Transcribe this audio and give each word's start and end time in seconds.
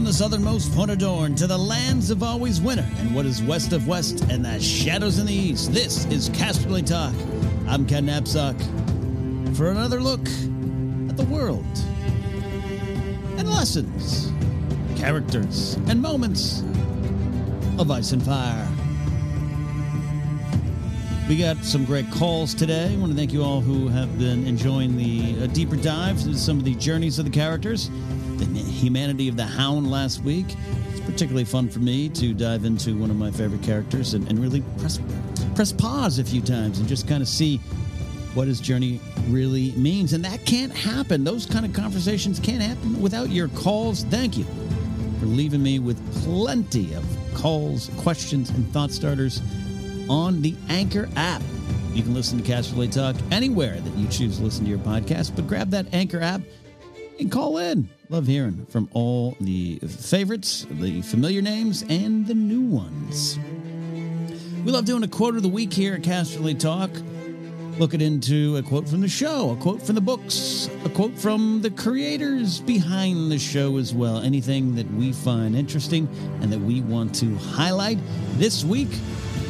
From 0.00 0.06
the 0.06 0.14
southernmost 0.14 0.74
point 0.74 0.90
of 0.90 0.96
Dorne 0.96 1.34
to 1.34 1.46
the 1.46 1.58
lands 1.58 2.10
of 2.10 2.22
always 2.22 2.58
winter 2.58 2.88
and 3.00 3.14
what 3.14 3.26
is 3.26 3.42
west 3.42 3.74
of 3.74 3.86
west 3.86 4.24
and 4.30 4.42
the 4.42 4.58
shadows 4.58 5.18
in 5.18 5.26
the 5.26 5.34
east, 5.34 5.74
this 5.74 6.06
is 6.06 6.30
Casterly 6.30 6.82
Talk. 6.82 7.12
I'm 7.68 7.84
Ken 7.84 8.06
Napzok 8.06 8.56
for 9.54 9.70
another 9.70 10.00
look 10.00 10.26
at 11.10 11.18
the 11.18 11.26
world 11.28 11.66
and 13.36 13.46
lessons, 13.50 14.32
characters, 14.98 15.74
and 15.86 16.00
moments 16.00 16.60
of 17.78 17.90
Ice 17.90 18.12
and 18.12 18.22
Fire. 18.22 18.66
We 21.28 21.36
got 21.36 21.58
some 21.58 21.84
great 21.84 22.10
calls 22.10 22.54
today. 22.54 22.90
I 22.90 22.96
want 22.96 23.12
to 23.12 23.18
thank 23.18 23.34
you 23.34 23.44
all 23.44 23.60
who 23.60 23.88
have 23.88 24.18
been 24.18 24.46
enjoying 24.46 24.96
the 24.96 25.44
uh, 25.44 25.46
deeper 25.48 25.76
dives 25.76 26.24
into 26.24 26.38
some 26.38 26.58
of 26.58 26.64
the 26.64 26.74
journeys 26.76 27.18
of 27.18 27.26
the 27.26 27.30
characters 27.30 27.90
the 28.40 28.60
humanity 28.60 29.28
of 29.28 29.36
the 29.36 29.44
Hound 29.44 29.90
last 29.90 30.22
week. 30.22 30.46
It's 30.90 31.00
particularly 31.00 31.44
fun 31.44 31.68
for 31.68 31.80
me 31.80 32.08
to 32.10 32.32
dive 32.34 32.64
into 32.64 32.96
one 32.96 33.10
of 33.10 33.16
my 33.16 33.30
favorite 33.30 33.62
characters 33.62 34.14
and, 34.14 34.28
and 34.28 34.38
really 34.38 34.62
press 34.78 35.00
press 35.54 35.72
pause 35.72 36.18
a 36.18 36.24
few 36.24 36.40
times 36.40 36.78
and 36.78 36.88
just 36.88 37.06
kind 37.06 37.22
of 37.22 37.28
see 37.28 37.58
what 38.34 38.46
his 38.48 38.60
journey 38.60 39.00
really 39.28 39.72
means. 39.72 40.12
And 40.12 40.24
that 40.24 40.44
can't 40.46 40.72
happen. 40.72 41.24
Those 41.24 41.46
kind 41.46 41.66
of 41.66 41.72
conversations 41.72 42.38
can't 42.38 42.62
happen 42.62 43.00
without 43.00 43.30
your 43.30 43.48
calls. 43.48 44.04
Thank 44.04 44.36
you 44.38 44.44
for 45.18 45.26
leaving 45.26 45.62
me 45.62 45.78
with 45.78 45.98
plenty 46.22 46.94
of 46.94 47.04
calls, 47.34 47.90
questions, 47.98 48.50
and 48.50 48.70
thought 48.72 48.90
starters 48.90 49.42
on 50.08 50.42
the 50.42 50.54
Anchor 50.68 51.08
app. 51.16 51.42
You 51.92 52.02
can 52.02 52.14
listen 52.14 52.40
to 52.40 52.48
Casterly 52.48 52.90
Talk 52.90 53.16
anywhere 53.32 53.80
that 53.80 53.96
you 53.96 54.06
choose 54.08 54.38
to 54.38 54.44
listen 54.44 54.64
to 54.64 54.70
your 54.70 54.78
podcast, 54.78 55.34
but 55.34 55.46
grab 55.48 55.70
that 55.70 55.92
Anchor 55.92 56.20
app 56.20 56.40
and 57.20 57.30
call 57.30 57.58
in. 57.58 57.88
Love 58.08 58.26
hearing 58.26 58.66
from 58.66 58.88
all 58.92 59.36
the 59.40 59.78
favorites, 59.78 60.66
the 60.70 61.02
familiar 61.02 61.42
names, 61.42 61.84
and 61.88 62.26
the 62.26 62.34
new 62.34 62.62
ones. 62.62 63.38
We 64.64 64.72
love 64.72 64.84
doing 64.84 65.02
a 65.02 65.08
quote 65.08 65.36
of 65.36 65.42
the 65.42 65.48
week 65.48 65.72
here 65.72 65.94
at 65.94 66.02
Casterly 66.02 66.58
Talk. 66.58 66.90
Looking 67.78 68.00
into 68.00 68.56
a 68.56 68.62
quote 68.62 68.86
from 68.86 69.00
the 69.00 69.08
show, 69.08 69.50
a 69.50 69.56
quote 69.56 69.80
from 69.80 69.94
the 69.94 70.02
books, 70.02 70.68
a 70.84 70.90
quote 70.90 71.16
from 71.16 71.62
the 71.62 71.70
creators 71.70 72.60
behind 72.60 73.30
the 73.32 73.38
show 73.38 73.78
as 73.78 73.94
well. 73.94 74.18
Anything 74.18 74.74
that 74.74 74.90
we 74.92 75.12
find 75.12 75.56
interesting 75.56 76.06
and 76.42 76.52
that 76.52 76.58
we 76.58 76.82
want 76.82 77.14
to 77.16 77.34
highlight. 77.36 77.98
This 78.34 78.64
week, 78.64 78.90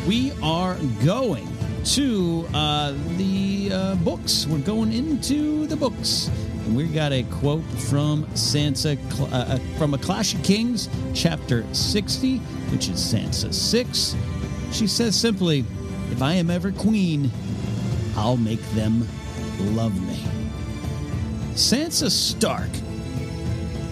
we 0.07 0.33
are 0.43 0.77
going 1.05 1.49
to 1.87 2.47
uh, 2.55 2.93
the 3.17 3.71
uh, 3.73 3.95
books. 3.97 4.47
We're 4.47 4.59
going 4.59 4.93
into 4.93 5.67
the 5.67 5.77
books. 5.77 6.31
We 6.75 6.87
got 6.87 7.13
a 7.13 7.25
quote 7.25 7.65
from 7.65 8.25
Sansa, 8.27 8.97
uh, 9.21 9.35
uh, 9.35 9.59
from 9.77 9.95
A 9.95 9.99
Clash 9.99 10.35
of 10.35 10.43
Kings, 10.45 10.89
chapter 11.15 11.65
60, 11.75 12.39
which 12.71 12.89
is 12.89 13.01
Sansa 13.01 13.53
6. 13.53 14.17
She 14.71 14.87
says 14.87 15.19
simply, 15.19 15.65
If 16.13 16.23
I 16.23 16.35
am 16.35 16.49
ever 16.49 16.71
queen, 16.71 17.33
I'll 18.17 18.37
make 18.37 18.63
them 18.71 19.07
love 19.75 20.01
me. 20.01 20.17
Sansa 21.55 22.09
Stark, 22.09 22.71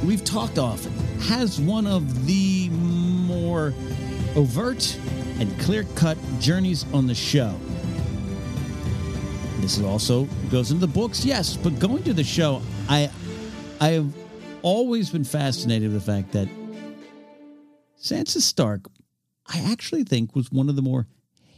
we've 0.05 0.25
talked 0.25 0.59
often, 0.59 0.93
has 1.23 1.61
one 1.61 1.87
of 1.87 2.27
the 2.27 2.69
more 2.71 3.75
overt 4.37 4.97
and 5.41 5.59
clear 5.61 5.85
cut 5.97 6.17
journeys 6.39 6.87
on 6.93 7.09
the 7.09 7.15
show. 7.15 7.59
This 9.61 9.81
also 9.83 10.25
goes 10.51 10.71
into 10.71 10.87
the 10.87 10.93
books, 10.93 11.25
yes, 11.25 11.57
but 11.57 11.79
going 11.79 12.03
to 12.05 12.13
the 12.13 12.25
show, 12.25 12.63
I 12.89 13.11
I 13.81 13.89
have 13.89 14.13
always 14.63 15.11
been 15.11 15.25
fascinated 15.25 15.93
with 15.93 16.05
the 16.05 16.13
fact 16.13 16.33
that 16.33 16.49
Sansa 18.01 18.41
Stark, 18.41 18.89
I 19.47 19.61
actually 19.71 20.05
think 20.05 20.35
was 20.35 20.51
one 20.51 20.69
of 20.69 20.77
the 20.77 20.83
more 20.83 21.07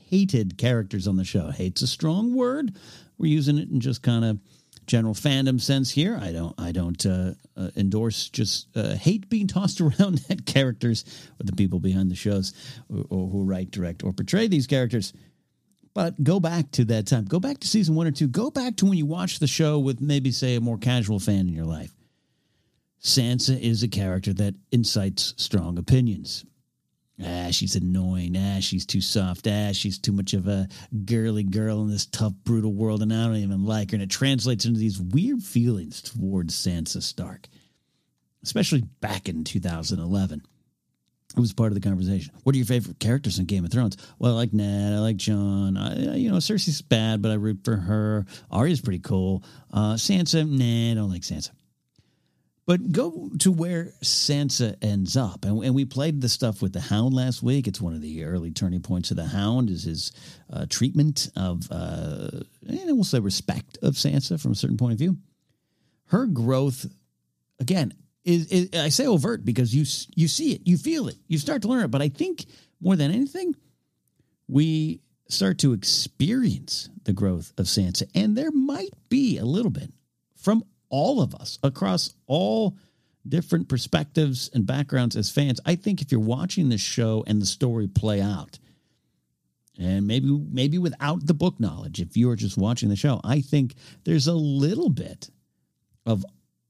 hated 0.08 0.58
characters 0.58 1.06
on 1.06 1.16
the 1.16 1.24
show. 1.24 1.50
Hate's 1.50 1.82
a 1.82 1.86
strong 1.86 2.34
word. 2.34 2.76
We're 3.18 3.32
using 3.32 3.58
it 3.58 3.68
in 3.68 3.80
just 3.80 4.02
kind 4.02 4.24
of 4.24 4.40
general 4.86 5.14
fandom 5.14 5.60
sense 5.60 5.90
here. 5.90 6.18
I 6.20 6.32
don't 6.32 6.54
I 6.58 6.72
don't 6.72 7.04
uh, 7.06 7.34
uh, 7.56 7.70
endorse 7.76 8.28
just 8.28 8.74
uh, 8.76 8.94
hate 8.94 9.28
being 9.28 9.46
tossed 9.46 9.80
around 9.82 10.24
at 10.28 10.46
characters 10.46 11.04
or 11.38 11.44
the 11.44 11.52
people 11.52 11.78
behind 11.78 12.10
the 12.10 12.16
shows 12.16 12.52
or, 12.88 13.04
or 13.08 13.28
who 13.28 13.44
write, 13.44 13.70
direct, 13.70 14.02
or 14.02 14.12
portray 14.12 14.48
these 14.48 14.66
characters. 14.66 15.12
But 16.00 16.24
go 16.24 16.40
back 16.40 16.70
to 16.70 16.86
that 16.86 17.08
time. 17.08 17.26
Go 17.26 17.38
back 17.38 17.58
to 17.58 17.68
season 17.68 17.94
one 17.94 18.06
or 18.06 18.10
two. 18.10 18.26
Go 18.26 18.50
back 18.50 18.76
to 18.76 18.86
when 18.86 18.96
you 18.96 19.04
watched 19.04 19.38
the 19.38 19.46
show 19.46 19.78
with 19.78 20.00
maybe, 20.00 20.30
say, 20.30 20.54
a 20.54 20.60
more 20.62 20.78
casual 20.78 21.18
fan 21.18 21.40
in 21.40 21.52
your 21.52 21.66
life. 21.66 21.94
Sansa 23.02 23.60
is 23.60 23.82
a 23.82 23.88
character 23.88 24.32
that 24.32 24.54
incites 24.72 25.34
strong 25.36 25.76
opinions. 25.76 26.46
Ah, 27.22 27.48
she's 27.50 27.76
annoying. 27.76 28.34
Ah, 28.34 28.60
she's 28.60 28.86
too 28.86 29.02
soft. 29.02 29.46
Ah, 29.46 29.72
she's 29.72 29.98
too 29.98 30.12
much 30.12 30.32
of 30.32 30.48
a 30.48 30.68
girly 31.04 31.42
girl 31.42 31.82
in 31.82 31.90
this 31.90 32.06
tough, 32.06 32.32
brutal 32.44 32.72
world, 32.72 33.02
and 33.02 33.12
I 33.12 33.26
don't 33.26 33.36
even 33.36 33.66
like 33.66 33.90
her. 33.90 33.96
And 33.96 34.02
it 34.02 34.08
translates 34.08 34.64
into 34.64 34.80
these 34.80 34.98
weird 34.98 35.42
feelings 35.42 36.00
towards 36.00 36.54
Sansa 36.54 37.02
Stark, 37.02 37.46
especially 38.42 38.84
back 39.02 39.28
in 39.28 39.44
2011. 39.44 40.40
It 41.36 41.40
was 41.40 41.52
part 41.52 41.68
of 41.68 41.74
the 41.74 41.88
conversation. 41.88 42.34
What 42.42 42.54
are 42.54 42.58
your 42.58 42.66
favorite 42.66 42.98
characters 42.98 43.38
in 43.38 43.44
Game 43.44 43.64
of 43.64 43.70
Thrones? 43.70 43.96
Well, 44.18 44.32
I 44.32 44.34
like 44.34 44.52
Ned. 44.52 44.92
I 44.92 44.98
like 44.98 45.16
Jon. 45.16 45.76
I, 45.76 46.16
you 46.16 46.30
know, 46.30 46.38
Cersei's 46.38 46.82
bad, 46.82 47.22
but 47.22 47.30
I 47.30 47.34
root 47.34 47.60
for 47.64 47.76
her. 47.76 48.26
Arya's 48.50 48.80
pretty 48.80 48.98
cool. 48.98 49.44
Uh, 49.72 49.94
Sansa, 49.94 50.48
nah, 50.48 50.90
I 50.90 50.94
don't 50.94 51.10
like 51.10 51.22
Sansa. 51.22 51.50
But 52.66 52.92
go 52.92 53.30
to 53.40 53.50
where 53.50 53.94
Sansa 54.02 54.76
ends 54.82 55.16
up, 55.16 55.44
and, 55.44 55.64
and, 55.64 55.74
we 55.74 55.84
played 55.84 56.20
the 56.20 56.28
stuff 56.28 56.62
with 56.62 56.72
the 56.72 56.80
Hound 56.80 57.14
last 57.14 57.42
week. 57.42 57.66
It's 57.66 57.80
one 57.80 57.94
of 57.94 58.00
the 58.00 58.24
early 58.24 58.52
turning 58.52 58.80
points 58.80 59.10
of 59.10 59.16
the 59.16 59.26
Hound 59.26 59.70
is 59.70 59.82
his 59.84 60.12
uh, 60.52 60.66
treatment 60.68 61.30
of, 61.34 61.66
uh, 61.72 62.28
and 62.68 62.86
we'll 62.94 63.02
say 63.02 63.18
respect 63.18 63.78
of 63.82 63.94
Sansa 63.94 64.40
from 64.40 64.52
a 64.52 64.54
certain 64.54 64.76
point 64.76 64.92
of 64.92 64.98
view. 64.98 65.16
Her 66.06 66.26
growth, 66.26 66.86
again, 67.58 67.92
is, 68.24 68.46
is, 68.48 68.78
I 68.78 68.88
say 68.88 69.06
overt 69.06 69.44
because 69.44 69.74
you 69.74 69.84
you 70.14 70.28
see 70.28 70.52
it, 70.52 70.62
you 70.64 70.76
feel 70.76 71.08
it, 71.08 71.16
you 71.28 71.38
start 71.38 71.62
to 71.62 71.68
learn 71.68 71.84
it. 71.84 71.90
But 71.90 72.02
I 72.02 72.08
think 72.08 72.46
more 72.80 72.96
than 72.96 73.10
anything, 73.10 73.54
we 74.48 75.00
start 75.28 75.58
to 75.58 75.72
experience 75.72 76.88
the 77.04 77.12
growth 77.12 77.52
of 77.56 77.66
Sansa, 77.66 78.04
and 78.14 78.36
there 78.36 78.50
might 78.50 78.90
be 79.08 79.38
a 79.38 79.44
little 79.44 79.70
bit 79.70 79.92
from 80.36 80.64
all 80.88 81.22
of 81.22 81.34
us 81.34 81.58
across 81.62 82.14
all 82.26 82.76
different 83.28 83.68
perspectives 83.68 84.50
and 84.54 84.66
backgrounds 84.66 85.14
as 85.14 85.30
fans. 85.30 85.60
I 85.64 85.76
think 85.76 86.00
if 86.00 86.10
you're 86.10 86.20
watching 86.20 86.68
the 86.68 86.78
show 86.78 87.22
and 87.26 87.40
the 87.40 87.46
story 87.46 87.86
play 87.86 88.20
out, 88.20 88.58
and 89.78 90.06
maybe 90.06 90.28
maybe 90.28 90.78
without 90.78 91.26
the 91.26 91.34
book 91.34 91.58
knowledge, 91.58 92.00
if 92.00 92.16
you're 92.16 92.36
just 92.36 92.58
watching 92.58 92.88
the 92.88 92.96
show, 92.96 93.20
I 93.24 93.40
think 93.40 93.74
there's 94.04 94.26
a 94.26 94.34
little 94.34 94.90
bit 94.90 95.30
of 96.06 96.24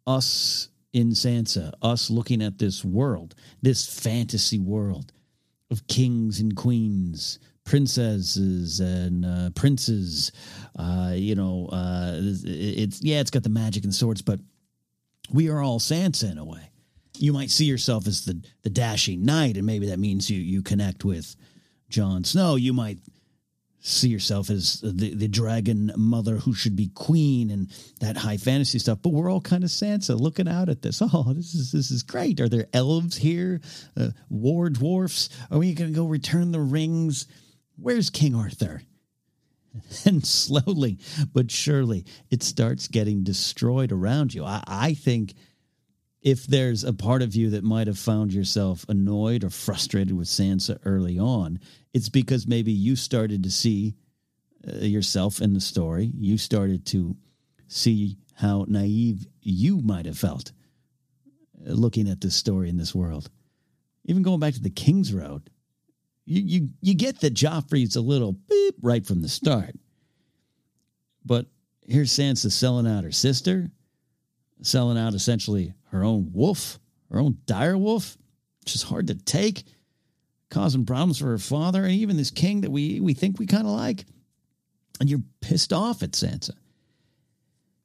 us 0.07 0.70
in 0.93 1.11
Sansa, 1.11 1.73
us 1.83 2.11
looking 2.11 2.43
at 2.43 2.59
this 2.59 2.85
world, 2.85 3.35
this 3.63 3.87
fantasy 3.87 4.59
world 4.59 5.13
of 5.71 5.87
kings 5.87 6.41
and 6.41 6.57
queens, 6.57 7.39
princesses 7.65 8.81
and 8.81 9.25
uh, 9.25 9.51
princes. 9.55 10.33
Uh, 10.77 11.13
you 11.15 11.35
know, 11.35 11.69
uh, 11.73 12.15
it's 12.17 13.03
yeah, 13.03 13.21
it's 13.21 13.31
got 13.31 13.45
the 13.45 13.49
magic 13.49 13.85
and 13.85 13.95
swords, 13.95 14.23
but 14.23 14.41
we 15.33 15.49
are 15.49 15.61
all 15.61 15.79
Sansa 15.79 16.31
in 16.31 16.39
a 16.39 16.45
way. 16.45 16.71
You 17.19 17.33
might 17.33 17.51
see 17.51 17.67
yourself 17.67 18.07
as 18.07 18.25
the 18.25 18.43
the 18.63 18.71
dashing 18.71 19.25
knight, 19.25 19.57
and 19.57 19.67
maybe 19.67 19.89
that 19.89 19.99
means 19.99 20.29
you 20.29 20.41
you 20.41 20.63
connect 20.63 21.05
with 21.05 21.37
Jon 21.89 22.25
Snow. 22.25 22.57
You 22.57 22.73
might 22.73 22.99
see 23.81 24.09
yourself 24.09 24.51
as 24.51 24.81
the, 24.83 25.15
the 25.15 25.29
dragon 25.29 25.91
mother 25.97 26.37
who 26.37 26.53
should 26.55 26.77
be 26.77 26.89
queen 26.89 27.51
and 27.51 27.71
that 28.01 28.17
high 28.17 28.37
fantasy 28.37 28.79
stuff. 28.79 28.99
But 29.03 29.13
we're 29.13 29.31
all 29.31 29.41
kind 29.41 29.65
of 29.65 29.71
Sansa 29.71 30.19
looking 30.19 30.49
out 30.49 30.69
at 30.69 30.83
this. 30.83 31.03
Oh, 31.13 31.33
this 31.33 31.55
is 31.55 31.73
this 31.73 31.91
is 31.91 32.05
great. 32.05 32.41
Are 32.41 32.49
there 32.49 32.69
elves 32.73 33.17
here? 33.17 33.61
Uh, 33.97 34.11
war 34.29 34.71
dwarfs? 34.71 35.29
Are 35.51 35.59
we 35.59 35.75
going 35.75 35.91
to 35.91 35.97
go 35.97 36.07
return 36.07 36.53
the 36.53 36.61
rings? 36.61 37.27
Where's 37.77 38.11
King 38.11 38.35
Arthur? 38.35 38.83
And 40.05 40.27
slowly 40.27 40.99
but 41.33 41.51
surely, 41.51 42.05
it 42.29 42.43
starts 42.43 42.89
getting 42.89 43.23
destroyed 43.23 43.93
around 43.93 44.35
you. 44.35 44.45
I, 44.45 44.63
I 44.67 44.95
think 44.95 45.35
if 46.23 46.47
there's 46.47 46.85
a 46.85 46.93
part 46.93 47.23
of 47.23 47.35
you 47.35 47.51
that 47.51 47.65
might 47.65 47.87
have 47.87 47.99
found 47.99 48.33
yourself 48.33 48.85
annoyed 48.89 49.43
or 49.43 49.51
frustrated 49.51 50.17
with 50.17 50.29
Sansa 50.29 50.79
early 50.85 51.19
on, 51.19 51.59
it's 51.95 52.09
because 52.09 52.47
maybe 52.47 52.73
you 52.73 52.95
started 52.95 53.43
to 53.45 53.51
see 53.51 53.95
uh, 54.69 54.77
yourself 54.79 55.41
in 55.41 55.55
the 55.55 55.61
story. 55.61 56.13
You 56.15 56.37
started 56.37 56.85
to 56.87 57.17
see 57.69 58.19
how 58.35 58.67
naive 58.69 59.27
you 59.41 59.81
might 59.81 60.07
have 60.07 60.19
felt 60.19 60.53
uh, 61.67 61.73
looking 61.73 62.09
at 62.09 62.21
this 62.21 62.35
story 62.35 62.69
in 62.69 62.77
this 62.77 62.95
world. 62.95 63.31
Even 64.05 64.23
going 64.23 64.41
back 64.41 64.55
to 64.55 64.63
the 64.63 64.71
King's 64.71 65.15
Road, 65.15 65.49
you 66.27 66.43
you 66.43 66.69
you 66.81 66.95
get 66.95 67.21
that 67.21 67.35
Joffrey's 67.35 67.97
a 67.97 68.01
little 68.01 68.33
beep 68.33 68.77
right 68.83 69.05
from 69.05 69.23
the 69.23 69.29
start. 69.29 69.75
But 71.25 71.47
here's 71.87 72.13
Sansa 72.13 72.51
selling 72.53 72.87
out 72.87 73.05
her 73.05 73.13
sister, 73.13 73.71
selling 74.63 74.99
out 74.99 75.15
essentially 75.15 75.75
her 75.91 76.05
own 76.05 76.31
wolf, 76.33 76.79
her 77.11 77.19
own 77.19 77.39
dire 77.47 77.77
wolf, 77.77 78.17
which 78.61 78.75
is 78.75 78.83
hard 78.83 79.09
to 79.09 79.15
take, 79.15 79.65
causing 80.51 80.87
problems 80.87 81.19
for 81.19 81.27
her 81.27 81.39
father 81.39 81.85
and 81.85 81.93
even 81.93 82.17
this 82.17 82.31
king 82.31 82.63
that 82.63 82.71
we, 82.71 83.01
we 83.01 83.15
think 83.15 83.39
we 83.39 83.47
kind 83.47 83.67
of 83.67 83.73
like. 83.73 84.05
And 85.01 85.09
you're 85.09 85.23
pissed 85.41 85.73
off 85.73 86.03
at 86.03 86.13
Sansa. 86.13 86.53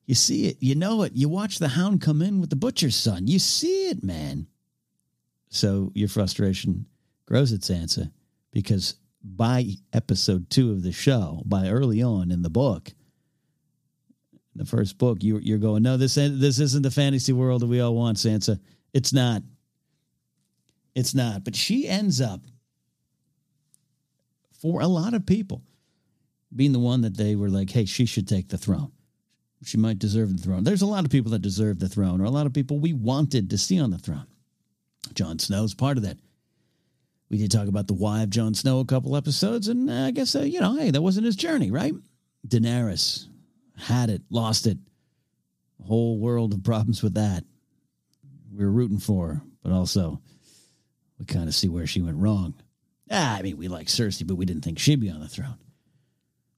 You 0.05 0.15
see 0.15 0.47
it, 0.47 0.57
you 0.59 0.75
know 0.75 1.03
it. 1.03 1.13
You 1.13 1.29
watch 1.29 1.57
the 1.57 1.69
hound 1.69 2.01
come 2.01 2.21
in 2.21 2.39
with 2.39 2.49
the 2.49 2.55
butcher's 2.55 2.95
son. 2.95 3.27
You 3.27 3.39
see 3.39 3.87
it, 3.89 4.03
man. 4.03 4.47
So 5.49 5.91
your 5.95 6.09
frustration 6.09 6.85
grows 7.25 7.53
at 7.53 7.61
Sansa 7.61 8.11
because 8.51 8.95
by 9.23 9.65
episode 9.93 10.49
two 10.49 10.71
of 10.71 10.83
the 10.83 10.91
show, 10.91 11.41
by 11.45 11.69
early 11.69 12.03
on 12.03 12.31
in 12.31 12.43
the 12.43 12.49
book, 12.49 12.93
the 14.55 14.65
first 14.65 14.97
book, 14.97 15.21
you, 15.21 15.39
you're 15.39 15.57
going, 15.57 15.83
no, 15.83 15.97
this 15.97 16.15
this 16.15 16.59
isn't 16.59 16.83
the 16.83 16.91
fantasy 16.91 17.33
world 17.33 17.61
that 17.61 17.67
we 17.67 17.81
all 17.81 17.95
want, 17.95 18.17
Sansa. 18.17 18.59
It's 18.93 19.11
not. 19.11 19.43
It's 20.95 21.13
not. 21.13 21.43
But 21.43 21.55
she 21.55 21.87
ends 21.87 22.21
up, 22.21 22.41
for 24.61 24.81
a 24.81 24.87
lot 24.87 25.13
of 25.13 25.25
people, 25.25 25.61
being 26.55 26.71
the 26.71 26.79
one 26.79 27.01
that 27.01 27.17
they 27.17 27.35
were 27.35 27.49
like, 27.49 27.69
hey, 27.69 27.85
she 27.85 28.05
should 28.05 28.27
take 28.27 28.47
the 28.47 28.57
throne. 28.57 28.91
She 29.63 29.77
might 29.77 29.99
deserve 29.99 30.35
the 30.35 30.41
throne. 30.41 30.63
There's 30.63 30.83
a 30.83 30.87
lot 30.87 31.05
of 31.05 31.11
people 31.11 31.31
that 31.31 31.41
deserve 31.41 31.79
the 31.79 31.89
throne, 31.89 32.21
or 32.21 32.25
a 32.25 32.29
lot 32.29 32.45
of 32.45 32.53
people 32.53 32.79
we 32.79 32.93
wanted 32.93 33.49
to 33.49 33.57
see 33.57 33.79
on 33.79 33.91
the 33.91 33.97
throne. 33.97 34.27
Jon 35.13 35.39
Snow's 35.39 35.73
part 35.73 35.97
of 35.97 36.03
that. 36.03 36.17
We 37.29 37.39
did 37.39 37.51
talk 37.51 37.67
about 37.67 37.87
the 37.87 37.93
why 37.93 38.21
of 38.21 38.29
Jon 38.29 38.53
Snow 38.53 38.79
a 38.79 38.85
couple 38.85 39.17
episodes, 39.17 39.67
and 39.67 39.91
I 39.91 40.11
guess, 40.11 40.35
uh, 40.35 40.43
you 40.43 40.59
know, 40.59 40.75
hey, 40.75 40.91
that 40.91 41.01
wasn't 41.01 41.25
his 41.25 41.35
journey, 41.35 41.71
right? 41.71 41.93
Daenerys, 42.47 43.27
had 43.77 44.09
it, 44.09 44.21
lost 44.29 44.67
it. 44.67 44.77
A 45.81 45.83
whole 45.83 46.19
world 46.19 46.53
of 46.53 46.63
problems 46.63 47.03
with 47.03 47.15
that. 47.15 47.43
We 48.51 48.63
were 48.63 48.71
rooting 48.71 48.99
for 48.99 49.27
her, 49.27 49.41
but 49.61 49.71
also 49.71 50.21
we 51.19 51.25
kind 51.25 51.47
of 51.47 51.55
see 51.55 51.67
where 51.67 51.87
she 51.87 52.01
went 52.01 52.17
wrong. 52.17 52.55
Ah, 53.11 53.37
I 53.37 53.41
mean, 53.41 53.57
we 53.57 53.67
like 53.67 53.87
Cersei, 53.87 54.25
but 54.25 54.35
we 54.35 54.45
didn't 54.45 54.63
think 54.63 54.79
she'd 54.79 54.99
be 54.99 55.09
on 55.09 55.19
the 55.19 55.27
throne. 55.27 55.57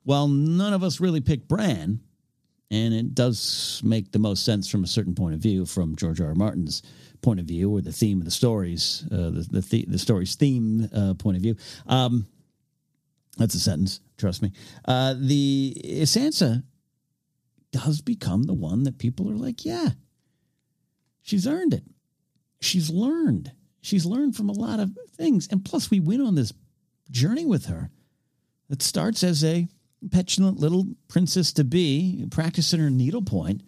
Well, 0.05 0.27
none 0.27 0.73
of 0.73 0.83
us 0.83 1.01
really 1.01 1.19
picked 1.19 1.49
Bran, 1.49 1.99
and 2.71 2.93
it 2.93 3.13
does 3.13 3.81
make 3.83 4.11
the 4.11 4.19
most 4.19 4.45
sense 4.45 4.69
from 4.69 4.83
a 4.83 4.87
certain 4.87 5.15
point 5.15 5.33
of 5.33 5.41
view, 5.41 5.65
from 5.65 5.95
George 5.95 6.21
R. 6.21 6.27
R. 6.27 6.35
Martin's 6.35 6.83
point 7.21 7.39
of 7.39 7.45
view, 7.45 7.71
or 7.71 7.81
the 7.81 7.91
theme 7.91 8.19
of 8.19 8.25
the 8.25 8.31
stories, 8.31 9.03
uh, 9.11 9.31
the 9.31 9.47
the, 9.49 9.61
the, 9.61 9.85
the 9.89 9.99
story's 9.99 10.35
theme 10.35 10.87
uh, 10.95 11.13
point 11.15 11.35
of 11.35 11.43
view. 11.43 11.55
Um, 11.87 12.27
that's 13.37 13.55
a 13.55 13.59
sentence, 13.59 13.99
trust 14.17 14.41
me. 14.41 14.53
Uh, 14.85 15.15
the 15.17 15.75
Sansa 16.03 16.63
does 17.71 18.01
become 18.01 18.43
the 18.43 18.53
one 18.53 18.83
that 18.83 18.97
people 18.97 19.29
are 19.29 19.35
like, 19.35 19.65
yeah, 19.65 19.89
she's 21.21 21.47
earned 21.47 21.73
it. 21.73 21.83
She's 22.61 22.89
learned. 22.89 23.51
She's 23.81 24.05
learned 24.05 24.35
from 24.35 24.49
a 24.49 24.53
lot 24.53 24.79
of 24.79 24.91
things. 25.15 25.47
And 25.51 25.63
plus, 25.63 25.91
we 25.91 25.99
went 25.99 26.21
on 26.21 26.35
this 26.35 26.53
journey 27.11 27.45
with 27.45 27.67
her 27.67 27.89
that 28.69 28.81
starts 28.81 29.23
as 29.23 29.43
a 29.43 29.67
petulant 30.11 30.59
little 30.59 30.85
princess 31.07 31.53
to 31.53 31.63
be, 31.63 32.25
practicing 32.31 32.79
her 32.79 32.89
needlepoint 32.89 33.61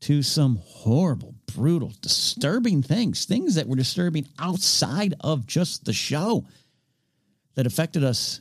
to 0.00 0.22
some 0.22 0.60
horrible, 0.62 1.34
brutal, 1.54 1.92
disturbing 2.02 2.82
things, 2.82 3.24
things 3.24 3.54
that 3.54 3.66
were 3.66 3.76
disturbing 3.76 4.26
outside 4.38 5.14
of 5.20 5.46
just 5.46 5.84
the 5.84 5.92
show 5.92 6.44
that 7.54 7.66
affected 7.66 8.04
us 8.04 8.40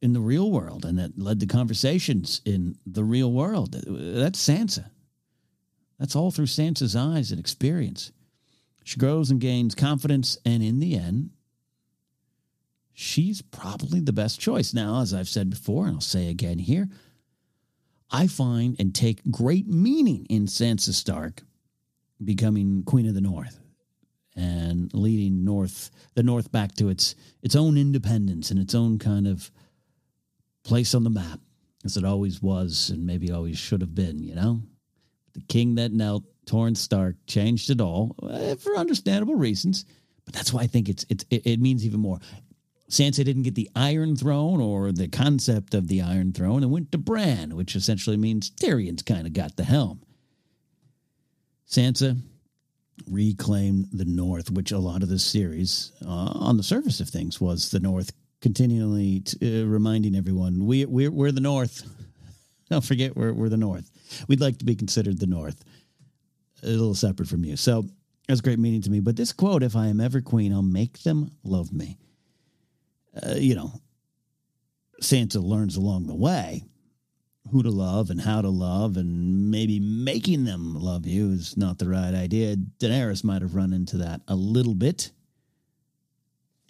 in 0.00 0.12
the 0.12 0.20
real 0.20 0.50
world 0.50 0.84
and 0.84 0.98
that 0.98 1.18
led 1.18 1.40
to 1.40 1.46
conversations 1.46 2.40
in 2.44 2.76
the 2.86 3.04
real 3.04 3.32
world. 3.32 3.72
That's 3.72 4.42
Sansa. 4.46 4.90
That's 5.98 6.14
all 6.14 6.30
through 6.30 6.46
Sansa's 6.46 6.94
eyes 6.94 7.30
and 7.30 7.40
experience. 7.40 8.12
She 8.84 8.98
grows 8.98 9.30
and 9.30 9.40
gains 9.40 9.74
confidence, 9.74 10.38
and 10.46 10.62
in 10.62 10.78
the 10.78 10.96
end, 10.96 11.30
she's 12.94 13.42
probably 13.42 14.00
the 14.00 14.12
best 14.12 14.40
choice. 14.40 14.72
Now, 14.72 15.02
as 15.02 15.12
I've 15.12 15.28
said 15.28 15.50
before, 15.50 15.86
and 15.86 15.96
I'll 15.96 16.00
say 16.00 16.30
again 16.30 16.58
here, 16.58 16.88
I 18.10 18.28
find 18.28 18.76
and 18.78 18.94
take 18.94 19.20
great 19.30 19.68
meaning 19.68 20.24
in 20.30 20.46
Sansa 20.46 20.92
Stark 20.94 21.42
becoming 22.24 22.82
Queen 22.84 23.06
of 23.06 23.14
the 23.14 23.20
North 23.20 23.60
and 24.34 24.92
leading 24.94 25.44
North 25.44 25.90
the 26.14 26.22
North 26.22 26.50
back 26.50 26.74
to 26.76 26.88
its 26.88 27.14
its 27.42 27.54
own 27.54 27.76
independence 27.76 28.50
and 28.50 28.58
its 28.58 28.74
own 28.74 28.98
kind 28.98 29.26
of 29.26 29.50
place 30.68 30.94
on 30.94 31.02
the 31.02 31.10
map, 31.10 31.40
as 31.84 31.96
it 31.96 32.04
always 32.04 32.42
was 32.42 32.90
and 32.90 33.06
maybe 33.06 33.32
always 33.32 33.58
should 33.58 33.80
have 33.80 33.94
been, 33.94 34.22
you 34.22 34.34
know? 34.34 34.60
The 35.32 35.40
king 35.48 35.76
that 35.76 35.92
knelt, 35.92 36.24
Torrhen 36.44 36.76
Stark, 36.76 37.16
changed 37.26 37.70
it 37.70 37.80
all 37.80 38.14
uh, 38.22 38.54
for 38.56 38.76
understandable 38.76 39.34
reasons. 39.34 39.86
But 40.26 40.34
that's 40.34 40.52
why 40.52 40.62
I 40.62 40.66
think 40.66 40.90
it's, 40.90 41.06
it's 41.08 41.24
it 41.30 41.58
means 41.58 41.86
even 41.86 42.00
more. 42.00 42.18
Sansa 42.90 43.24
didn't 43.24 43.44
get 43.44 43.54
the 43.54 43.70
Iron 43.74 44.14
Throne 44.14 44.60
or 44.60 44.92
the 44.92 45.08
concept 45.08 45.72
of 45.72 45.88
the 45.88 46.02
Iron 46.02 46.32
Throne 46.32 46.62
and 46.62 46.70
went 46.70 46.92
to 46.92 46.98
Bran, 46.98 47.56
which 47.56 47.74
essentially 47.74 48.18
means 48.18 48.50
Tyrion's 48.50 49.02
kind 49.02 49.26
of 49.26 49.32
got 49.32 49.56
the 49.56 49.64
helm. 49.64 50.02
Sansa 51.66 52.20
reclaimed 53.06 53.88
the 53.92 54.04
North, 54.04 54.50
which 54.50 54.72
a 54.72 54.78
lot 54.78 55.02
of 55.02 55.08
this 55.08 55.24
series, 55.24 55.92
uh, 56.04 56.08
on 56.08 56.58
the 56.58 56.62
surface 56.62 57.00
of 57.00 57.08
things, 57.08 57.40
was 57.40 57.70
the 57.70 57.80
North 57.80 58.12
continually 58.40 59.20
t- 59.20 59.62
uh, 59.62 59.66
reminding 59.66 60.14
everyone 60.14 60.66
we 60.66 60.84
we're, 60.84 61.10
we're 61.10 61.32
the 61.32 61.40
North. 61.40 61.82
Don't 62.70 62.84
forget 62.84 63.16
we're 63.16 63.32
we're 63.32 63.48
the 63.48 63.56
North. 63.56 63.90
We'd 64.28 64.40
like 64.40 64.58
to 64.58 64.64
be 64.64 64.76
considered 64.76 65.18
the 65.18 65.26
North, 65.26 65.64
a 66.62 66.66
little 66.66 66.94
separate 66.94 67.28
from 67.28 67.44
you. 67.44 67.56
So 67.56 67.84
that's 68.26 68.40
great 68.40 68.58
meaning 68.58 68.82
to 68.82 68.90
me. 68.90 69.00
But 69.00 69.16
this 69.16 69.32
quote: 69.32 69.62
"If 69.62 69.76
I 69.76 69.86
am 69.86 70.00
ever 70.00 70.20
queen, 70.20 70.52
I'll 70.52 70.62
make 70.62 71.02
them 71.02 71.30
love 71.44 71.72
me." 71.72 71.98
Uh, 73.20 73.34
you 73.36 73.54
know, 73.54 73.72
Sansa 75.02 75.42
learns 75.42 75.76
along 75.76 76.06
the 76.06 76.14
way 76.14 76.64
who 77.50 77.62
to 77.62 77.70
love 77.70 78.10
and 78.10 78.20
how 78.20 78.42
to 78.42 78.48
love, 78.48 78.96
and 78.96 79.50
maybe 79.50 79.80
making 79.80 80.44
them 80.44 80.74
love 80.74 81.06
you 81.06 81.30
is 81.30 81.56
not 81.56 81.78
the 81.78 81.88
right 81.88 82.14
idea. 82.14 82.56
Daenerys 82.56 83.24
might 83.24 83.42
have 83.42 83.54
run 83.54 83.72
into 83.72 83.96
that 83.98 84.20
a 84.28 84.34
little 84.34 84.74
bit 84.74 85.10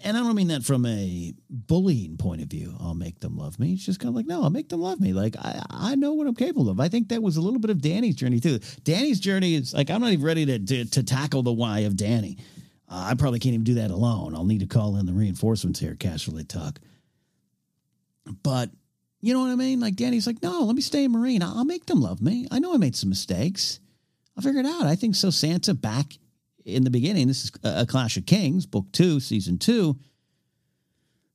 and 0.05 0.17
I 0.17 0.21
don't 0.21 0.37
mean 0.37 0.49
that 0.49 0.63
from 0.65 0.87
a 0.87 1.35
bullying 1.51 2.17
point 2.17 2.41
of 2.41 2.49
view. 2.49 2.75
I'll 2.81 2.95
make 2.95 3.19
them 3.21 3.37
love 3.37 3.59
me. 3.59 3.73
It's 3.73 3.85
just 3.85 3.99
kind 3.99 4.11
of 4.11 4.15
like, 4.15 4.27
no, 4.27 4.43
I'll 4.43 4.51
make 4.51 4.69
them 4.69 4.81
love 4.81 5.01
me. 5.01 5.13
Like 5.13 5.37
I, 5.37 5.63
I 5.71 5.95
know 5.97 6.13
what 6.13 6.27
I'm 6.29 6.35
capable 6.35 6.69
of. 6.69 6.79
I 6.79 6.89
think 6.89 7.09
that 7.09 7.23
was 7.23 7.37
a 7.37 7.41
little 7.41 7.59
bit 7.59 7.71
of 7.71 7.83
Danny's 7.83 8.15
journey 8.15 8.39
too. 8.39 8.61
Danny's 8.85 9.19
journey 9.19 9.57
is 9.57 9.75
like 9.75 9.91
I'm 9.91 10.01
not 10.01 10.13
even 10.13 10.25
ready 10.25 10.47
to 10.47 10.59
to, 10.59 10.85
to 10.85 11.03
tackle 11.03 11.43
the 11.43 11.53
why 11.53 11.81
of 11.81 11.97
Danny. 11.97 12.39
Uh, 12.89 13.09
I 13.11 13.15
probably 13.15 13.39
can't 13.39 13.55
even 13.55 13.65
do 13.65 13.75
that 13.75 13.91
alone. 13.91 14.35
I'll 14.35 14.45
need 14.45 14.61
to 14.61 14.67
call 14.67 14.97
in 14.97 15.07
the 15.07 15.13
reinforcements 15.13 15.81
here, 15.81 15.95
Casterly 15.95 16.47
Talk. 16.47 16.81
But 18.43 18.71
you 19.21 19.35
know 19.35 19.41
what 19.41 19.51
I 19.51 19.57
mean? 19.57 19.81
Like 19.81 19.97
Danny's 19.97 20.27
like, 20.27 20.43
no, 20.43 20.63
let 20.63 20.77
me 20.77 20.83
stay 20.83 21.05
in 21.05 21.13
Meereen. 21.13 21.43
I'll 21.43 21.65
make 21.65 21.87
them 21.87 22.01
love 22.01 22.23
me. 22.23 22.47
I 22.51 22.61
know 22.61 22.73
I 22.73 22.77
made 22.77 22.95
some 22.95 23.09
mistakes. 23.09 23.81
I'll 24.37 24.43
figure 24.43 24.61
it 24.61 24.67
out. 24.67 24.87
I 24.87 24.95
think 24.95 25.17
so. 25.17 25.29
Sansa 25.29 25.79
back 25.79 26.19
in 26.69 26.85
the 26.85 26.91
beginning, 26.91 27.27
this 27.29 27.45
is 27.45 27.53
a 27.65 27.87
Clash 27.87 28.17
of 28.17 28.27
Kings, 28.27 28.67
book 28.67 28.87
two, 28.93 29.21
season 29.21 29.59
two. 29.59 29.99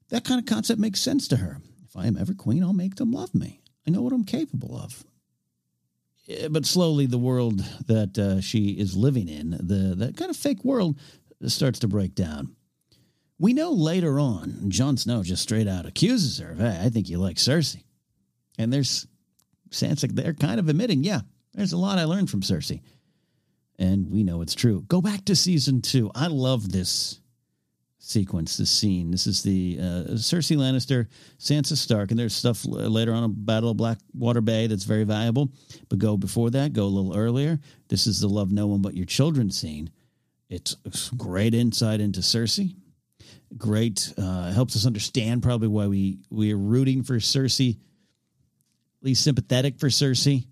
that 0.10 0.24
kind 0.24 0.40
of 0.40 0.46
concept 0.46 0.80
makes 0.80 1.00
sense 1.00 1.28
to 1.30 1.38
her. 1.38 1.60
If 1.86 1.98
I 1.98 2.08
am 2.08 2.18
ever 2.18 2.34
queen, 2.34 2.64
I'll 2.64 2.74
make 2.74 2.96
them 2.96 3.12
love 3.12 3.34
me. 3.34 3.62
I 3.88 3.92
know 3.92 4.02
what 4.02 4.14
I'm 4.14 4.24
capable 4.24 4.78
of. 4.78 5.04
Eh, 6.30 6.48
but 6.50 6.66
slowly, 6.66 7.06
the 7.06 7.18
world 7.18 7.60
that 7.88 8.18
uh, 8.18 8.42
she 8.42 8.70
is 8.70 8.96
living 8.96 9.28
in, 9.28 9.52
the 9.52 9.96
that 9.98 10.18
kind 10.18 10.30
of 10.30 10.38
fake 10.38 10.64
world, 10.64 10.98
starts 11.48 11.80
to 11.80 11.88
break 11.88 12.16
down. 12.16 12.56
We 13.40 13.54
know 13.54 13.72
later 13.72 14.20
on, 14.20 14.70
Jon 14.70 14.96
Snow 14.96 15.24
just 15.24 15.44
straight 15.44 15.68
out 15.68 15.86
accuses 15.86 16.40
her 16.40 16.52
of, 16.52 16.60
hey, 16.60 16.80
I 16.82 16.90
think 16.90 17.10
you 17.10 17.18
like 17.18 17.36
Cersei. 17.38 17.84
And 18.58 18.72
there's 18.72 19.08
Sansa, 19.72 20.14
they're 20.14 20.34
kind 20.34 20.60
of 20.60 20.70
admitting, 20.70 21.04
yeah, 21.04 21.22
there's 21.54 21.74
a 21.74 21.78
lot 21.78 21.98
I 21.98 22.06
learned 22.06 22.30
from 22.30 22.42
Cersei. 22.42 22.82
And 23.84 24.10
we 24.10 24.24
know 24.24 24.42
it's 24.42 24.56
true. 24.56 24.86
Go 24.88 25.02
back 25.02 25.26
to 25.26 25.36
season 25.36 25.82
two. 25.82 26.10
I 26.16 26.28
love 26.28 26.72
this 26.72 27.20
sequence, 28.00 28.56
this 28.56 28.72
scene. 28.72 29.12
This 29.12 29.28
is 29.28 29.44
the 29.44 29.78
uh, 29.78 29.84
Cersei 30.14 30.56
Lannister, 30.56 31.08
Sansa 31.38 31.76
Stark, 31.76 32.10
and 32.10 32.18
there's 32.18 32.34
stuff 32.34 32.64
later 32.64 33.14
on 33.14 33.26
in 33.26 33.34
Battle 33.36 33.72
of 33.72 33.78
Blackwater 33.78 34.40
Bay 34.40 34.68
that's 34.68 34.86
very 34.86 35.04
valuable. 35.04 35.52
But 35.90 36.00
go 36.00 36.16
before 36.16 36.50
that, 36.52 36.72
go 36.72 36.84
a 36.84 36.86
little 36.86 37.18
earlier. 37.18 37.60
This 37.90 38.08
is 38.08 38.22
the 38.22 38.30
Love 38.30 38.54
No 38.54 38.68
One 38.68 38.82
But 38.82 38.96
Your 38.96 39.06
Children 39.06 39.52
scene. 39.52 39.90
It's 40.50 40.76
great 41.18 41.54
insight 41.54 42.00
into 42.00 42.22
Cersei. 42.22 42.78
Great, 43.58 44.14
uh, 44.18 44.54
helps 44.54 44.78
us 44.78 44.86
understand 44.86 45.44
probably 45.44 45.68
why 45.68 45.88
we 45.88 46.20
we 46.30 46.54
are 46.54 46.58
rooting 46.58 47.04
for 47.04 47.16
Cersei, 47.16 47.72
at 47.72 49.04
least 49.04 49.26
sympathetic 49.26 49.78
for 49.78 49.88
Cersei 49.88 50.46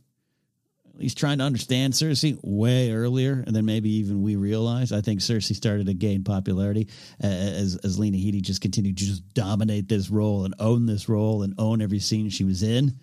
he's 1.01 1.15
trying 1.15 1.39
to 1.39 1.43
understand 1.43 1.93
Cersei 1.93 2.38
way 2.43 2.91
earlier, 2.91 3.43
and 3.46 3.55
then 3.55 3.65
maybe 3.65 3.89
even 3.96 4.22
we 4.22 4.36
realize. 4.36 4.91
I 4.91 5.01
think 5.01 5.20
Cersei 5.20 5.55
started 5.55 5.88
to 5.88 5.93
gain 5.93 6.24
popularity 6.24 6.88
uh, 7.24 7.27
as 7.27 7.77
as 7.84 8.00
Lena 8.00 8.17
Headey 8.17 8.41
just 8.41 8.62
continued 8.62 8.98
to 8.98 9.05
just 9.05 9.34
dominate 9.34 9.88
this 9.88 10.10
role 10.10 10.46
and 10.46 10.53
own 10.60 10.86
this 10.86 11.10
role 11.10 11.43
and 11.43 11.53
own 11.58 11.81
every 11.81 12.00
scene 12.00 12.29
she 12.29 12.43
was 12.43 12.63
in. 12.63 12.93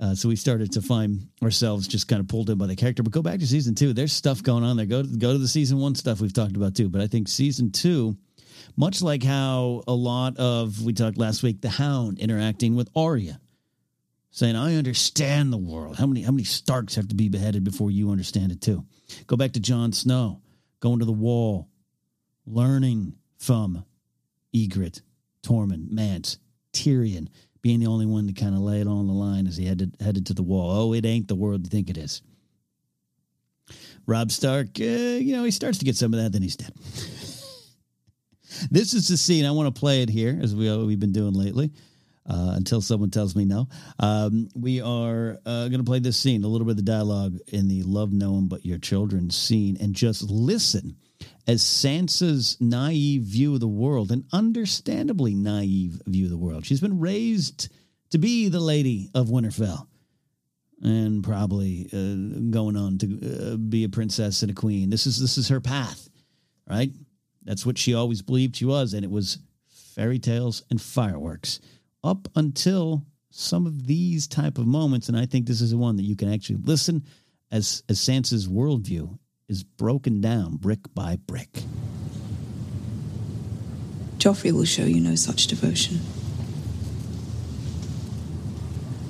Uh, 0.00 0.14
so 0.14 0.28
we 0.28 0.36
started 0.36 0.72
to 0.72 0.82
find 0.82 1.28
ourselves 1.42 1.86
just 1.86 2.08
kind 2.08 2.20
of 2.20 2.26
pulled 2.26 2.50
in 2.50 2.58
by 2.58 2.66
the 2.66 2.74
character. 2.74 3.02
But 3.02 3.12
go 3.12 3.22
back 3.22 3.38
to 3.40 3.46
season 3.46 3.74
two. 3.74 3.92
There's 3.92 4.12
stuff 4.12 4.42
going 4.42 4.64
on 4.64 4.76
there. 4.76 4.86
Go 4.86 5.02
go 5.02 5.32
to 5.32 5.38
the 5.38 5.48
season 5.48 5.78
one 5.78 5.94
stuff 5.94 6.20
we've 6.20 6.32
talked 6.32 6.56
about 6.56 6.74
too. 6.74 6.88
But 6.88 7.00
I 7.00 7.06
think 7.06 7.28
season 7.28 7.70
two, 7.70 8.16
much 8.76 9.02
like 9.02 9.22
how 9.22 9.82
a 9.86 9.94
lot 9.94 10.36
of 10.38 10.82
we 10.82 10.92
talked 10.92 11.18
last 11.18 11.42
week, 11.42 11.60
the 11.60 11.70
Hound 11.70 12.18
interacting 12.18 12.74
with 12.74 12.90
Arya 12.96 13.40
saying, 14.34 14.56
I 14.56 14.74
understand 14.74 15.52
the 15.52 15.56
world. 15.56 15.96
How 15.96 16.06
many 16.06 16.22
how 16.22 16.32
many 16.32 16.42
Starks 16.42 16.96
have 16.96 17.06
to 17.08 17.14
be 17.14 17.28
beheaded 17.28 17.62
before 17.62 17.92
you 17.92 18.10
understand 18.10 18.50
it 18.50 18.60
too? 18.60 18.84
Go 19.28 19.36
back 19.36 19.52
to 19.52 19.60
Jon 19.60 19.92
Snow, 19.92 20.42
going 20.80 20.98
to 20.98 21.04
the 21.04 21.12
wall, 21.12 21.68
learning 22.44 23.14
from 23.38 23.84
Ygritte, 24.52 25.02
Tormund, 25.44 25.92
Mance, 25.92 26.38
Tyrion, 26.72 27.28
being 27.62 27.78
the 27.78 27.86
only 27.86 28.06
one 28.06 28.26
to 28.26 28.32
kind 28.32 28.56
of 28.56 28.60
lay 28.60 28.80
it 28.80 28.88
on 28.88 29.06
the 29.06 29.12
line 29.12 29.46
as 29.46 29.56
he 29.56 29.66
headed 29.66 29.96
headed 30.00 30.26
to 30.26 30.34
the 30.34 30.42
wall. 30.42 30.70
Oh, 30.72 30.92
it 30.94 31.06
ain't 31.06 31.28
the 31.28 31.36
world 31.36 31.64
you 31.64 31.70
think 31.70 31.88
it 31.88 31.96
is. 31.96 32.20
Robb 34.04 34.32
Stark, 34.32 34.66
uh, 34.80 34.82
you 34.82 35.36
know, 35.36 35.44
he 35.44 35.52
starts 35.52 35.78
to 35.78 35.84
get 35.84 35.96
some 35.96 36.12
of 36.12 36.20
that, 36.20 36.32
then 36.32 36.42
he's 36.42 36.56
dead. 36.56 36.74
this 38.70 38.94
is 38.94 39.06
the 39.06 39.16
scene. 39.16 39.46
I 39.46 39.52
want 39.52 39.72
to 39.72 39.80
play 39.80 40.02
it 40.02 40.10
here, 40.10 40.36
as 40.42 40.56
we, 40.56 40.76
we've 40.84 41.00
been 41.00 41.12
doing 41.12 41.34
lately 41.34 41.70
uh, 42.28 42.52
until 42.56 42.80
someone 42.80 43.10
tells 43.10 43.36
me 43.36 43.44
no. 43.44 43.68
Um, 43.98 44.48
we 44.54 44.80
are 44.80 45.38
uh, 45.44 45.68
going 45.68 45.78
to 45.78 45.84
play 45.84 45.98
this 45.98 46.16
scene, 46.16 46.44
a 46.44 46.48
little 46.48 46.66
bit 46.66 46.72
of 46.72 46.76
the 46.78 46.82
dialogue 46.82 47.38
in 47.48 47.68
the 47.68 47.82
Love 47.82 48.12
No 48.12 48.32
One 48.32 48.48
But 48.48 48.64
Your 48.64 48.78
Children 48.78 49.30
scene, 49.30 49.76
and 49.80 49.94
just 49.94 50.22
listen 50.22 50.96
as 51.46 51.62
Sansa's 51.62 52.56
naive 52.60 53.22
view 53.22 53.54
of 53.54 53.60
the 53.60 53.68
world, 53.68 54.10
an 54.10 54.24
understandably 54.32 55.34
naive 55.34 56.00
view 56.06 56.24
of 56.24 56.30
the 56.30 56.38
world. 56.38 56.64
She's 56.64 56.80
been 56.80 57.00
raised 57.00 57.68
to 58.10 58.18
be 58.18 58.48
the 58.48 58.60
Lady 58.60 59.10
of 59.14 59.28
Winterfell 59.28 59.86
and 60.82 61.22
probably 61.22 61.88
uh, 61.92 62.50
going 62.50 62.76
on 62.76 62.98
to 62.98 63.52
uh, 63.52 63.56
be 63.56 63.84
a 63.84 63.88
princess 63.88 64.42
and 64.42 64.50
a 64.50 64.54
queen. 64.54 64.90
This 64.90 65.06
is 65.06 65.20
this 65.20 65.38
is 65.38 65.48
her 65.48 65.60
path, 65.60 66.08
right? 66.68 66.90
That's 67.42 67.66
what 67.66 67.78
she 67.78 67.94
always 67.94 68.22
believed 68.22 68.56
she 68.56 68.64
was, 68.64 68.94
and 68.94 69.04
it 69.04 69.10
was 69.10 69.38
fairy 69.94 70.18
tales 70.18 70.62
and 70.70 70.80
fireworks 70.80 71.60
up 72.04 72.28
until 72.36 73.04
some 73.30 73.66
of 73.66 73.86
these 73.86 74.28
type 74.28 74.58
of 74.58 74.66
moments. 74.66 75.08
And 75.08 75.18
I 75.18 75.26
think 75.26 75.46
this 75.46 75.60
is 75.60 75.72
the 75.72 75.78
one 75.78 75.96
that 75.96 76.04
you 76.04 76.14
can 76.14 76.32
actually 76.32 76.60
listen 76.62 77.02
as, 77.50 77.82
as 77.88 77.98
Sansa's 77.98 78.46
worldview 78.46 79.18
is 79.48 79.64
broken 79.64 80.20
down 80.20 80.56
brick 80.56 80.94
by 80.94 81.16
brick. 81.16 81.62
Joffrey 84.18 84.52
will 84.52 84.64
show 84.64 84.84
you 84.84 85.00
no 85.00 85.16
such 85.16 85.48
devotion. 85.48 86.00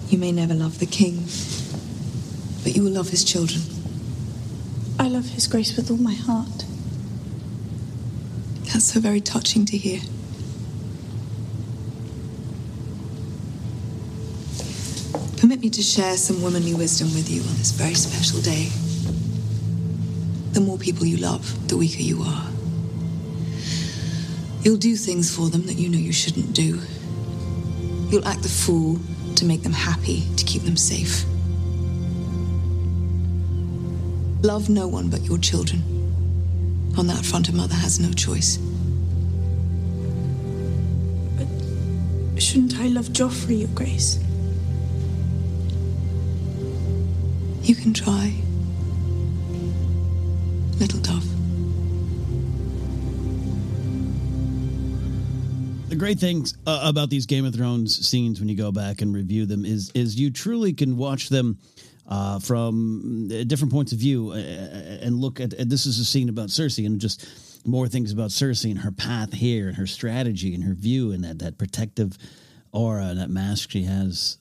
You 0.08 0.18
may 0.18 0.32
never 0.32 0.54
love 0.54 0.78
the 0.78 0.86
king, 0.86 1.24
but 2.62 2.74
you 2.76 2.82
will 2.82 2.92
love 2.92 3.10
his 3.10 3.24
children. 3.24 3.62
I 4.98 5.08
love 5.08 5.26
his 5.26 5.46
grace 5.46 5.76
with 5.76 5.90
all 5.90 5.96
my 5.96 6.14
heart. 6.14 6.64
That's 8.72 8.86
so 8.92 9.00
very 9.00 9.20
touching 9.20 9.64
to 9.66 9.76
hear. 9.76 10.00
Me 15.64 15.70
to 15.70 15.80
share 15.80 16.14
some 16.18 16.42
womanly 16.42 16.74
wisdom 16.74 17.08
with 17.14 17.30
you 17.30 17.40
on 17.40 17.56
this 17.56 17.70
very 17.70 17.94
special 17.94 18.38
day. 18.42 18.68
The 20.52 20.60
more 20.60 20.76
people 20.76 21.06
you 21.06 21.16
love, 21.16 21.68
the 21.68 21.76
weaker 21.78 22.02
you 22.02 22.20
are. 22.20 22.46
You'll 24.60 24.76
do 24.76 24.94
things 24.94 25.34
for 25.34 25.48
them 25.48 25.64
that 25.64 25.78
you 25.78 25.88
know 25.88 25.96
you 25.96 26.12
shouldn't 26.12 26.52
do. 26.52 26.78
You'll 28.10 28.28
act 28.28 28.42
the 28.42 28.48
fool 28.50 28.98
to 29.36 29.46
make 29.46 29.62
them 29.62 29.72
happy, 29.72 30.24
to 30.36 30.44
keep 30.44 30.64
them 30.64 30.76
safe. 30.76 31.24
Love 34.44 34.68
no 34.68 34.86
one 34.86 35.08
but 35.08 35.22
your 35.22 35.38
children. 35.38 35.80
On 36.98 37.06
that 37.06 37.24
front, 37.24 37.48
a 37.48 37.54
mother 37.54 37.74
has 37.74 37.98
no 37.98 38.12
choice. 38.12 38.58
But 41.38 42.42
shouldn't 42.42 42.78
I 42.78 42.88
love 42.88 43.06
Joffrey, 43.06 43.60
Your 43.60 43.68
Grace? 43.68 44.18
You 47.64 47.74
can 47.74 47.94
try. 47.94 48.34
Little 50.78 51.00
dove. 51.00 51.24
The 55.88 55.96
great 55.96 56.18
things 56.18 56.58
uh, 56.66 56.82
about 56.84 57.08
these 57.08 57.24
Game 57.24 57.46
of 57.46 57.54
Thrones 57.54 58.06
scenes 58.06 58.38
when 58.38 58.50
you 58.50 58.54
go 58.54 58.70
back 58.70 59.00
and 59.00 59.14
review 59.14 59.46
them 59.46 59.64
is 59.64 59.90
is 59.94 60.20
you 60.20 60.30
truly 60.30 60.74
can 60.74 60.98
watch 60.98 61.30
them 61.30 61.58
uh, 62.06 62.38
from 62.38 63.30
uh, 63.32 63.44
different 63.44 63.72
points 63.72 63.92
of 63.92 63.98
view 63.98 64.32
uh, 64.32 64.34
uh, 64.34 64.98
and 65.00 65.16
look 65.16 65.40
at 65.40 65.54
this 65.66 65.86
is 65.86 65.98
a 65.98 66.04
scene 66.04 66.28
about 66.28 66.50
Cersei 66.50 66.84
and 66.84 67.00
just 67.00 67.26
more 67.66 67.88
things 67.88 68.12
about 68.12 68.28
Cersei 68.28 68.72
and 68.72 68.80
her 68.80 68.92
path 68.92 69.32
here 69.32 69.68
and 69.68 69.76
her 69.78 69.86
strategy 69.86 70.54
and 70.54 70.64
her 70.64 70.74
view 70.74 71.12
and 71.12 71.24
that 71.24 71.38
that 71.38 71.56
protective 71.56 72.18
aura 72.72 73.06
and 73.06 73.18
that 73.18 73.30
mask 73.30 73.70
she 73.70 73.84
has 73.84 74.36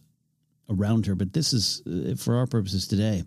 around 0.69 1.05
her. 1.05 1.15
But 1.15 1.33
this 1.33 1.53
is, 1.53 1.81
uh, 1.87 2.15
for 2.15 2.35
our 2.37 2.47
purposes 2.47 2.87
today, 2.87 3.23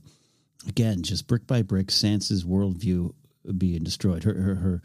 again, 0.66 1.02
just 1.02 1.26
brick 1.26 1.46
by 1.46 1.62
brick, 1.62 1.88
Sansa's 1.88 2.44
worldview 2.44 3.12
being 3.56 3.84
destroyed. 3.84 4.24
Her 4.24 4.34
her, 4.34 4.54
her 4.54 4.82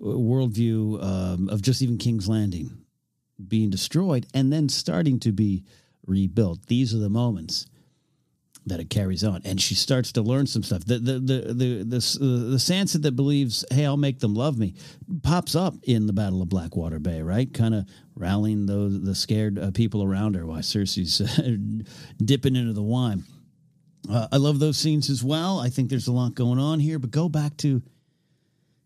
worldview 0.00 1.02
um, 1.02 1.48
of 1.48 1.62
just 1.62 1.82
even 1.82 1.98
King's 1.98 2.28
Landing 2.28 2.78
being 3.48 3.70
destroyed 3.70 4.26
and 4.34 4.52
then 4.52 4.68
starting 4.68 5.18
to 5.20 5.32
be 5.32 5.64
rebuilt. 6.06 6.66
These 6.66 6.94
are 6.94 6.98
the 6.98 7.10
moments 7.10 7.66
that 8.66 8.80
it 8.80 8.90
carries 8.90 9.22
on, 9.22 9.40
and 9.44 9.60
she 9.60 9.74
starts 9.74 10.12
to 10.12 10.22
learn 10.22 10.46
some 10.46 10.62
stuff. 10.62 10.84
The 10.84 10.98
the 10.98 11.12
the 11.12 11.40
the 11.52 11.84
the, 11.84 11.98
the 12.18 12.56
Sansa 12.56 13.00
that 13.02 13.12
believes, 13.12 13.64
"Hey, 13.70 13.86
I'll 13.86 13.96
make 13.96 14.18
them 14.18 14.34
love 14.34 14.58
me," 14.58 14.74
pops 15.22 15.54
up 15.54 15.74
in 15.84 16.06
the 16.06 16.12
Battle 16.12 16.42
of 16.42 16.48
Blackwater 16.48 16.98
Bay, 16.98 17.22
right? 17.22 17.52
Kind 17.52 17.74
of 17.74 17.88
rallying 18.16 18.66
those 18.66 19.00
the 19.00 19.14
scared 19.14 19.58
uh, 19.58 19.70
people 19.70 20.02
around 20.02 20.34
her 20.34 20.44
while 20.44 20.58
Cersei's 20.58 21.20
uh, 21.20 21.84
dipping 22.24 22.56
into 22.56 22.72
the 22.72 22.82
wine. 22.82 23.24
Uh, 24.10 24.28
I 24.32 24.36
love 24.36 24.58
those 24.58 24.78
scenes 24.78 25.10
as 25.10 25.22
well. 25.22 25.60
I 25.60 25.68
think 25.68 25.88
there's 25.88 26.08
a 26.08 26.12
lot 26.12 26.34
going 26.34 26.58
on 26.58 26.80
here, 26.80 26.98
but 26.98 27.10
go 27.10 27.28
back 27.28 27.56
to 27.58 27.68
you 27.68 27.82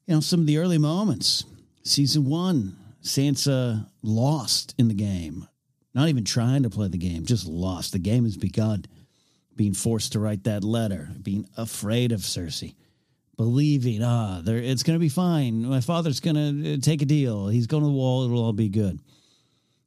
know 0.06 0.20
some 0.20 0.40
of 0.40 0.46
the 0.46 0.58
early 0.58 0.78
moments. 0.78 1.44
Season 1.82 2.26
one, 2.26 2.76
Sansa 3.02 3.88
lost 4.02 4.75
in 4.76 4.88
the 4.88 4.94
game, 4.94 5.49
not 5.94 6.08
even 6.08 6.25
trying 6.25 6.64
to 6.64 6.70
play 6.70 6.88
the 6.88 6.99
game, 6.99 7.25
just 7.25 7.46
lost. 7.46 7.92
The 7.92 7.99
game 7.99 8.25
has 8.25 8.37
begun 8.37 8.84
being 9.60 9.74
forced 9.74 10.12
to 10.12 10.18
write 10.18 10.44
that 10.44 10.64
letter, 10.64 11.10
being 11.20 11.46
afraid 11.54 12.12
of 12.12 12.20
Cersei, 12.20 12.74
believing, 13.36 14.02
ah, 14.02 14.40
there, 14.42 14.56
it's 14.56 14.82
going 14.82 14.98
to 14.98 15.00
be 15.00 15.10
fine. 15.10 15.66
My 15.66 15.82
father's 15.82 16.20
going 16.20 16.36
to 16.36 16.72
uh, 16.72 16.76
take 16.80 17.02
a 17.02 17.04
deal. 17.04 17.46
He's 17.46 17.66
going 17.66 17.82
to 17.82 17.86
the 17.86 17.92
wall. 17.92 18.24
It'll 18.24 18.42
all 18.42 18.54
be 18.54 18.70
good. 18.70 18.98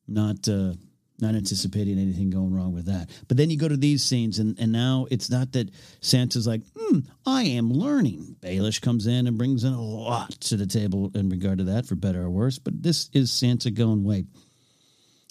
Not, 0.07 0.47
uh, 0.47 0.73
not 1.19 1.33
anticipating 1.33 1.97
anything 1.97 2.29
going 2.29 2.53
wrong 2.53 2.71
with 2.71 2.85
that. 2.85 3.09
But 3.27 3.37
then 3.37 3.49
you 3.49 3.57
go 3.57 3.67
to 3.67 3.75
these 3.75 4.03
scenes, 4.03 4.37
and, 4.37 4.59
and 4.59 4.71
now 4.71 5.07
it's 5.09 5.31
not 5.31 5.53
that 5.53 5.71
Sansa's 6.01 6.45
like, 6.45 6.61
hmm, 6.77 6.99
I 7.25 7.41
am 7.41 7.73
learning. 7.73 8.35
Baelish 8.41 8.79
comes 8.79 9.07
in 9.07 9.25
and 9.25 9.39
brings 9.39 9.63
in 9.63 9.73
a 9.73 9.81
lot 9.81 10.29
to 10.41 10.55
the 10.55 10.67
table 10.67 11.09
in 11.15 11.29
regard 11.29 11.57
to 11.57 11.63
that, 11.63 11.87
for 11.87 11.95
better 11.95 12.21
or 12.21 12.29
worse. 12.29 12.59
But 12.59 12.83
this 12.83 13.09
is 13.11 13.31
Sansa 13.31 13.73
going, 13.73 14.03
wait, 14.03 14.27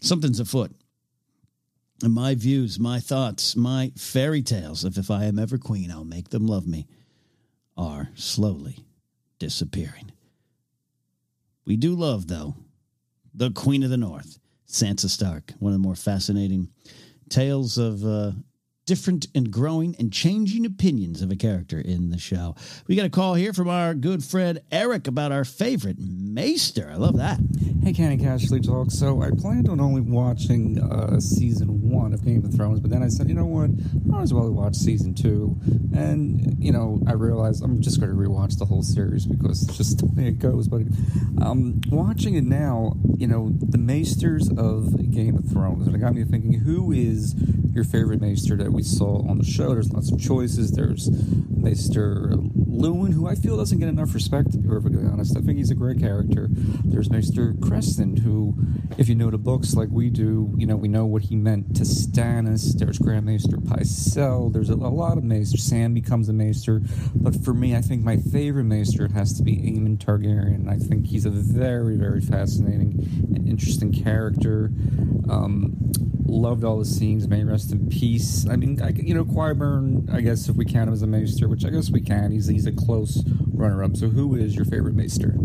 something's 0.01 0.41
afoot. 0.41 0.73
My 2.03 2.35
views, 2.35 2.81
my 2.81 2.99
thoughts, 2.99 3.55
my 3.55 3.93
fairy 3.97 4.43
tales 4.43 4.85
of 4.85 4.99
if 4.99 5.11
I 5.11 5.25
am 5.25 5.39
ever 5.39 5.57
queen, 5.57 5.91
I'll 5.91 6.05
make 6.05 6.31
them 6.31 6.47
love 6.47 6.67
me, 6.67 6.89
are 7.77 8.11
slowly 8.15 8.79
disappearing. 9.39 10.11
We 11.65 11.77
do 11.77 11.95
love, 11.95 12.27
though, 12.27 12.57
the 13.33 13.51
Queen 13.51 13.83
of 13.83 13.91
the 13.91 13.97
North. 13.97 14.39
Sansa 14.67 15.09
Stark, 15.11 15.53
one 15.59 15.73
of 15.73 15.79
the 15.79 15.87
more 15.87 15.95
fascinating 15.95 16.69
tales 17.29 17.77
of 17.77 18.05
uh, 18.05 18.33
different 18.93 19.27
and 19.35 19.51
growing 19.51 19.97
and 19.99 20.13
changing 20.13 20.67
opinions 20.67 21.23
of 21.23 21.31
a 21.31 21.35
character 21.35 21.81
in 21.81 22.11
the 22.11 22.19
show. 22.19 22.55
We 22.87 22.95
got 22.95 23.07
a 23.07 23.09
call 23.09 23.33
here 23.33 23.55
from 23.55 23.67
our 23.67 23.95
good 23.95 24.23
friend 24.23 24.61
Eric 24.71 25.07
about 25.07 25.33
our 25.33 25.47
favorite 25.47 25.97
Maester. 25.99 26.91
I 26.93 26.97
love 26.97 27.17
that. 27.17 27.41
Hey, 27.83 27.95
Canny 27.95 28.19
Casterly 28.19 28.63
Talk. 28.63 28.91
So 28.91 29.23
I 29.23 29.31
planned 29.31 29.71
on 29.71 29.81
only 29.81 30.03
watching 30.03 30.79
uh, 30.79 31.19
season 31.21 31.89
one 31.89 32.13
of 32.13 32.23
Game 32.23 32.45
of 32.45 32.53
Thrones, 32.53 32.81
but 32.81 32.91
then 32.91 33.03
I 33.03 33.09
said, 33.09 33.31
you 33.31 33.35
know 33.35 33.47
what? 33.47 33.71
I 33.71 33.99
might 34.05 34.21
as 34.25 34.35
well 34.35 34.51
watch 34.51 34.75
season 34.75 35.15
two. 35.15 35.59
And, 35.97 36.63
you 36.63 36.71
know, 36.71 37.01
I 37.07 37.15
realized 37.15 37.65
I'm 37.65 37.81
just 37.81 37.99
going 37.99 38.13
to 38.13 38.17
rewatch 38.17 38.59
the 38.59 38.67
whole 38.67 38.83
series 38.83 39.25
because 39.25 39.63
it's 39.63 39.79
just 39.79 39.99
the 40.01 40.07
way 40.07 40.29
it 40.29 40.39
goes. 40.39 40.69
But 40.69 40.83
um, 41.41 41.81
watching 41.89 42.35
it 42.35 42.45
now, 42.45 42.99
you 43.17 43.27
know, 43.27 43.53
the 43.59 43.79
Maesters 43.79 44.51
of 44.51 45.11
Game 45.11 45.39
of 45.39 45.47
Thrones, 45.47 45.87
and 45.87 45.97
it 45.97 45.99
got 46.01 46.15
me 46.15 46.25
thinking, 46.25 46.61
who 46.61 46.93
is 46.93 47.35
your 47.75 47.85
favorite 47.85 48.21
Maester 48.21 48.57
that 48.57 48.73
we 48.73 48.83
saw 48.83 49.27
on 49.29 49.39
the 49.39 49.45
show. 49.45 49.73
There's 49.73 49.93
lots 49.93 50.11
of 50.13 50.21
choices. 50.21 50.73
There's 50.73 51.11
Maester 51.51 52.31
Luwin, 52.33 53.13
who 53.13 53.29
I 53.29 53.35
feel 53.35 53.57
doesn't 53.57 53.79
get 53.79 53.89
enough 53.89 54.15
respect, 54.15 54.53
to 54.53 54.59
be 54.59 54.69
perfectly 54.69 55.07
honest. 55.07 55.37
I 55.37 55.41
think 55.41 55.59
he's 55.59 55.71
a 55.71 55.75
great 55.75 55.99
character. 55.99 56.49
There's 56.51 57.11
Maester 57.11 57.53
Cressen, 57.55 58.19
who, 58.19 58.55
if 58.99 59.09
you 59.09 59.15
know 59.15 59.31
the 59.31 59.39
books 59.39 59.75
like 59.75 59.89
we 59.91 60.11
do, 60.11 60.53
you 60.57 60.67
know, 60.67 60.77
we 60.77 60.89
know 60.89 61.07
what 61.07 61.23
he 61.23 61.37
meant 61.37 61.77
to 61.77 61.85
Stannis. 61.85 62.77
There's 62.77 62.99
Grand 62.99 63.27
Maester 63.27 63.57
Pycelle. 63.57 64.53
There's 64.53 64.71
a, 64.71 64.75
a 64.75 64.93
lot 64.93 65.19
of 65.19 65.25
Maester. 65.25 65.59
Sam 65.59 65.95
becomes 65.95 66.29
a 66.29 66.33
Maester. 66.33 66.83
But 67.15 67.37
for 67.45 67.55
me, 67.55 67.77
I 67.77 67.81
think 67.81 68.03
my 68.03 68.17
favorite 68.17 68.65
Maester 68.65 69.09
has 69.09 69.33
to 69.35 69.43
be 69.43 69.57
Aemon 69.57 69.99
Targaryen. 69.99 70.69
I 70.69 70.77
think 70.77 71.07
he's 71.07 71.27
a 71.27 71.31
very, 71.31 71.97
very 71.97 72.21
fascinating 72.21 73.09
and 73.35 73.49
interesting 73.49 73.93
character. 73.93 74.71
Um, 75.31 75.77
loved 76.27 76.65
all 76.65 76.79
the 76.79 76.85
scenes. 76.85 77.29
May 77.29 77.45
rest 77.45 77.62
in 77.71 77.89
peace. 77.89 78.49
I 78.49 78.57
mean, 78.57 78.83
I, 78.83 78.91
you 78.91 79.15
know, 79.15 79.25
Qyburn. 79.25 80.13
I 80.13 80.21
guess 80.21 80.49
if 80.49 80.57
we 80.57 80.65
count 80.65 80.89
him 80.89 80.95
as 80.95 81.03
a 81.03 81.07
maester, 81.07 81.49
which 81.49 81.65
I 81.65 81.71
guess 81.71 81.91
we 81.91 82.01
can, 82.01 82.33
he's 82.33 82.49
he's 82.49 82.67
a 82.67 82.73
close 82.73 83.23
runner-up. 83.53 83.97
So, 83.97 84.09
who 84.09 84.35
is 84.35 84.57
your 84.57 84.65
favorite 84.65 84.95
maester? 84.95 85.37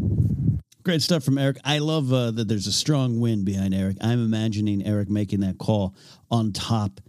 Great 0.83 1.01
stuff 1.01 1.23
from 1.23 1.37
Eric. 1.37 1.57
I 1.65 1.79
love 1.79 2.13
uh, 2.13 2.31
that 2.31 2.47
there's 2.47 2.65
a 2.65 2.71
strong 2.71 3.19
wind 3.19 3.43
behind 3.45 3.75
Eric. 3.75 3.97
I'm 3.99 4.23
imagining 4.23 4.85
Eric 4.85 5.09
making 5.09 5.41
that 5.41 5.57
call 5.57 5.93
on 6.31 6.53
top 6.53 7.01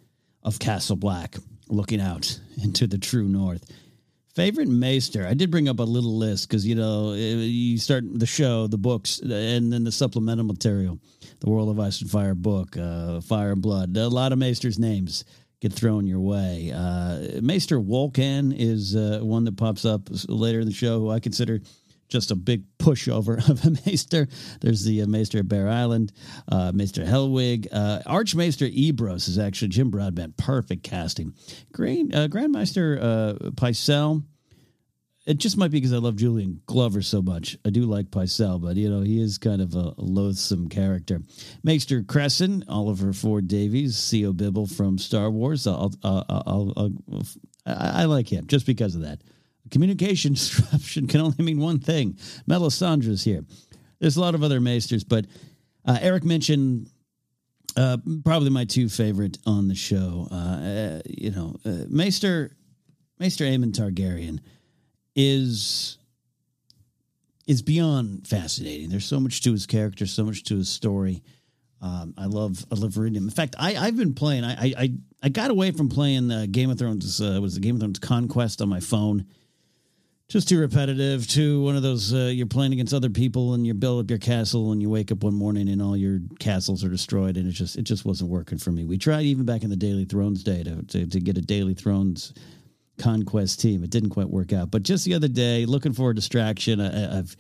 of 0.43 0.59
Castle 0.59 0.97
Black, 0.97 1.37
looking 1.69 2.01
out 2.01 2.41
into 2.63 2.89
the 2.89 2.99
true 2.99 3.29
north. 3.29 3.65
Favorite 4.39 4.69
Maester? 4.69 5.27
I 5.27 5.35
did 5.35 5.51
bring 5.51 5.69
up 5.69 5.81
a 5.81 5.83
little 5.83 6.17
list 6.17 6.49
because 6.49 6.65
you 6.65 6.77
know 6.77 7.13
you 7.13 7.77
start 7.77 8.05
the 8.21 8.25
show, 8.25 8.69
the 8.69 8.79
books, 8.79 9.19
and 9.19 9.73
then 9.73 9.83
the 9.83 9.91
supplemental 9.91 10.45
material, 10.45 11.01
the 11.41 11.51
World 11.51 11.69
of 11.69 11.81
Ice 11.81 12.01
and 12.03 12.09
Fire 12.09 12.37
book, 12.37 12.77
uh, 12.77 13.21
Fire 13.21 13.51
and 13.51 13.61
Blood. 13.61 13.97
A 13.97 14.07
lot 14.07 14.31
of 14.31 14.39
Maesters' 14.39 14.79
names 14.79 15.25
get 15.61 15.73
thrown 15.73 16.07
your 16.07 16.21
way. 16.21 16.71
Uh, 16.73 17.41
Maester 17.43 17.81
Wolkan 17.81 18.55
is 18.57 18.95
uh, 18.95 19.19
one 19.23 19.43
that 19.43 19.57
pops 19.57 19.85
up 19.85 20.03
later 20.29 20.61
in 20.61 20.67
the 20.67 20.73
show, 20.73 21.01
who 21.01 21.11
I 21.11 21.19
consider 21.19 21.59
just 22.09 22.31
a 22.31 22.35
big 22.35 22.65
pushover 22.79 23.37
of 23.49 23.65
a 23.65 23.71
Maester. 23.87 24.29
There's 24.61 24.85
the 24.85 25.03
uh, 25.03 25.07
Maester 25.07 25.41
of 25.41 25.49
Bear 25.49 25.69
Island, 25.69 26.13
uh, 26.51 26.73
Maester 26.75 27.05
Helwig. 27.05 27.69
Uh, 27.71 28.01
Archmaester 28.07 28.67
Ebrose 28.67 29.29
is 29.29 29.39
actually 29.39 29.69
Jim 29.69 29.91
Broadbent. 29.91 30.37
Perfect 30.37 30.83
casting. 30.83 31.35
Green, 31.73 32.15
uh, 32.15 32.29
Grandmaster 32.29 32.99
uh. 33.01 34.21
It 35.27 35.37
just 35.37 35.59
might 35.59 35.71
be 35.71 35.77
because 35.77 35.93
I 35.93 35.99
love 35.99 36.17
Julian 36.17 36.63
Glover 36.65 37.03
so 37.03 37.21
much. 37.21 37.59
I 37.63 37.69
do 37.69 37.83
like 37.83 38.11
Pycelle, 38.11 38.63
but 38.63 38.77
you 38.77 38.89
know 38.89 39.03
he 39.03 39.21
is 39.21 39.37
kind 39.37 39.61
of 39.61 39.75
a 39.75 39.93
loathsome 39.99 40.71
character. 40.71 41.21
Maester 41.63 42.01
Cressen, 42.01 42.65
Oliver 42.67 43.13
Ford 43.13 43.47
Davies, 43.47 43.95
Sio 43.95 44.35
Bibble 44.35 44.67
from 44.67 44.97
Star 44.97 45.31
Wars. 45.31 45.67
I'll, 45.67 45.93
I'll, 46.03 46.25
I'll, 46.31 46.93
I 47.67 48.07
like 48.07 48.33
him 48.33 48.47
just 48.47 48.65
because 48.65 48.95
of 48.95 49.03
that. 49.03 49.21
Communication 49.71 50.33
disruption 50.35 51.07
can 51.07 51.21
only 51.21 51.45
mean 51.45 51.59
one 51.59 51.79
thing. 51.79 52.19
Melisandre's 52.49 53.25
here. 53.25 53.45
There's 54.01 54.17
a 54.17 54.21
lot 54.21 54.35
of 54.35 54.43
other 54.43 54.61
maesters, 54.61 55.05
but 55.05 55.27
uh, 55.85 55.99
Eric 56.01 56.25
mentioned 56.25 56.91
uh, 57.77 57.99
probably 58.25 58.51
my 58.51 58.65
two 58.65 58.89
favorite 58.89 59.39
on 59.47 59.69
the 59.69 59.75
show. 59.75 60.29
Uh, 60.31 60.35
uh 60.35 61.01
you 61.07 61.31
know, 61.31 61.57
uh, 61.65 61.85
Maester 61.89 62.57
Maester 63.19 63.45
Aemon 63.45 63.73
Targaryen 63.73 64.41
is 65.17 65.99
is 67.47 67.63
beyond 67.63 68.27
fascinating. 68.27 68.91
There's 68.91 69.07
so 69.07 69.19
much 69.19 69.43
to 69.43 69.53
his 69.53 69.67
character, 69.67 70.07
so 70.07 70.25
much 70.25 70.45
to 70.45 70.57
his 70.57 70.69
story. 70.69 71.23
Um, 71.81 72.15
I 72.17 72.27
love 72.27 72.65
I 72.71 72.75
love 72.75 72.97
reading 72.99 73.17
him. 73.17 73.25
In 73.25 73.31
fact, 73.31 73.57
I 73.59 73.77
I've 73.77 73.97
been 73.97 74.15
playing. 74.15 74.45
I 74.45 74.75
I 74.77 74.93
I 75.23 75.29
got 75.29 75.51
away 75.51 75.71
from 75.71 75.89
playing 75.89 76.31
uh, 76.31 76.47
Game 76.51 76.71
of 76.71 76.79
Thrones. 76.79 77.21
Uh, 77.21 77.39
was 77.41 77.55
the 77.55 77.61
Game 77.61 77.77
of 77.77 77.81
Thrones 77.81 77.99
Conquest 77.99 78.61
on 78.61 78.69
my 78.69 78.81
phone 78.81 79.27
just 80.29 80.49
too 80.49 80.61
repetitive 80.61 81.27
too 81.27 81.63
one 81.63 81.75
of 81.75 81.83
those 81.83 82.13
uh, 82.13 82.31
you're 82.33 82.47
playing 82.47 82.73
against 82.73 82.93
other 82.93 83.09
people 83.09 83.55
and 83.55 83.67
you 83.67 83.73
build 83.73 84.05
up 84.05 84.11
your 84.11 84.19
castle 84.19 84.73
and 84.73 84.83
you 84.83 84.91
wake 84.91 85.11
up 85.11 85.25
one 85.25 85.35
morning 85.35 85.69
and 85.69 85.81
all 85.81 85.97
your 85.97 86.21
castles 86.39 86.85
are 86.85 86.91
destroyed 86.91 87.37
and 87.37 87.49
it 87.49 87.53
just 87.53 87.77
it 87.77 87.83
just 87.83 88.05
wasn't 88.05 88.29
working 88.31 88.59
for 88.59 88.71
me. 88.71 88.85
We 88.85 88.99
tried 88.99 89.23
even 89.23 89.47
back 89.47 89.63
in 89.63 89.71
the 89.71 89.77
daily 89.77 90.05
thrones 90.05 90.43
day 90.43 90.63
to, 90.63 90.83
to, 90.83 91.07
to 91.07 91.21
get 91.21 91.39
a 91.39 91.41
daily 91.41 91.75
thrones 91.75 92.35
conquest 92.99 93.61
team. 93.61 93.83
It 93.83 93.91
didn't 93.91 94.11
quite 94.11 94.29
work 94.29 94.53
out. 94.53 94.71
But 94.71 94.83
just 94.83 95.05
the 95.05 95.15
other 95.15 95.29
day 95.29 95.65
looking 95.65 95.95
for 95.95 96.11
a 96.11 96.15
distraction 96.15 96.81
I, 96.81 97.17
have 97.17 97.35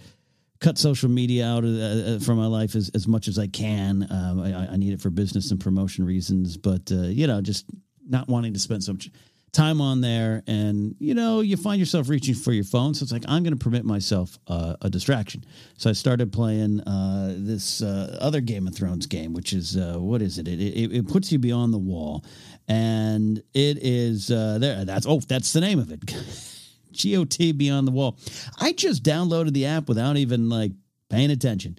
cut 0.60 0.78
social 0.78 1.10
media 1.10 1.46
out 1.46 1.64
uh, 1.64 1.68
uh, 1.68 2.18
from 2.20 2.38
my 2.38 2.46
life 2.46 2.74
as, 2.74 2.90
as 2.94 3.06
much 3.06 3.28
as 3.28 3.38
i 3.38 3.46
can. 3.46 4.06
Um, 4.10 4.40
I, 4.40 4.72
I, 4.72 4.76
need 4.76 4.92
it 4.92 5.00
for 5.00 5.10
business 5.10 5.50
and 5.50 5.60
promotion 5.60 6.04
reasons 6.04 6.56
but 6.56 6.90
uh, 6.90 7.02
you 7.02 7.26
know 7.26 7.40
just 7.42 7.66
not 8.08 8.28
wanting 8.28 8.54
to 8.54 8.58
spend 8.58 8.82
so 8.82 8.94
much 8.94 9.10
time 9.52 9.80
on 9.80 10.00
there 10.00 10.42
and 10.46 10.94
you 10.98 11.14
know 11.14 11.40
you 11.40 11.56
find 11.56 11.78
yourself 11.78 12.08
reaching 12.08 12.34
for 12.34 12.52
your 12.52 12.64
phone. 12.64 12.94
So 12.94 13.02
it's 13.02 13.12
like 13.12 13.24
i'm 13.28 13.42
going 13.42 13.56
to 13.56 13.62
permit 13.62 13.84
myself 13.84 14.38
uh, 14.46 14.76
a 14.82 14.90
distraction. 14.90 15.44
So 15.76 15.90
i 15.90 15.92
started 15.92 16.32
playing 16.32 16.80
uh, 16.82 17.34
this 17.36 17.82
uh, 17.82 18.18
other 18.20 18.40
game 18.40 18.66
of 18.66 18.74
thrones 18.74 19.06
game 19.06 19.32
which 19.32 19.52
is 19.52 19.76
uh, 19.76 19.96
what 19.98 20.22
is 20.22 20.38
it? 20.38 20.48
It, 20.48 20.60
it? 20.60 20.92
it 20.92 21.08
puts 21.08 21.32
you 21.32 21.38
beyond 21.38 21.72
the 21.72 21.78
wall. 21.78 22.24
And 22.68 23.38
it 23.54 23.78
is 23.80 24.30
uh, 24.30 24.58
there 24.58 24.84
that's 24.84 25.06
oh 25.06 25.20
that's 25.20 25.52
the 25.52 25.60
name 25.60 25.78
of 25.78 25.90
it. 25.90 26.04
Got 27.02 27.38
beyond 27.56 27.86
the 27.86 27.92
wall. 27.92 28.18
I 28.60 28.72
just 28.72 29.04
downloaded 29.04 29.52
the 29.52 29.66
app 29.66 29.88
without 29.88 30.16
even 30.16 30.48
like 30.48 30.72
paying 31.08 31.30
attention. 31.30 31.78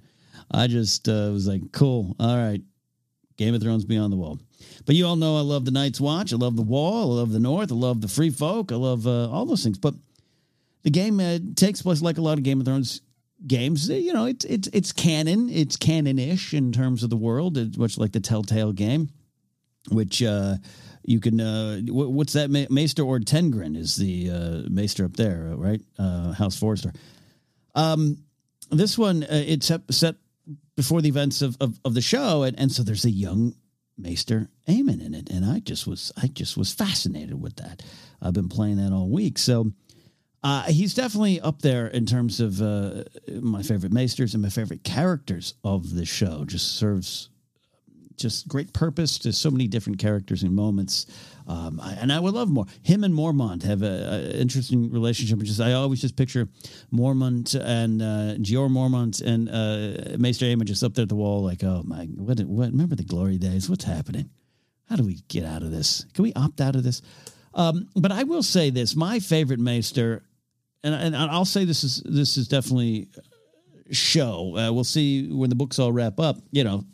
I 0.51 0.67
just 0.67 1.08
uh, 1.08 1.29
was 1.32 1.47
like 1.47 1.62
cool. 1.71 2.15
All 2.19 2.38
right. 2.38 2.62
Game 3.38 3.53
of 3.53 3.62
thrones 3.62 3.86
beyond 3.86 4.12
the 4.12 4.17
wall 4.17 4.39
but 4.86 4.95
you 4.95 5.06
all 5.06 5.15
know 5.15 5.38
I 5.38 5.41
love 5.41 5.65
the 5.65 5.72
Night's 5.72 6.02
Watch. 6.02 6.34
I 6.34 6.38
love 6.38 6.56
the 6.56 6.62
Wall. 6.62 7.13
I 7.13 7.19
love 7.19 7.32
the 7.32 7.39
North. 7.39 7.72
I 7.72 7.76
love 7.76 8.02
the 8.02 8.08
Free 8.08 8.30
Folk. 8.30 8.72
I 8.72 8.76
love 8.76 9.06
uh, 9.08 9.30
all 9.30 9.45
those 9.45 9.63
things. 9.63 9.78
But 9.78 9.95
the 10.84 10.89
game 10.89 11.19
uh, 11.19 11.39
takes 11.56 11.82
place 11.82 12.02
like 12.02 12.17
a 12.17 12.22
lot 12.22 12.38
of 12.38 12.43
Game 12.43 12.60
of 12.60 12.65
Thrones 12.65 13.02
games. 13.45 13.89
You 13.89 14.13
know, 14.13 14.26
it's 14.26 14.45
it's 14.45 14.67
it's 14.74 14.91
canon. 14.91 15.50
It's 15.50 15.78
canon-ish 15.78 16.54
in 16.54 16.72
terms 16.72 17.04
of 17.04 17.10
the 17.10 17.17
world. 17.17 17.58
It's 17.58 17.78
much 17.78 17.98
like 17.98 18.12
the 18.12 18.19
Telltale 18.19 18.74
game, 18.74 19.10
which 19.89 20.22
uh, 20.24 20.56
you 21.04 21.19
can. 21.19 21.39
Uh, 21.39 21.82
what's 21.88 22.34
that? 22.34 22.50
Maester 22.50 23.04
Ortengryn 23.04 23.76
is 23.76 23.95
the 23.95 24.30
uh, 24.30 24.69
Maester 24.69 25.06
up 25.06 25.15
there, 25.15 25.54
right? 25.56 25.82
Uh, 25.98 26.34
House 26.34 26.58
Forrester. 26.58 26.93
Um, 27.76 28.17
this 28.72 28.98
one 28.98 29.24
uh, 29.24 29.43
it's 29.48 29.67
set, 29.67 29.82
set 29.91 30.15
before 30.76 31.02
the 31.02 31.10
events 31.10 31.41
of, 31.41 31.58
of, 31.60 31.80
of 31.84 31.93
the 31.93 32.02
show, 32.02 32.43
and, 32.43 32.58
and 32.60 32.72
so 32.72 32.84
there's 32.84 33.06
a 33.06 33.12
young 33.12 33.54
Maester 33.99 34.49
Aemon 34.67 35.05
in 35.05 35.13
it, 35.13 35.29
and 35.29 35.45
I 35.45 35.59
just 35.59 35.88
was 35.88 36.12
I 36.21 36.27
just 36.27 36.57
was 36.57 36.73
fascinated 36.73 37.41
with 37.41 37.55
that. 37.57 37.83
I've 38.21 38.33
been 38.33 38.49
playing 38.49 38.77
that 38.77 38.93
all 38.93 39.09
week, 39.09 39.38
so 39.38 39.71
uh, 40.43 40.63
he's 40.63 40.93
definitely 40.93 41.41
up 41.41 41.62
there 41.62 41.88
in 41.88 42.05
terms 42.05 42.39
of 42.39 42.62
uh, 42.62 43.03
my 43.41 43.62
favorite 43.62 43.91
Maesters 43.91 44.33
and 44.33 44.41
my 44.41 44.49
favorite 44.49 44.83
characters 44.83 45.55
of 45.63 45.95
the 45.95 46.05
show. 46.05 46.45
Just 46.45 46.77
serves 46.77 47.29
just 48.19 48.47
great 48.47 48.73
purpose 48.73 49.17
to 49.19 49.34
so 49.34 49.49
many 49.49 49.67
different 49.67 49.99
characters 49.99 50.43
and 50.43 50.55
moments. 50.55 51.08
Um, 51.47 51.79
I, 51.82 51.93
and 51.93 52.13
I 52.13 52.19
would 52.19 52.36
love 52.36 52.49
more. 52.49 52.65
Him 52.84 53.03
and 53.03 53.13
Mormont 53.13 53.63
have 53.63 53.82
a, 53.82 53.86
a 54.36 54.39
interesting 54.39 54.91
relationship. 54.91 55.39
Just 55.39 55.60
I 55.60 55.73
always 55.73 55.99
just 55.99 56.15
picture 56.15 56.47
Mormont 56.93 57.60
and 57.60 58.01
uh, 58.01 58.36
Jeor 58.39 58.69
Mormont 58.69 59.21
and 59.25 59.49
uh, 59.49 60.17
Maester 60.19 60.45
Aemon 60.45 60.65
just 60.65 60.84
up 60.84 60.93
there 60.93 61.03
at 61.03 61.10
the 61.10 61.15
wall, 61.15 61.43
like, 61.43 61.63
oh 61.63 61.82
my, 61.86 62.05
what, 62.05 62.39
what? 62.41 62.71
Remember 62.71 62.95
the 62.95 63.03
glory 63.03 63.39
days? 63.39 63.69
What's 63.69 63.86
happening? 63.86 64.29
How 64.89 64.95
do 64.95 65.03
we 65.03 65.21
get 65.27 65.43
out 65.43 65.63
of 65.63 65.71
this? 65.71 66.05
Can 66.13 66.23
we 66.23 66.34
opt 66.34 66.62
out 66.62 66.75
of 66.75 66.84
this? 66.84 67.01
Um, 67.53 67.89
but 67.95 68.12
I 68.12 68.23
will 68.23 68.43
say 68.43 68.69
this: 68.69 68.95
my 68.95 69.19
favorite 69.19 69.60
Maester, 69.60 70.23
and, 70.84 70.93
and 70.93 71.15
I'll 71.15 71.45
say 71.45 71.65
this 71.65 71.84
is 71.84 72.03
this 72.05 72.38
is 72.38 72.47
definitely 72.47 73.08
show. 73.91 74.55
Uh, 74.55 74.71
we'll 74.71 74.84
see 74.84 75.32
when 75.32 75.49
the 75.49 75.55
books 75.55 75.79
all 75.79 75.91
wrap 75.91 76.19
up. 76.19 76.38
You 76.51 76.63
know, 76.63 76.86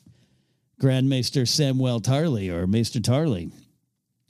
Grand 0.80 1.10
Maester 1.10 1.44
Samwell 1.44 2.02
Tarly 2.02 2.50
or 2.52 2.68
Maester 2.68 3.00
Tarly 3.00 3.52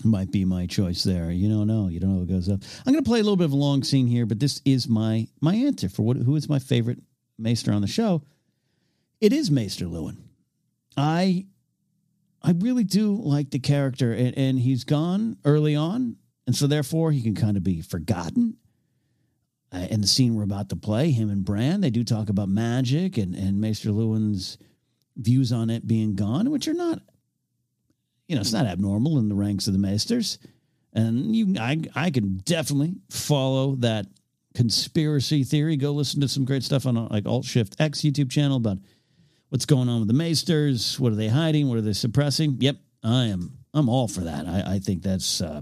might 0.04 0.32
be 0.32 0.46
my 0.46 0.68
choice 0.68 1.04
there. 1.04 1.32
You 1.32 1.50
don't 1.50 1.68
know. 1.68 1.88
You 1.88 2.00
don't 2.00 2.14
know 2.14 2.20
what 2.20 2.30
goes 2.30 2.50
up. 2.50 2.62
I'm 2.86 2.94
going 2.94 3.04
to 3.04 3.10
play 3.10 3.20
a 3.20 3.24
little 3.24 3.38
bit 3.38 3.46
of 3.46 3.54
a 3.54 3.58
long 3.58 3.84
scene 3.84 4.08
here, 4.08 4.26
but 4.26 4.40
this 4.40 4.62
is 4.66 4.88
my 4.88 5.28
my 5.42 5.56
answer 5.56 5.90
for 5.90 6.04
what 6.04 6.18
who 6.18 6.36
is 6.36 6.50
my 6.50 6.60
favorite 6.60 7.00
Maester 7.38 7.72
on 7.72 7.82
the 7.82 7.88
show. 7.88 8.24
It 9.22 9.34
is 9.34 9.50
Maester 9.50 9.86
Luwin. 9.86 10.18
I 10.96 11.46
I 12.44 12.52
really 12.60 12.84
do 12.84 13.16
like 13.16 13.50
the 13.50 13.60
character, 13.60 14.14
and, 14.14 14.38
and 14.38 14.60
he's 14.60 14.84
gone 14.84 15.38
early 15.46 15.76
on, 15.76 16.18
and 16.46 16.56
so 16.56 16.68
therefore 16.68 17.12
he 17.12 17.22
can 17.22 17.36
kind 17.36 17.58
of 17.58 17.64
be 17.64 17.82
forgotten. 17.82 18.58
Uh, 19.74 19.88
in 19.90 20.00
the 20.00 20.08
scene 20.08 20.36
we're 20.36 20.44
about 20.44 20.70
to 20.70 20.76
play, 20.76 21.10
him 21.10 21.30
and 21.30 21.44
Bran, 21.44 21.82
they 21.82 21.90
do 21.90 22.04
talk 22.04 22.30
about 22.30 22.50
magic 22.50 23.18
and 23.18 23.34
and 23.34 23.60
Maester 23.60 23.90
Luwin's 23.90 24.58
views 25.18 25.52
on 25.52 25.70
it 25.70 25.88
being 25.88 26.16
gone, 26.16 26.50
which 26.50 26.68
are 26.68 26.74
not, 26.74 27.00
you 28.28 28.36
know, 28.36 28.42
it's 28.42 28.54
not 28.54 28.66
abnormal 28.66 29.18
in 29.18 29.30
the 29.30 29.36
ranks 29.36 29.68
of 29.68 29.74
the 29.74 29.80
Maesters. 29.80 30.38
And 30.94 31.36
you, 31.36 31.56
I, 31.60 31.82
I 31.96 32.10
can 32.10 32.38
definitely 32.38 32.96
follow 33.10 33.76
that 33.78 34.08
conspiracy 34.56 35.44
theory. 35.44 35.76
Go 35.76 35.92
listen 35.92 36.22
to 36.22 36.28
some 36.28 36.46
great 36.46 36.64
stuff 36.64 36.86
on 36.86 36.98
uh, 36.98 37.08
like 37.12 37.26
Alt 37.26 37.46
Shift 37.46 37.76
X 37.80 38.00
YouTube 38.00 38.32
channel 38.32 38.58
about 38.58 38.78
what's 39.50 39.66
going 39.66 39.90
on 39.90 40.00
with 40.00 40.08
the 40.08 40.14
Maesters. 40.14 41.00
What 41.00 41.12
are 41.12 41.18
they 41.18 41.28
hiding? 41.28 41.68
What 41.68 41.78
are 41.78 41.82
they 41.82 41.94
suppressing? 41.94 42.58
Yep, 42.60 42.78
I 43.04 43.26
am. 43.26 43.58
I'm 43.74 43.90
all 43.90 44.08
for 44.08 44.22
that. 44.22 44.48
I, 44.48 44.76
I 44.76 44.80
think 44.80 45.04
that's 45.04 45.42
uh, 45.42 45.62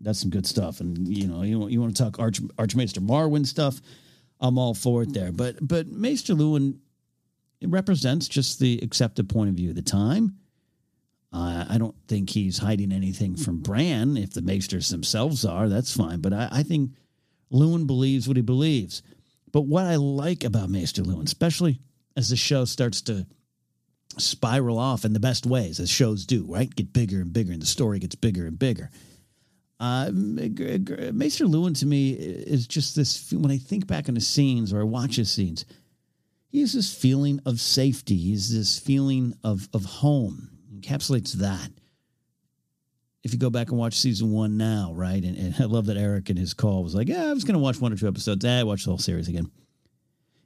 that's 0.00 0.20
some 0.20 0.30
good 0.30 0.46
stuff. 0.46 0.80
And 0.80 1.08
you 1.08 1.26
know, 1.26 1.42
you 1.42 1.66
you 1.68 1.80
want 1.80 1.96
to 1.96 2.02
talk 2.02 2.18
Arch 2.18 2.40
Archmaester 2.58 3.00
Marwyn 3.00 3.46
stuff? 3.46 3.80
I'm 4.40 4.58
all 4.58 4.74
for 4.74 5.02
it 5.02 5.14
there. 5.14 5.32
But 5.32 5.56
but 5.66 5.88
Maester 5.88 6.34
Luwin 6.34 6.78
it 7.60 7.68
represents 7.70 8.28
just 8.28 8.58
the 8.58 8.78
accepted 8.82 9.28
point 9.28 9.50
of 9.50 9.56
view 9.56 9.70
of 9.70 9.76
the 9.76 9.82
time. 9.82 10.36
Uh, 11.32 11.64
I 11.68 11.78
don't 11.78 11.96
think 12.06 12.30
he's 12.30 12.58
hiding 12.58 12.92
anything 12.92 13.34
from 13.34 13.58
Bran. 13.58 14.16
If 14.16 14.34
the 14.34 14.42
Maesters 14.42 14.90
themselves 14.90 15.44
are, 15.44 15.68
that's 15.68 15.96
fine. 15.96 16.20
But 16.20 16.32
I, 16.32 16.48
I 16.52 16.62
think 16.62 16.92
Luwin 17.52 17.86
believes 17.86 18.28
what 18.28 18.36
he 18.36 18.42
believes. 18.42 19.02
But 19.50 19.62
what 19.62 19.84
I 19.84 19.96
like 19.96 20.44
about 20.44 20.70
Maester 20.70 21.02
Luwin, 21.02 21.26
especially 21.26 21.80
as 22.16 22.28
the 22.28 22.36
show 22.36 22.64
starts 22.64 23.02
to 23.02 23.26
spiral 24.16 24.78
off 24.78 25.04
in 25.04 25.12
the 25.12 25.20
best 25.20 25.44
ways, 25.44 25.80
as 25.80 25.90
shows 25.90 26.24
do, 26.24 26.44
right? 26.48 26.72
Get 26.72 26.92
bigger 26.92 27.20
and 27.20 27.32
bigger, 27.32 27.52
and 27.52 27.62
the 27.62 27.66
story 27.66 27.98
gets 27.98 28.14
bigger 28.14 28.46
and 28.46 28.58
bigger. 28.58 28.90
Uh, 29.80 30.10
Maester 30.12 31.46
Luwin 31.46 31.78
to 31.80 31.86
me 31.86 32.12
is 32.12 32.66
just 32.66 32.94
this. 32.94 33.32
When 33.32 33.50
I 33.50 33.58
think 33.58 33.86
back 33.86 34.08
on 34.08 34.14
the 34.14 34.20
scenes 34.20 34.72
or 34.72 34.80
I 34.80 34.84
watch 34.84 35.16
his 35.16 35.32
scenes, 35.32 35.64
he 36.54 36.60
has 36.60 36.72
this 36.72 36.94
feeling 36.94 37.40
of 37.46 37.58
safety. 37.58 38.16
He's 38.16 38.54
this 38.54 38.78
feeling 38.78 39.34
of 39.42 39.68
of 39.74 39.84
home. 39.84 40.50
Encapsulates 40.72 41.32
that. 41.32 41.68
If 43.24 43.32
you 43.32 43.40
go 43.40 43.50
back 43.50 43.70
and 43.70 43.78
watch 43.78 43.98
season 43.98 44.30
one 44.30 44.56
now, 44.56 44.92
right? 44.94 45.20
And, 45.20 45.36
and 45.36 45.56
I 45.58 45.64
love 45.64 45.86
that 45.86 45.96
Eric 45.96 46.30
in 46.30 46.36
his 46.36 46.54
call 46.54 46.84
was 46.84 46.94
like, 46.94 47.08
"Yeah, 47.08 47.24
I 47.24 47.32
was 47.32 47.42
going 47.42 47.54
to 47.54 47.58
watch 47.58 47.80
one 47.80 47.92
or 47.92 47.96
two 47.96 48.06
episodes. 48.06 48.44
Eh, 48.44 48.60
I 48.60 48.62
watched 48.62 48.84
the 48.84 48.92
whole 48.92 48.98
series 48.98 49.26
again." 49.26 49.50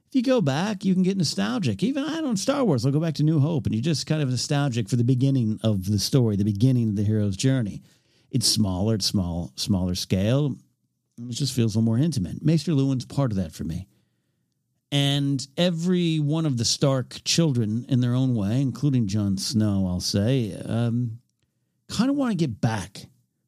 If 0.07 0.15
you 0.15 0.23
go 0.23 0.41
back, 0.41 0.83
you 0.83 0.95
can 0.95 1.03
get 1.03 1.15
nostalgic. 1.15 1.83
Even 1.83 2.03
I 2.03 2.21
don't 2.21 2.37
Star 2.37 2.65
Wars. 2.65 2.87
I'll 2.87 2.91
go 2.91 2.99
back 2.99 3.13
to 3.15 3.23
New 3.23 3.39
Hope, 3.39 3.67
and 3.67 3.75
you're 3.75 3.83
just 3.83 4.07
kind 4.07 4.23
of 4.23 4.31
nostalgic 4.31 4.89
for 4.89 4.95
the 4.95 5.03
beginning 5.03 5.59
of 5.61 5.85
the 5.85 5.99
story, 5.99 6.37
the 6.37 6.43
beginning 6.43 6.89
of 6.89 6.95
the 6.95 7.03
hero's 7.03 7.37
journey. 7.37 7.83
It's 8.31 8.47
smaller, 8.47 8.95
it's 8.95 9.05
small, 9.05 9.53
smaller 9.57 9.93
scale. 9.93 10.55
It 11.19 11.33
just 11.33 11.53
feels 11.53 11.75
a 11.75 11.77
little 11.77 11.93
more 11.93 12.03
intimate. 12.03 12.43
Maester 12.43 12.71
Luwin's 12.71 13.05
part 13.05 13.29
of 13.29 13.37
that 13.37 13.51
for 13.51 13.63
me. 13.63 13.85
And 14.91 15.45
every 15.55 16.17
one 16.19 16.45
of 16.45 16.57
the 16.57 16.65
Stark 16.65 17.21
children, 17.23 17.85
in 17.89 18.01
their 18.01 18.15
own 18.15 18.33
way, 18.33 18.61
including 18.61 19.07
Jon 19.07 19.37
Snow, 19.37 19.85
I'll 19.87 19.99
say, 19.99 20.59
um, 20.65 21.19
kind 21.89 22.09
of 22.09 22.15
want 22.15 22.31
to 22.31 22.37
get 22.37 22.59
back 22.59 23.05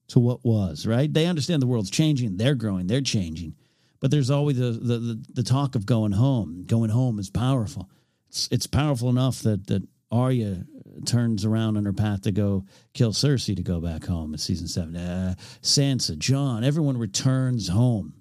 to 0.09 0.19
what 0.19 0.45
was, 0.45 0.85
right? 0.85 1.11
They 1.11 1.25
understand 1.25 1.61
the 1.61 1.67
world's 1.67 1.89
changing, 1.89 2.37
they're 2.37 2.55
growing, 2.55 2.87
they're 2.87 3.01
changing. 3.01 3.55
But 3.99 4.11
there's 4.11 4.29
always 4.29 4.57
the, 4.57 4.71
the, 4.71 4.97
the, 4.97 5.25
the 5.35 5.43
talk 5.43 5.75
of 5.75 5.85
going 5.85 6.11
home. 6.11 6.63
Going 6.65 6.89
home 6.89 7.19
is 7.19 7.29
powerful. 7.29 7.89
It's, 8.29 8.47
it's 8.51 8.67
powerful 8.67 9.09
enough 9.09 9.41
that, 9.41 9.67
that 9.67 9.87
Arya 10.11 10.65
turns 11.05 11.45
around 11.45 11.77
on 11.77 11.85
her 11.85 11.93
path 11.93 12.21
to 12.23 12.31
go 12.31 12.65
kill 12.93 13.13
Cersei 13.13 13.55
to 13.55 13.61
go 13.61 13.79
back 13.79 14.05
home 14.05 14.33
in 14.33 14.39
season 14.39 14.67
seven. 14.67 14.95
Uh, 14.95 15.35
Sansa, 15.61 16.17
Jon, 16.17 16.63
everyone 16.63 16.97
returns 16.97 17.69
home. 17.69 18.13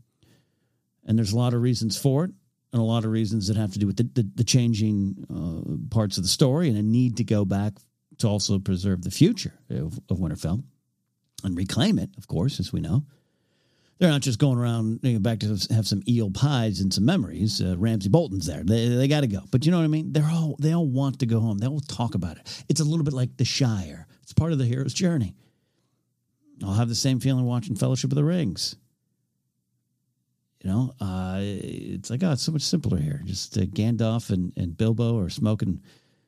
And 1.07 1.19
there's 1.19 1.33
a 1.33 1.39
lot 1.39 1.55
of 1.55 1.63
reasons 1.63 1.99
for 1.99 2.25
it 2.25 2.31
and 2.73 2.81
a 2.81 2.85
lot 2.85 3.05
of 3.05 3.11
reasons 3.11 3.49
that 3.49 3.57
have 3.57 3.73
to 3.73 3.79
do 3.79 3.87
with 3.87 3.97
the, 3.97 4.09
the, 4.15 4.31
the 4.37 4.45
changing 4.45 5.27
uh, 5.29 5.95
parts 5.95 6.17
of 6.17 6.23
the 6.23 6.29
story 6.29 6.69
and 6.69 6.79
a 6.79 6.83
need 6.83 7.17
to 7.17 7.25
go 7.25 7.45
back 7.45 7.75
to 8.19 8.29
also 8.29 8.59
preserve 8.59 9.03
the 9.03 9.11
future 9.11 9.55
of, 9.71 9.99
of 10.09 10.19
Winterfell 10.19 10.63
and 11.43 11.57
reclaim 11.57 11.99
it, 11.99 12.11
of 12.17 12.29
course, 12.29 12.61
as 12.61 12.73
we 12.73 12.81
know. 12.81 13.05
They're 13.99 14.11
not 14.11 14.23
just 14.23 14.39
going 14.39 14.57
around 14.57 15.01
you 15.03 15.15
know, 15.15 15.19
back 15.19 15.41
to 15.41 15.59
have 15.75 15.87
some 15.87 16.03
eel 16.09 16.31
pies 16.31 16.81
and 16.81 16.93
some 16.93 17.05
memories. 17.05 17.61
Uh, 17.61 17.77
Ramsay 17.77 18.09
Bolton's 18.09 18.47
there; 18.47 18.63
they, 18.65 18.89
they 18.89 19.09
got 19.09 19.21
to 19.21 19.27
go. 19.27 19.41
But 19.51 19.67
you 19.67 19.73
know 19.73 19.77
what 19.77 19.85
I 19.85 19.89
mean? 19.89 20.13
They're 20.15 20.25
all 20.25 20.57
they 20.59 20.73
all 20.73 20.87
want 20.87 21.19
to 21.21 21.27
go 21.27 21.39
home. 21.39 21.59
They 21.59 21.67
all 21.67 21.81
talk 21.81 22.15
about 22.15 22.39
it. 22.39 22.65
It's 22.71 22.81
a 22.81 22.85
little 22.85 23.05
bit 23.05 23.13
like 23.13 23.37
the 23.37 23.45
Shire. 23.45 24.07
It's 24.23 24.33
part 24.33 24.53
of 24.53 24.59
the 24.59 24.65
hero's 24.65 24.95
journey. 24.95 25.35
I'll 26.65 26.73
have 26.73 26.89
the 26.89 26.95
same 26.95 27.21
feeling 27.21 27.45
watching 27.45 27.77
Fellowship 27.77 28.11
of 28.11 28.17
the 28.17 28.25
Rings. 28.25 28.75
You 30.63 30.71
know, 30.71 30.93
uh, 31.01 31.39
it's 31.41 32.11
like, 32.11 32.23
oh, 32.23 32.33
it's 32.33 32.43
so 32.43 32.53
much 32.53 32.63
simpler 32.63 32.99
here. 32.99 33.23
Just 33.25 33.57
uh, 33.57 33.63
Gandalf 33.63 34.31
and, 34.31 34.53
and 34.57 34.77
Bilbo 34.77 35.19
are 35.19 35.31
smoking 35.31 35.81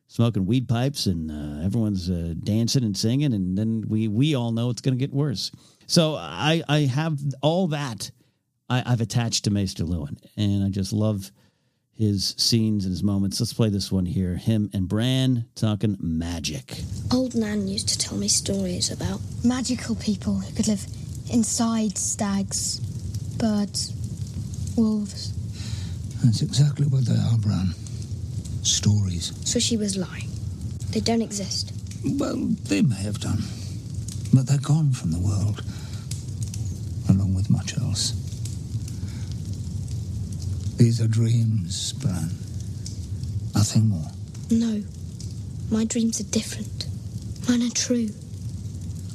smoking 0.09 0.47
weed 0.47 0.69
pipes, 0.69 1.07
and 1.07 1.31
uh, 1.31 1.65
everyone's 1.65 2.11
uh, 2.11 2.35
dancing 2.43 2.85
and 2.85 2.97
singing, 2.97 3.33
and 3.33 3.57
then 3.57 3.85
we 3.89 4.09
we 4.09 4.35
all 4.35 4.53
know 4.53 4.71
it's 4.71 4.81
going 4.81 4.97
to 4.97 4.99
get 4.99 5.13
worse. 5.13 5.51
So 5.87 6.17
I 6.17 6.63
I 6.69 6.81
have 6.81 7.19
all 7.43 7.69
that 7.69 8.11
I, 8.71 8.83
I've 8.87 9.01
attached 9.03 9.45
to 9.45 9.51
Maester 9.51 9.85
Luwin, 9.85 10.17
and 10.37 10.65
I 10.65 10.69
just 10.71 10.93
love 10.93 11.31
his 11.95 12.35
scenes 12.39 12.87
and 12.87 12.93
his 12.93 13.03
moments. 13.03 13.39
Let's 13.39 13.53
play 13.53 13.69
this 13.69 13.93
one 13.93 14.07
here. 14.07 14.37
Him 14.37 14.71
and 14.73 14.89
Bran 14.89 15.45
talking 15.55 15.97
magic. 16.01 16.81
Old 17.13 17.35
Nan 17.35 17.69
used 17.69 17.89
to 17.91 17.99
tell 17.99 18.17
me 18.17 18.29
stories 18.29 18.91
about 18.91 19.21
magical 19.45 19.95
people 19.95 20.37
who 20.37 20.55
could 20.55 20.69
live 20.69 20.87
inside 21.31 21.99
stags, 21.99 22.81
birds, 23.37 23.93
wolves. 24.77 25.33
That's 26.25 26.43
exactly 26.43 26.87
what 26.87 27.05
they 27.05 27.17
are, 27.17 27.39
Bran. 27.39 27.75
Stories. 28.63 29.33
So 29.45 29.59
she 29.59 29.77
was 29.77 29.97
lying. 29.97 30.29
They 30.91 31.01
don't 31.01 31.23
exist. 31.23 31.73
Well, 32.05 32.37
they 32.37 32.83
may 32.83 32.97
have 33.03 33.21
done. 33.21 33.43
But 34.33 34.47
they're 34.47 34.59
gone 34.59 34.93
from 34.93 35.13
the 35.13 35.19
world, 35.19 35.63
along 37.09 37.35
with 37.35 37.51
much 37.51 37.77
else. 37.79 38.13
These 40.77 41.01
are 41.01 41.09
dreams, 41.09 41.93
Bran. 41.95 42.31
Nothing 43.55 43.89
more. 43.89 44.11
No. 44.51 44.83
My 45.71 45.85
dreams 45.85 46.21
are 46.21 46.25
different. 46.25 46.87
Mine 47.49 47.63
are 47.63 47.71
true. 47.71 48.09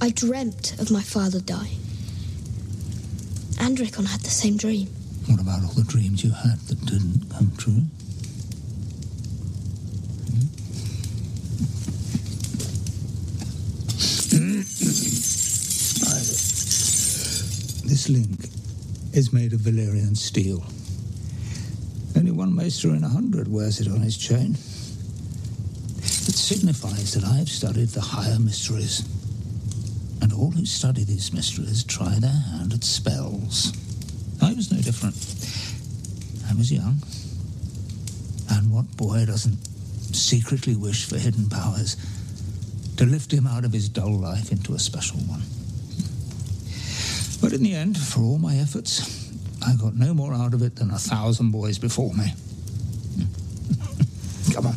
I 0.01 0.09
dreamt 0.09 0.79
of 0.79 0.91
my 0.91 1.01
father 1.01 1.39
dying. 1.39 1.79
And 3.59 3.79
Rickon 3.79 4.05
had 4.05 4.21
the 4.21 4.29
same 4.29 4.57
dream. 4.57 4.87
What 5.27 5.41
about 5.41 5.63
all 5.63 5.73
the 5.73 5.83
dreams 5.83 6.23
you 6.23 6.31
had 6.31 6.57
that 6.67 6.85
didn't 6.85 7.29
come 7.29 7.51
true? 7.57 7.83
this 17.83 18.09
link 18.09 18.49
is 19.13 19.33
made 19.33 19.51
of 19.53 19.61
Valyrian 19.61 20.15
steel. 20.15 20.63
Only 22.15 22.31
one 22.31 22.55
maester 22.55 22.89
in 22.95 23.03
a 23.03 23.09
hundred 23.09 23.47
wears 23.47 23.81
it 23.81 23.87
on 23.87 24.01
his 24.01 24.17
chain. 24.17 24.51
It 24.51 26.35
signifies 26.35 27.13
that 27.13 27.23
I 27.23 27.37
have 27.37 27.49
studied 27.49 27.89
the 27.89 28.01
higher 28.01 28.39
mysteries. 28.39 29.03
And 30.21 30.31
all 30.31 30.51
who 30.51 30.65
study 30.65 31.03
these 31.03 31.33
mysteries 31.33 31.83
try 31.83 32.19
their 32.19 32.29
hand 32.31 32.73
at 32.73 32.83
spells. 32.83 33.73
I 34.41 34.53
was 34.53 34.71
no 34.71 34.79
different. 34.79 35.15
I 36.49 36.55
was 36.55 36.71
young. 36.71 37.01
And 38.49 38.71
what 38.71 38.95
boy 38.97 39.25
doesn't 39.25 39.57
secretly 40.15 40.75
wish 40.75 41.05
for 41.05 41.17
hidden 41.17 41.49
powers? 41.49 41.97
to 42.97 43.05
lift 43.05 43.31
him 43.31 43.47
out 43.47 43.63
of 43.63 43.71
his 43.71 43.87
dull 43.89 44.19
life 44.19 44.51
into 44.51 44.73
a 44.73 44.79
special 44.79 45.19
one. 45.21 45.41
But 47.39 47.53
in 47.53 47.63
the 47.63 47.75
end, 47.75 47.97
for 47.97 48.21
all 48.21 48.39
my 48.39 48.57
efforts, 48.57 49.31
I 49.65 49.75
got 49.75 49.95
no 49.95 50.13
more 50.13 50.33
out 50.33 50.53
of 50.55 50.63
it 50.63 50.75
than 50.75 50.89
a 50.89 50.97
thousand 50.97 51.51
boys 51.51 51.77
before 51.77 52.13
me. 52.15 52.33
Come 54.53 54.67
on. 54.67 54.75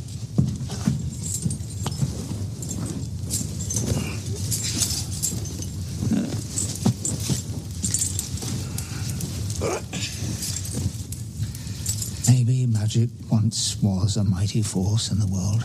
Maybe 12.30 12.64
magic 12.64 13.10
once 13.28 13.76
was 13.82 14.16
a 14.16 14.22
mighty 14.22 14.62
force 14.62 15.10
in 15.10 15.18
the 15.18 15.26
world. 15.26 15.64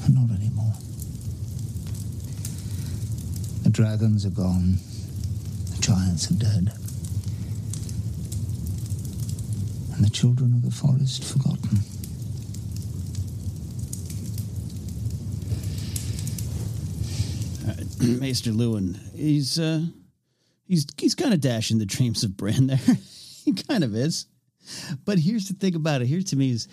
But 0.00 0.14
not 0.14 0.30
anymore. 0.34 0.72
The 3.62 3.68
dragons 3.68 4.24
are 4.24 4.30
gone. 4.30 4.78
The 5.74 5.82
giants 5.82 6.30
are 6.30 6.34
dead. 6.34 6.72
And 9.94 10.02
the 10.02 10.08
children 10.08 10.54
of 10.54 10.62
the 10.62 10.70
forest 10.70 11.22
forgotten. 11.22 11.80
Maester 18.18 18.52
Luwin, 18.52 18.98
he's 19.14 19.58
uh, 19.58 19.82
he's 20.66 20.86
he's 20.96 21.14
kind 21.14 21.34
of 21.34 21.42
dashing 21.42 21.76
the 21.76 21.84
dreams 21.84 22.24
of 22.24 22.38
Bran 22.38 22.68
there. 22.68 22.80
he 23.44 23.52
kind 23.52 23.84
of 23.84 23.94
is. 23.94 24.26
But 25.04 25.18
here's 25.18 25.48
the 25.48 25.54
thing 25.54 25.74
about 25.74 26.02
it. 26.02 26.06
Here 26.06 26.22
to 26.22 26.36
me 26.36 26.50
is 26.50 26.68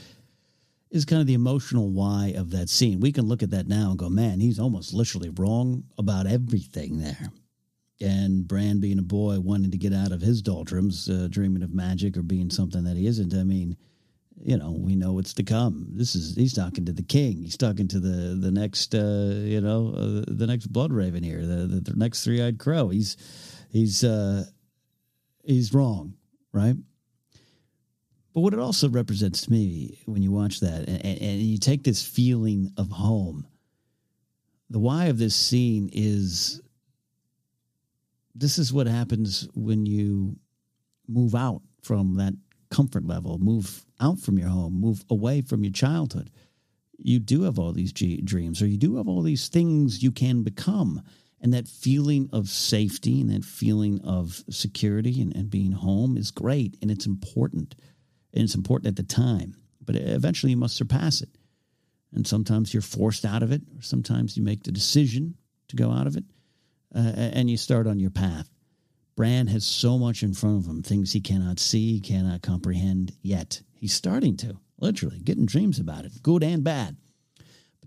is 0.90 1.06
kind 1.06 1.20
of 1.20 1.28
the 1.28 1.34
emotional 1.34 1.90
why 1.90 2.34
of 2.38 2.52
that 2.52 2.70
scene. 2.70 3.02
We 3.02 3.12
can 3.12 3.26
look 3.26 3.44
at 3.44 3.50
that 3.52 3.68
now 3.68 3.90
and 3.90 4.00
go, 4.00 4.10
man, 4.10 4.40
he's 4.40 4.58
almost 4.58 4.94
literally 4.94 5.30
wrong 5.30 5.84
about 5.98 6.28
everything 6.28 7.00
there. 7.00 7.30
And 8.00 8.48
Bran 8.48 8.80
being 8.80 9.00
a 9.00 9.04
boy 9.04 9.40
wanting 9.40 9.72
to 9.72 9.78
get 9.78 9.94
out 9.94 10.14
of 10.14 10.22
his 10.22 10.42
doldrums, 10.42 11.10
uh, 11.10 11.28
dreaming 11.30 11.64
of 11.64 11.74
magic 11.74 12.16
or 12.16 12.22
being 12.22 12.50
something 12.50 12.84
that 12.86 12.96
he 12.96 13.08
isn't. 13.08 13.34
I 13.34 13.44
mean, 13.44 13.76
you 14.40 14.56
know, 14.56 14.72
we 14.72 14.96
know 14.96 15.14
what's 15.14 15.34
to 15.34 15.44
come. 15.44 15.88
This 15.90 16.16
is 16.16 16.36
he's 16.36 16.54
talking 16.54 16.86
to 16.86 16.94
the 16.94 17.04
king. 17.04 17.42
He's 17.42 17.58
talking 17.58 17.88
to 17.88 18.00
the 18.00 18.36
the 18.36 18.52
next, 18.52 18.94
uh, 18.94 19.34
you 19.34 19.62
know, 19.62 19.94
uh, 19.96 20.24
the 20.28 20.46
next 20.48 20.68
blood 20.68 20.94
raven 20.94 21.24
here, 21.24 21.42
the 21.42 21.66
the, 21.66 21.80
the 21.82 21.94
next 21.96 22.24
three 22.24 22.42
eyed 22.42 22.60
crow. 22.60 22.90
He's 22.90 23.18
he's 23.72 24.04
uh, 24.04 24.46
he's 25.44 25.74
wrong, 25.74 26.14
right? 26.58 26.76
But 28.34 28.42
what 28.42 28.54
it 28.54 28.60
also 28.60 28.90
represents 28.90 29.42
to 29.42 29.52
me 29.52 30.00
when 30.06 30.22
you 30.22 30.32
watch 30.32 30.60
that 30.60 30.88
and, 30.88 31.06
and 31.06 31.42
you 31.42 31.58
take 31.58 31.84
this 31.84 32.04
feeling 32.04 32.72
of 32.78 32.90
home, 32.90 33.48
the 34.70 34.80
why 34.80 35.06
of 35.06 35.18
this 35.18 35.36
scene 35.36 35.90
is 35.94 36.62
this 38.36 38.58
is 38.60 38.72
what 38.72 38.88
happens 38.88 39.48
when 39.56 39.86
you 39.86 40.38
move 41.08 41.34
out 41.34 41.62
from 41.82 42.18
that 42.18 42.34
comfort 42.70 43.06
level, 43.06 43.40
move 43.40 43.86
out 44.00 44.20
from 44.20 44.38
your 44.38 44.50
home, 44.50 44.80
move 44.80 45.04
away 45.10 45.42
from 45.42 45.64
your 45.64 45.74
childhood. 45.74 46.30
You 47.00 47.20
do 47.20 47.44
have 47.44 47.58
all 47.58 47.72
these 47.72 47.94
dreams, 47.94 48.62
or 48.62 48.68
you 48.68 48.78
do 48.78 48.98
have 48.98 49.08
all 49.08 49.22
these 49.22 49.48
things 49.48 50.04
you 50.04 50.12
can 50.12 50.44
become. 50.44 51.02
And 51.40 51.54
that 51.54 51.68
feeling 51.68 52.30
of 52.34 52.50
safety 52.50 53.22
and 53.22 53.30
that 53.30 53.46
feeling 53.46 54.02
of 54.02 54.44
security 54.50 55.22
and, 55.22 55.36
and 55.36 55.50
being 55.50 55.72
home 55.72 56.18
is 56.18 56.32
great 56.32 56.78
and 56.82 56.90
it's 56.90 57.06
important 57.06 57.76
and 58.34 58.44
it's 58.44 58.56
important 58.56 58.88
at 58.88 58.96
the 58.96 59.04
time, 59.04 59.56
but 59.84 59.96
eventually 59.96 60.52
you 60.52 60.58
must 60.58 60.76
surpass 60.76 61.22
it. 61.22 61.30
And 62.14 62.26
sometimes 62.26 62.74
you're 62.74 62.82
forced 62.82 63.26
out 63.26 63.44
of 63.44 63.52
it, 63.52 63.62
or 63.76 63.82
sometimes 63.82 64.38
you 64.38 64.44
make 64.44 64.64
the 64.64 64.72
decision 64.72 65.36
to 65.70 65.76
go 65.76 65.92
out 65.92 66.08
of 66.08 66.16
it, 66.16 66.24
uh, 66.96 67.00
and 67.00 67.50
you 67.50 67.58
start 67.58 67.88
on 67.88 68.00
your 68.00 68.10
path. 68.10 68.50
Bran 69.16 69.48
has 69.48 69.66
so 69.66 69.98
much 69.98 70.24
in 70.24 70.34
front 70.34 70.60
of 70.64 70.70
him, 70.70 70.84
things 70.84 71.12
he 71.12 71.22
cannot 71.22 71.60
see, 71.60 72.00
cannot 72.00 72.44
comprehend 72.44 73.14
yet. 73.22 73.62
He's 73.74 73.94
starting 73.94 74.38
to, 74.38 74.58
literally, 74.80 75.20
getting 75.20 75.46
dreams 75.46 75.80
about 75.80 76.06
it, 76.06 76.22
good 76.22 76.44
and 76.44 76.64
bad. 76.64 76.98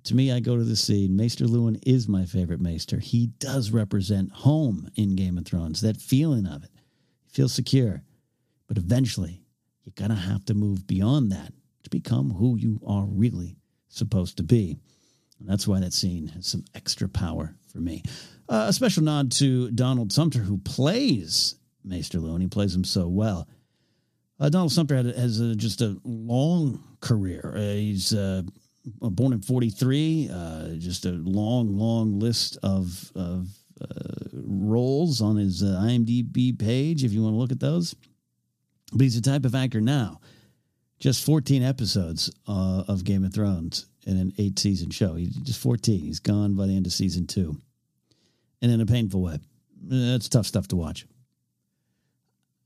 To 0.05 0.15
me, 0.15 0.33
I 0.33 0.41
go 0.41 0.57
to 0.57 0.65
the 0.65 0.77
scene. 0.77 1.17
Maester 1.17 1.45
Luwin 1.45 1.83
is 1.87 2.09
my 2.09 2.25
favorite 2.25 2.61
Maester. 2.61 2.99
He 2.99 3.27
does 3.39 3.71
represent 3.71 4.33
home 4.33 4.89
in 4.97 5.15
Game 5.15 5.37
of 5.37 5.45
Thrones, 5.45 5.81
that 5.83 5.99
feeling 5.99 6.47
of 6.47 6.65
it. 6.65 6.71
You 7.25 7.31
feel 7.31 7.49
secure. 7.49 8.03
But 8.67 8.79
eventually, 8.79 9.43
you're 9.83 9.93
going 9.97 10.11
to 10.11 10.27
have 10.27 10.45
to 10.47 10.55
move 10.55 10.87
beyond 10.87 11.33
that 11.33 11.53
to 11.83 11.91
become 11.91 12.31
who 12.31 12.57
you 12.57 12.81
are 12.87 13.05
really 13.05 13.57
supposed 13.89 14.37
to 14.39 14.43
be. 14.43 14.79
And 15.39 15.49
that's 15.49 15.67
why 15.67 15.81
that 15.81 15.93
scene 15.93 16.29
has 16.29 16.47
some 16.47 16.65
extra 16.75 17.09
power 17.09 17.55
for 17.73 17.79
me. 17.79 18.03
Uh, 18.49 18.67
a 18.69 18.73
special 18.73 19.03
nod 19.03 19.33
to 19.33 19.71
Donald 19.71 20.13
Sumpter, 20.13 20.41
who 20.41 20.59
plays 20.59 21.57
Maester 21.85 22.19
Luwin. 22.19 22.43
He 22.43 22.49
plays 22.49 22.75
him 22.75 22.85
so 22.85 23.09
well. 23.09 23.49
Uh, 24.39 24.49
Donald 24.49 24.73
Sumpter 24.73 24.97
had, 24.97 25.07
has 25.07 25.41
a, 25.41 25.55
just 25.55 25.83
a 25.83 25.99
long 26.05 26.83
career. 27.01 27.55
Uh, 27.57 27.61
he's 27.61 28.15
uh, 28.15 28.43
born 28.85 29.33
in 29.33 29.43
43, 29.43 30.31
uh, 30.33 30.69
just 30.79 31.07
a 31.07 31.11
long, 31.11 31.77
long 31.77 32.19
list 32.19 32.59
of, 32.63 33.13
of 33.15 33.49
uh, 33.81 34.29
roles 34.33 35.21
on 35.21 35.37
his 35.37 35.63
IMDb 35.63 36.59
page, 36.59 37.05
if 37.05 37.13
you 37.13 37.23
want 37.23 37.35
to 37.35 37.39
look 37.39 37.53
at 37.53 37.61
those. 37.61 37.95
But 38.93 39.03
he's 39.03 39.17
a 39.17 39.23
type 39.23 39.45
of 39.45 39.55
actor 39.55 39.81
now. 39.81 40.21
Just 40.99 41.25
14 41.25 41.63
episodes 41.63 42.31
uh, 42.47 42.85
of 42.89 43.05
Game 43.05 43.25
of 43.25 43.33
Thrones 43.33 43.87
in 44.07 44.19
an 44.19 44.33
eight 44.39 44.59
season 44.59 44.91
show. 44.91 45.15
He's 45.15 45.35
just 45.37 45.61
14. 45.61 46.01
He's 46.01 46.21
gone 46.21 46.57
by 46.57 46.67
the 46.67 46.77
end 46.77 46.87
of 46.87 46.93
season 46.93 47.27
two. 47.27 47.57
And 48.61 48.71
in 48.71 48.81
a 48.81 48.87
painful 48.87 49.23
way. 49.23 49.39
That's 49.83 50.29
tough 50.29 50.47
stuff 50.47 50.69
to 50.69 50.77
watch. 50.77 51.07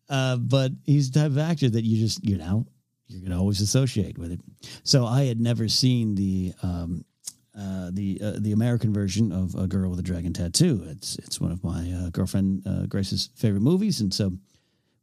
Uh, 0.09 0.37
but 0.37 0.73
he's 0.85 1.11
the 1.11 1.21
type 1.21 1.31
of 1.31 1.39
actor 1.39 1.71
that 1.71 1.85
you 1.85 2.05
just, 2.05 2.25
you 2.25 2.37
know, 2.37 2.67
you're 3.07 3.21
going 3.21 3.33
to 3.33 3.39
always 3.39 3.61
associate 3.61 4.19
with 4.19 4.33
it. 4.33 4.41
So 4.83 5.07
I 5.07 5.25
had 5.25 5.41
never 5.41 5.69
seen 5.69 6.15
the 6.15 6.53
um, 6.63 7.05
uh, 7.57 7.91
the 7.93 8.21
uh, 8.23 8.33
the 8.39 8.53
American 8.53 8.93
version 8.93 9.31
of 9.31 9.55
A 9.55 9.67
Girl 9.67 9.91
with 9.91 10.01
a 10.01 10.03
Dragon 10.03 10.33
Tattoo. 10.33 10.85
It's 10.89 11.17
it's 11.17 11.41
one 11.41 11.53
of 11.53 11.63
my 11.63 11.93
uh, 11.93 12.11
girlfriend 12.11 12.67
uh, 12.67 12.87
Grace's 12.87 13.31
favorite 13.37 13.61
movies, 13.63 14.01
and 14.01 14.13
so 14.13 14.33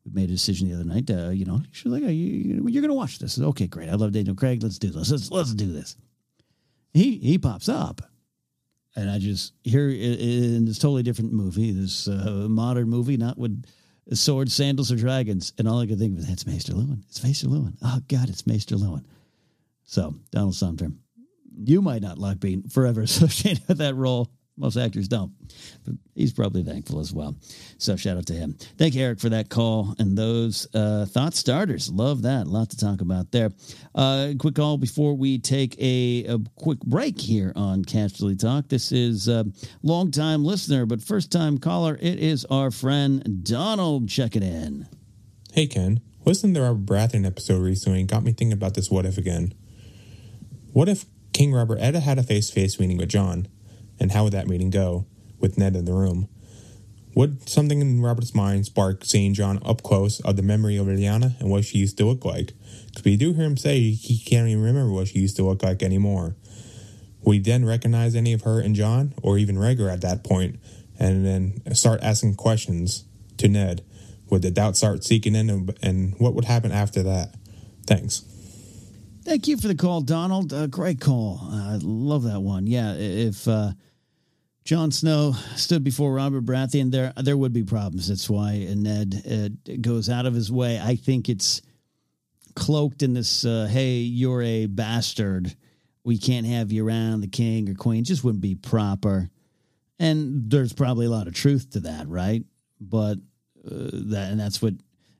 we 0.06 0.12
made 0.12 0.30
a 0.30 0.34
decision 0.34 0.68
the 0.68 0.76
other 0.76 0.84
night. 0.84 1.10
Uh, 1.10 1.30
you 1.30 1.46
know, 1.46 1.62
she's 1.72 1.92
like, 1.92 2.04
oh, 2.04 2.08
you, 2.08 2.58
are 2.60 2.82
going 2.82 2.88
to 2.88 2.94
watch 2.94 3.20
this. 3.20 3.40
Okay, 3.40 3.68
great. 3.68 3.90
I 3.90 3.94
love 3.94 4.12
Daniel 4.12 4.36
Craig. 4.36 4.64
Let's 4.64 4.80
do 4.80 4.90
this. 4.90 5.12
Let's 5.12 5.32
let's 5.32 5.54
do 5.54 5.72
this. 5.72 5.96
He 6.94 7.20
he 7.20 7.38
pops 7.38 7.70
up, 7.70 8.02
and 8.96 9.10
I 9.10 9.20
just 9.20 9.54
here 9.64 9.90
in 9.90 10.66
this 10.66 10.80
totally 10.80 11.04
different 11.04 11.32
movie, 11.32 11.72
this 11.72 12.08
uh, 12.08 12.48
modern 12.50 12.90
movie, 12.90 13.16
not 13.16 13.38
with 13.38 13.64
swords, 14.16 14.54
sandals, 14.54 14.92
or 14.92 14.96
dragons, 14.96 15.54
and 15.58 15.68
all 15.68 15.80
I 15.80 15.88
could 15.88 16.00
think 16.00 16.14
of 16.14 16.20
is 16.20 16.28
that's 16.28 16.46
Maester 16.46 16.74
Luwin. 16.74 17.04
It's 17.10 17.24
Maester 17.24 17.48
Luwin. 17.48 17.76
Oh 17.82 18.00
God, 18.08 18.30
it's 18.30 18.46
Maester 18.46 18.76
Luwin. 18.76 19.06
So 19.84 20.16
Donald 20.32 20.56
Sumpter, 20.56 20.92
you 21.64 21.82
might 21.82 22.02
not 22.02 22.18
like 22.18 22.40
being 22.40 22.64
forever 22.64 23.02
associated 23.04 23.68
with 23.68 23.78
that 23.80 23.96
role. 23.96 24.32
Most 24.62 24.78
actors 24.78 25.08
don't, 25.08 25.32
but 25.84 25.96
he's 26.14 26.32
probably 26.32 26.64
thankful 26.64 27.00
as 27.00 27.12
well. 27.12 27.36
So 27.80 27.96
shout 27.96 28.16
out 28.16 28.28
to 28.28 28.34
him. 28.34 28.56
Thank 28.78 28.94
you, 28.94 29.04
Eric, 29.04 29.20
for 29.20 29.30
that 29.30 29.50
call 29.50 29.96
and 29.98 30.16
those 30.16 30.68
uh, 30.76 31.08
thought 31.08 31.34
starters. 31.34 31.92
Love 31.92 32.22
that. 32.22 32.46
A 32.46 32.50
lot 32.50 32.70
to 32.70 32.78
talk 32.78 33.02
about 33.02 33.32
there. 33.32 33.50
Uh, 33.96 34.34
quick 34.38 34.54
call 34.54 34.78
before 34.78 35.16
we 35.16 35.40
take 35.40 35.76
a, 35.80 36.26
a 36.26 36.40
quick 36.56 36.80
break 36.82 37.20
here 37.20 37.52
on 37.56 37.84
Casterly 37.84 38.40
Talk. 38.40 38.68
This 38.68 38.92
is 38.92 39.28
a 39.28 39.46
long-time 39.82 40.46
listener, 40.46 40.86
but 40.86 41.02
first-time 41.02 41.58
caller. 41.58 41.98
It 42.00 42.20
is 42.20 42.46
our 42.46 42.70
friend 42.70 43.44
Donald 43.44 44.08
checking 44.08 44.44
in. 44.44 44.88
Hey, 45.54 45.66
Ken. 45.66 46.02
Listening 46.24 46.54
to 46.54 46.62
Robert 46.62 46.86
Baratheon 46.86 47.26
episode 47.26 47.64
recently 47.64 48.04
got 48.04 48.24
me 48.24 48.32
thinking 48.32 48.54
about 48.54 48.76
this 48.76 48.92
what 48.92 49.08
if 49.08 49.18
again. 49.18 49.56
What 50.72 50.88
if 50.88 51.06
King 51.34 51.52
Robert 51.52 51.80
Ed 51.80 51.96
had 51.96 52.20
a 52.20 52.24
face-to-face 52.24 52.80
meeting 52.80 52.98
with 52.98 53.10
Jon? 53.10 53.48
And 54.02 54.12
how 54.12 54.24
would 54.24 54.34
that 54.34 54.48
meeting 54.48 54.72
go 54.72 55.06
with 55.40 55.60
Ned 55.60 55.76
in 55.76 55.86
the 55.86 55.94
room? 55.94 56.28
Would 57.14 57.48
something 57.48 57.82
in 57.82 58.02
Robert's 58.02 58.34
mind 58.34 58.66
spark 58.66 59.06
seeing 59.06 59.36
Jon 59.36 59.60
up 59.64 59.84
close 59.84 60.20
of 60.22 60.38
the 60.38 60.42
memory 60.42 60.76
of 60.78 60.88
Lyanna 60.88 61.40
and 61.40 61.52
what 61.52 61.66
she 61.66 61.78
used 61.78 62.00
to 62.00 62.06
look 62.06 62.26
like? 62.26 62.54
Because 62.88 63.04
we 63.04 63.16
do 63.16 63.34
hear 63.34 63.46
him 63.46 63.58
say 63.58 63.92
he 63.92 64.18
can't 64.18 64.48
even 64.48 64.64
remember 64.64 64.92
what 64.92 65.10
she 65.10 65.20
used 65.20 65.36
to 65.36 65.44
look 65.44 65.62
like 65.62 65.84
anymore. 65.84 66.36
Would 67.22 67.34
he 67.34 67.40
then 67.40 67.64
recognize 67.64 68.16
any 68.16 68.34
of 68.34 68.42
her 68.42 68.60
and 68.60 68.74
Jon, 68.74 69.14
or 69.22 69.38
even 69.38 69.56
Rhaegar 69.58 69.94
at 69.94 70.02
that 70.02 70.24
point, 70.24 70.60
and 70.98 71.24
then 71.24 71.76
start 71.76 72.02
asking 72.02 72.36
questions 72.36 73.06
to 73.38 73.48
Ned? 73.48 73.84
Would 74.32 74.42
the 74.42 74.50
doubt 74.50 74.78
start 74.78 75.04
seeking 75.04 75.36
in, 75.36 75.70
and 75.84 76.16
what 76.18 76.34
would 76.34 76.46
happen 76.46 76.72
after 76.72 77.04
that? 77.04 77.36
Thanks. 77.86 78.24
Thank 79.24 79.48
you 79.48 79.58
for 79.58 79.68
the 79.68 79.76
call, 79.76 80.02
Donald. 80.02 80.52
Uh, 80.52 80.66
great 80.66 81.00
call. 81.00 81.40
I 81.44 81.78
love 81.80 82.24
that 82.24 82.40
one. 82.40 82.66
Yeah, 82.66 82.96
if 82.96 83.48
uh, 83.48 83.74
Jon 84.64 84.92
Snow 84.92 85.34
stood 85.56 85.84
before 85.84 86.14
Robert 86.14 86.46
Baratheon, 86.46 86.92
there 86.92 87.14
there 87.18 87.38
would 87.38 87.54
be 87.54 87.64
problems. 87.64 88.08
That's 88.08 88.30
why 88.30 88.58
Ned 88.76 89.24
uh, 89.30 89.76
goes 89.82 90.10
out 90.10 90.26
of 90.26 90.34
his 90.34 90.52
way. 90.52 90.80
I 90.80 90.96
think 90.96 91.30
it's 91.30 91.62
cloaked 92.56 93.02
in 93.02 93.14
this. 93.14 93.44
Uh, 93.44 93.68
hey, 93.70 93.96
you're 93.98 94.42
a 94.42 94.68
bastard. 94.68 95.56
we 96.04 96.18
can't 96.18 96.46
have 96.46 96.72
you 96.72 96.86
around 96.88 97.22
the 97.22 97.28
king 97.28 97.70
or 97.70 97.76
queen. 97.76 98.04
Just 98.04 98.24
wouldn't 98.24 98.42
be 98.42 98.56
proper. 98.56 99.30
And 100.00 100.50
there's 100.50 100.74
probably 100.74 101.06
a 101.06 101.12
lot 101.12 101.28
of 101.28 101.34
truth 101.34 101.72
to 101.72 101.82
that, 101.82 102.08
right? 102.08 102.44
But 102.80 103.18
uh, 103.66 103.90
that 104.10 104.32
and 104.32 104.40
that's 104.40 104.62
what 104.62 104.74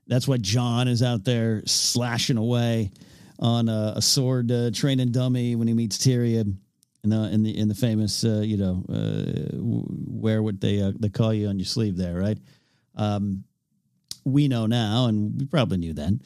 that's 0.06 0.26
why 0.26 0.38
Jon 0.38 0.88
is 0.88 1.02
out 1.02 1.24
there 1.24 1.62
slashing 1.66 2.36
away 2.36 2.90
on 3.38 3.68
a, 3.68 3.94
a 3.96 4.02
sword 4.02 4.50
uh, 4.50 4.70
training 4.72 5.10
dummy 5.10 5.56
when 5.56 5.68
he 5.68 5.74
meets 5.74 5.98
Tyrion 5.98 6.56
in 7.04 7.10
the 7.10 7.30
in 7.30 7.42
the 7.42 7.58
in 7.58 7.68
the 7.68 7.74
famous 7.74 8.24
uh, 8.24 8.42
you 8.44 8.56
know 8.56 8.84
uh, 8.88 9.50
wear 9.54 10.42
what 10.42 10.60
they 10.60 10.80
uh, 10.80 10.92
they 10.98 11.08
call 11.08 11.34
you 11.34 11.48
on 11.48 11.58
your 11.58 11.66
sleeve 11.66 11.96
there, 11.96 12.14
right? 12.14 12.38
Um, 12.96 13.44
we 14.24 14.48
know 14.48 14.66
now, 14.66 15.06
and 15.06 15.38
we 15.38 15.46
probably 15.46 15.78
knew 15.78 15.94
then. 15.94 16.20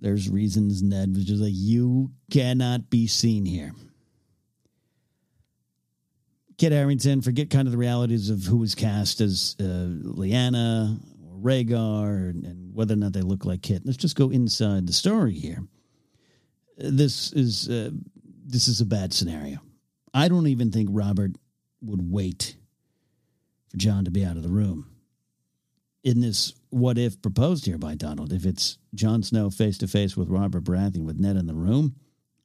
There's 0.00 0.28
reasons 0.28 0.82
Ned 0.82 1.14
was 1.14 1.24
just 1.24 1.42
like, 1.42 1.52
you 1.54 2.10
cannot 2.30 2.90
be 2.90 3.06
seen 3.06 3.46
here. 3.46 3.72
Kit 6.58 6.72
Harington, 6.72 7.22
forget 7.22 7.50
kind 7.50 7.66
of 7.66 7.72
the 7.72 7.78
realities 7.78 8.30
of 8.30 8.44
who 8.44 8.58
was 8.58 8.74
cast 8.74 9.20
as 9.20 9.56
uh, 9.60 9.62
Lyanna 9.62 10.98
or 11.26 11.38
Rhaegar 11.40 12.30
and, 12.30 12.44
and, 12.44 12.74
whether 12.74 12.94
or 12.94 12.96
not 12.96 13.12
they 13.12 13.22
look 13.22 13.44
like 13.44 13.62
Kit. 13.62 13.82
Let's 13.84 13.96
just 13.96 14.16
go 14.16 14.30
inside 14.30 14.86
the 14.86 14.92
story 14.92 15.34
here. 15.34 15.62
This 16.76 17.32
is 17.32 17.68
uh, 17.68 17.90
this 18.44 18.66
is 18.66 18.80
a 18.80 18.84
bad 18.84 19.12
scenario. 19.12 19.58
I 20.14 20.28
don't 20.28 20.46
even 20.46 20.70
think 20.70 20.88
Robert 20.92 21.32
would 21.82 22.10
wait 22.10 22.56
for 23.68 23.76
Jon 23.76 24.04
to 24.04 24.12
be 24.12 24.24
out 24.24 24.36
of 24.36 24.44
the 24.44 24.48
room. 24.48 24.88
In 26.04 26.20
this 26.20 26.54
what 26.70 26.98
if 26.98 27.20
proposed 27.20 27.66
here 27.66 27.78
by 27.78 27.94
Donald, 27.94 28.32
if 28.32 28.46
it's 28.46 28.78
Jon 28.94 29.22
Snow 29.22 29.50
face 29.50 29.78
to 29.78 29.88
face 29.88 30.16
with 30.16 30.28
Robert 30.28 30.64
Baratheon 30.64 31.04
with 31.04 31.18
Ned 31.18 31.36
in 31.36 31.46
the 31.46 31.54
room, 31.54 31.96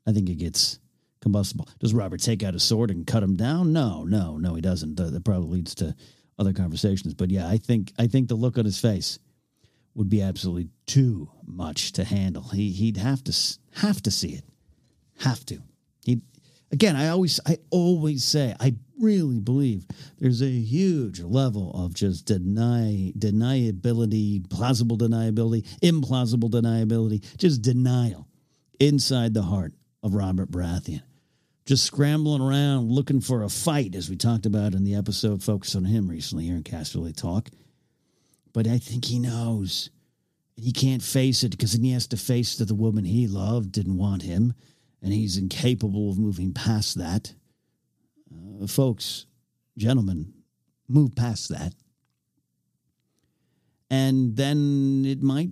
I 0.08 0.13
think 0.13 0.29
it 0.29 0.36
gets 0.36 0.79
combustible. 1.21 1.67
Does 1.79 1.93
Robert 1.93 2.21
take 2.21 2.41
out 2.41 2.55
a 2.55 2.60
sword 2.60 2.89
and 2.89 3.05
cut 3.05 3.21
him 3.21 3.36
down? 3.36 3.71
No, 3.73 4.03
no, 4.03 4.38
no, 4.38 4.55
he 4.55 4.62
doesn't. 4.62 4.95
That 4.95 5.23
probably 5.23 5.58
leads 5.58 5.75
to 5.75 5.95
other 6.39 6.53
conversations. 6.53 7.13
But 7.13 7.29
yeah, 7.29 7.47
I 7.47 7.58
think 7.58 7.93
I 7.99 8.08
think 8.08 8.29
the 8.29 8.36
look 8.36 8.58
on 8.58 8.65
his 8.65 8.79
face 8.79 9.19
would 9.93 10.10
be 10.10 10.21
absolutely 10.21 10.69
too 10.88 11.29
much 11.45 11.91
to 11.93 12.03
handle. 12.03 12.43
He 12.43 12.71
he'd 12.71 12.97
have 12.97 13.23
to 13.25 13.58
have 13.75 14.01
to 14.03 14.12
see 14.12 14.29
it, 14.29 14.45
have 15.19 15.45
to. 15.47 15.62
Again. 16.71 16.95
I 16.95 17.10
always 17.10 17.39
I 17.45 17.58
always 17.69 18.23
say 18.23 18.55
I 18.60 18.75
really 18.99 19.39
believe 19.39 19.86
there's 20.19 20.41
a 20.41 20.49
huge 20.49 21.21
level 21.21 21.71
of 21.73 21.93
just 21.93 22.25
deny 22.25 23.12
deniability, 23.17 24.47
plausible 24.49 24.97
deniability, 24.97 25.65
implausible 25.79 26.49
deniability, 26.49 27.23
just 27.38 27.62
denial 27.62 28.27
inside 28.79 29.34
the 29.34 29.43
heart 29.43 29.73
of 30.03 30.13
Robert 30.13 30.51
Baratheon 30.51 31.01
just 31.69 31.86
scrambling 31.86 32.41
around 32.41 32.89
looking 32.89 33.21
for 33.21 33.43
a 33.43 33.49
fight, 33.49 33.93
as 33.93 34.10
we 34.10 34.15
talked 34.15 34.47
about 34.47 34.73
in 34.73 34.84
the 34.84 34.95
episode 34.95 35.43
focused 35.43 35.75
on 35.75 35.86
him 35.86 36.10
recently 36.10 36.45
here 36.45 36.55
in 36.55 36.63
Casterly 36.63 37.15
Talk. 37.15 37.47
But 38.53 38.65
I 38.65 38.79
think 38.79 39.05
he 39.05 39.19
knows. 39.19 39.91
He 40.55 40.71
can't 40.71 41.03
face 41.03 41.43
it 41.43 41.51
because 41.51 41.73
he 41.73 41.91
has 41.91 42.08
to 42.08 42.17
face 42.17 42.58
that 42.58 42.65
the 42.65 42.73
woman 42.73 43.05
he 43.05 43.27
loved 43.27 43.71
didn't 43.71 43.97
want 43.97 44.23
him, 44.23 44.55
and 45.01 45.13
he's 45.13 45.38
incapable 45.38 46.12
of 46.12 46.19
moving 46.19 46.53
past 46.53 46.97
that. 46.97 47.33
Uh, 48.31 48.67
folks, 48.67 49.25
gentlemen, 49.77 50.33
move 50.88 51.15
past 51.15 51.49
that. 51.49 51.73
And 53.89 54.35
then 54.35 55.03
it 55.05 55.21
might, 55.21 55.49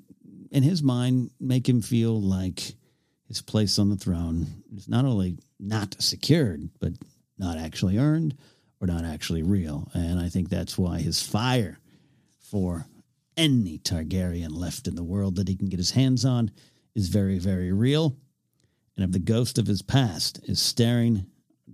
in 0.52 0.64
his 0.64 0.84
mind, 0.84 1.32
make 1.40 1.68
him 1.68 1.82
feel 1.82 2.22
like 2.22 2.74
his 3.28 3.42
place 3.42 3.80
on 3.80 3.90
the 3.90 3.98
throne 3.98 4.48
is 4.76 4.88
not 4.88 5.06
only 5.06 5.38
not 5.60 5.96
secured, 6.02 6.70
but 6.80 6.94
not 7.38 7.58
actually 7.58 7.98
earned 7.98 8.36
or 8.80 8.88
not 8.88 9.04
actually 9.04 9.44
real. 9.44 9.90
And 9.94 10.20
I 10.20 10.30
think 10.30 10.50
that's 10.50 10.78
why 10.78 11.00
his 11.00 11.22
fire 11.22 11.80
for 12.40 12.86
any 13.36 13.80
Targaryen 13.80 14.52
left 14.52 14.88
in 14.88 14.96
the 14.96 15.04
world 15.04 15.36
that 15.36 15.48
he 15.48 15.56
can 15.56 15.68
get 15.68 15.80
his 15.80 15.92
hands 15.92 16.26
on 16.26 16.52
is 16.96 17.10
very, 17.10 17.38
very 17.38 17.72
real. 17.72 18.16
And 18.98 19.06
if 19.06 19.12
the 19.12 19.20
ghost 19.20 19.60
of 19.60 19.68
his 19.68 19.82
past 19.82 20.40
is 20.44 20.60
staring 20.60 21.28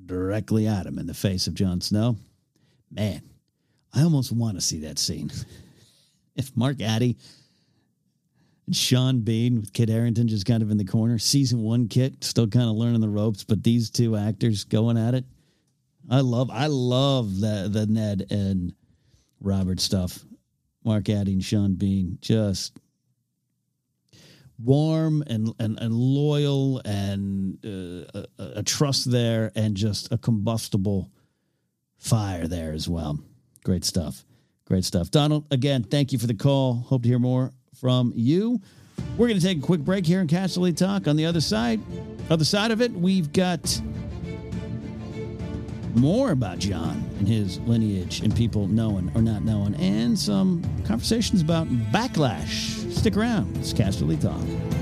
directly 0.06 0.68
at 0.68 0.86
him 0.86 1.00
in 1.00 1.08
the 1.08 1.14
face 1.14 1.48
of 1.48 1.54
Jon 1.54 1.80
Snow, 1.80 2.18
man, 2.92 3.22
I 3.94 4.04
almost 4.04 4.32
want 4.32 4.56
to 4.56 4.62
see 4.62 4.80
that 4.82 5.00
scene. 5.00 5.32
if 6.36 6.56
Mark 6.56 6.82
Addy 6.82 7.18
and 8.66 8.76
Sean 8.76 9.22
Bean 9.22 9.60
with 9.62 9.74
Kit 9.74 9.90
Harington 9.90 10.28
just 10.28 10.46
kind 10.46 10.64
of 10.64 10.72
in 10.72 10.78
the 10.78 10.86
corner. 10.86 11.18
Season 11.20 11.62
one 11.62 11.88
Kit 11.88 12.24
still 12.24 12.48
kind 12.48 12.70
of 12.70 12.76
learning 12.76 13.02
the 13.02 13.10
ropes, 13.10 13.44
but 13.44 13.64
these 13.64 13.90
two 13.90 14.16
actors 14.16 14.64
going 14.64 14.98
at 14.98 15.16
it. 15.16 15.26
I 16.10 16.20
love 16.20 16.50
I 16.52 16.68
love 16.68 17.40
the 17.40 17.70
the 17.72 17.86
Ned 17.86 18.28
and 18.30 18.74
Robert 19.40 19.80
stuff. 19.80 20.20
Mark 20.84 21.08
Addy 21.10 21.34
and 21.34 21.44
Sean 21.44 21.76
Bean 21.76 22.18
just 22.22 22.78
warm 24.64 25.24
and 25.28 25.54
and, 25.60 25.78
and 25.80 25.94
loyal 25.94 26.82
and 26.86 27.58
uh, 27.66 28.24
a, 28.40 28.60
a 28.60 28.64
trust 28.64 29.12
there 29.12 29.52
and 29.56 29.76
just 29.76 30.12
a 30.12 30.18
combustible 30.18 31.12
fire 31.98 32.48
there 32.48 32.74
as 32.74 32.88
well. 32.88 33.20
Great 33.64 33.86
stuff. 33.86 34.26
Great 34.66 34.86
stuff. 34.86 35.12
Donald, 35.12 35.46
again, 35.52 35.84
thank 35.84 36.12
you 36.12 36.20
for 36.20 36.28
the 36.28 36.34
call. 36.34 36.74
Hope 36.74 37.04
to 37.04 37.10
hear 37.10 37.20
more 37.20 37.52
from 37.80 38.14
you. 38.16 38.62
We're 39.18 39.28
going 39.28 39.40
to 39.40 39.46
take 39.46 39.58
a 39.58 39.62
quick 39.62 39.82
break 39.82 40.06
here 40.06 40.22
in 40.22 40.28
Casterly 40.28 40.76
Talk. 40.76 41.08
On 41.08 41.16
the 41.16 41.26
other 41.26 41.42
side, 41.42 41.80
other 42.30 42.46
side 42.46 42.72
of 42.72 42.82
it, 42.82 42.92
we've 42.92 43.32
got 43.34 43.82
more 45.96 46.32
about 46.32 46.60
Jon 46.60 47.04
and 47.20 47.28
his 47.28 47.60
lineage 47.62 48.22
and 48.22 48.36
people 48.36 48.68
knowing 48.68 49.12
or 49.16 49.22
not 49.22 49.44
knowing, 49.44 49.76
and 49.76 50.18
some 50.18 50.64
conversations 50.86 51.42
about 51.42 51.68
backlash. 51.92 52.83
Stick 53.04 53.18
around. 53.18 53.58
It's 53.58 53.74
Casterly 53.74 54.18
Talk. 54.18 54.73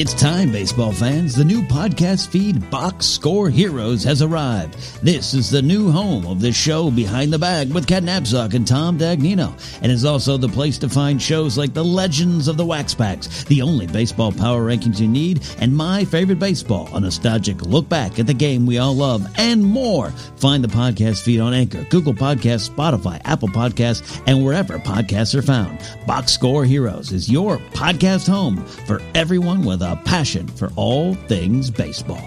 It's 0.00 0.14
time, 0.14 0.50
baseball 0.50 0.92
fans. 0.92 1.34
The 1.34 1.44
new 1.44 1.60
podcast 1.60 2.28
feed, 2.28 2.70
Box 2.70 3.04
Score 3.04 3.50
Heroes, 3.50 4.02
has 4.04 4.22
arrived. 4.22 4.72
This 5.04 5.34
is 5.34 5.50
the 5.50 5.60
new 5.60 5.90
home 5.90 6.26
of 6.26 6.40
the 6.40 6.52
show 6.52 6.90
Behind 6.90 7.30
the 7.30 7.38
Bag 7.38 7.70
with 7.70 7.86
Ken 7.86 8.06
Napzok 8.06 8.54
and 8.54 8.66
Tom 8.66 8.96
Dagnino, 8.96 9.52
and 9.82 9.92
is 9.92 10.06
also 10.06 10.38
the 10.38 10.48
place 10.48 10.78
to 10.78 10.88
find 10.88 11.20
shows 11.20 11.58
like 11.58 11.74
The 11.74 11.84
Legends 11.84 12.48
of 12.48 12.56
the 12.56 12.64
Wax 12.64 12.94
Packs, 12.94 13.44
the 13.44 13.60
only 13.60 13.86
baseball 13.86 14.32
power 14.32 14.62
rankings 14.62 15.00
you 15.00 15.06
need, 15.06 15.46
and 15.58 15.76
My 15.76 16.06
Favorite 16.06 16.38
Baseball, 16.38 16.88
a 16.94 17.00
nostalgic 17.00 17.60
look 17.60 17.86
back 17.90 18.18
at 18.18 18.26
the 18.26 18.32
game 18.32 18.64
we 18.64 18.78
all 18.78 18.96
love, 18.96 19.30
and 19.36 19.62
more. 19.62 20.12
Find 20.36 20.64
the 20.64 20.68
podcast 20.68 21.22
feed 21.22 21.40
on 21.40 21.52
Anchor, 21.52 21.84
Google 21.90 22.14
Podcasts, 22.14 22.70
Spotify, 22.70 23.20
Apple 23.26 23.48
Podcasts, 23.48 24.22
and 24.26 24.42
wherever 24.42 24.78
podcasts 24.78 25.34
are 25.34 25.42
found. 25.42 25.78
Box 26.06 26.32
Score 26.32 26.64
Heroes 26.64 27.12
is 27.12 27.30
your 27.30 27.58
podcast 27.74 28.26
home 28.26 28.64
for 28.64 29.02
everyone 29.14 29.62
with 29.62 29.82
a 29.82 29.89
a 29.90 29.96
passion 29.96 30.46
for 30.46 30.70
all 30.76 31.14
things 31.14 31.68
baseball. 31.68 32.22